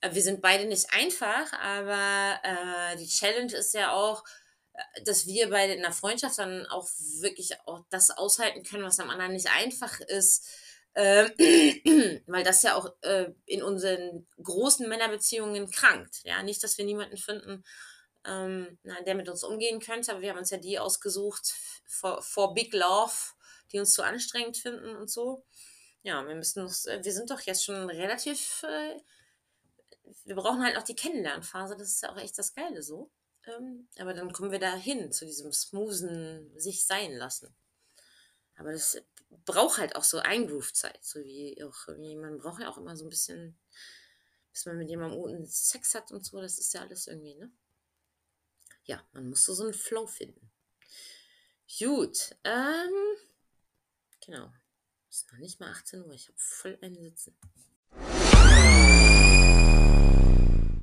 [0.00, 4.24] äh, wir sind beide nicht einfach, aber äh, die Challenge ist ja auch,
[4.72, 6.88] äh, dass wir beide in der Freundschaft dann auch
[7.20, 10.46] wirklich auch das aushalten können, was am anderen nicht einfach ist.
[10.98, 11.30] Ähm,
[12.26, 16.22] weil das ja auch äh, in unseren großen Männerbeziehungen krankt.
[16.24, 17.64] Ja, nicht, dass wir niemanden finden,
[18.24, 21.52] ähm, na, der mit uns umgehen könnte, aber wir haben uns ja die ausgesucht
[21.86, 23.12] for, for Big Love,
[23.72, 25.44] die uns zu anstrengend finden und so.
[26.02, 28.98] Ja, wir müssen noch, wir sind doch jetzt schon relativ, äh,
[30.24, 33.10] wir brauchen halt noch die Kennenlernphase, das ist ja auch echt das Geile so.
[33.46, 37.54] Ähm, aber dann kommen wir da hin, zu diesem smoothen sich sein lassen.
[38.56, 39.02] Aber das
[39.44, 43.04] braucht halt auch so Eingroove-Zeit, so wie auch irgendwie, man braucht ja auch immer so
[43.04, 43.58] ein bisschen,
[44.52, 47.50] bis man mit jemandem guten Sex hat und so, das ist ja alles irgendwie, ne?
[48.84, 50.50] Ja, man muss so, so einen Flow finden.
[51.78, 53.16] Gut, ähm,
[54.24, 54.52] genau.
[55.10, 57.36] Ist noch nicht mal 18 Uhr, ich habe voll einen Sitzen.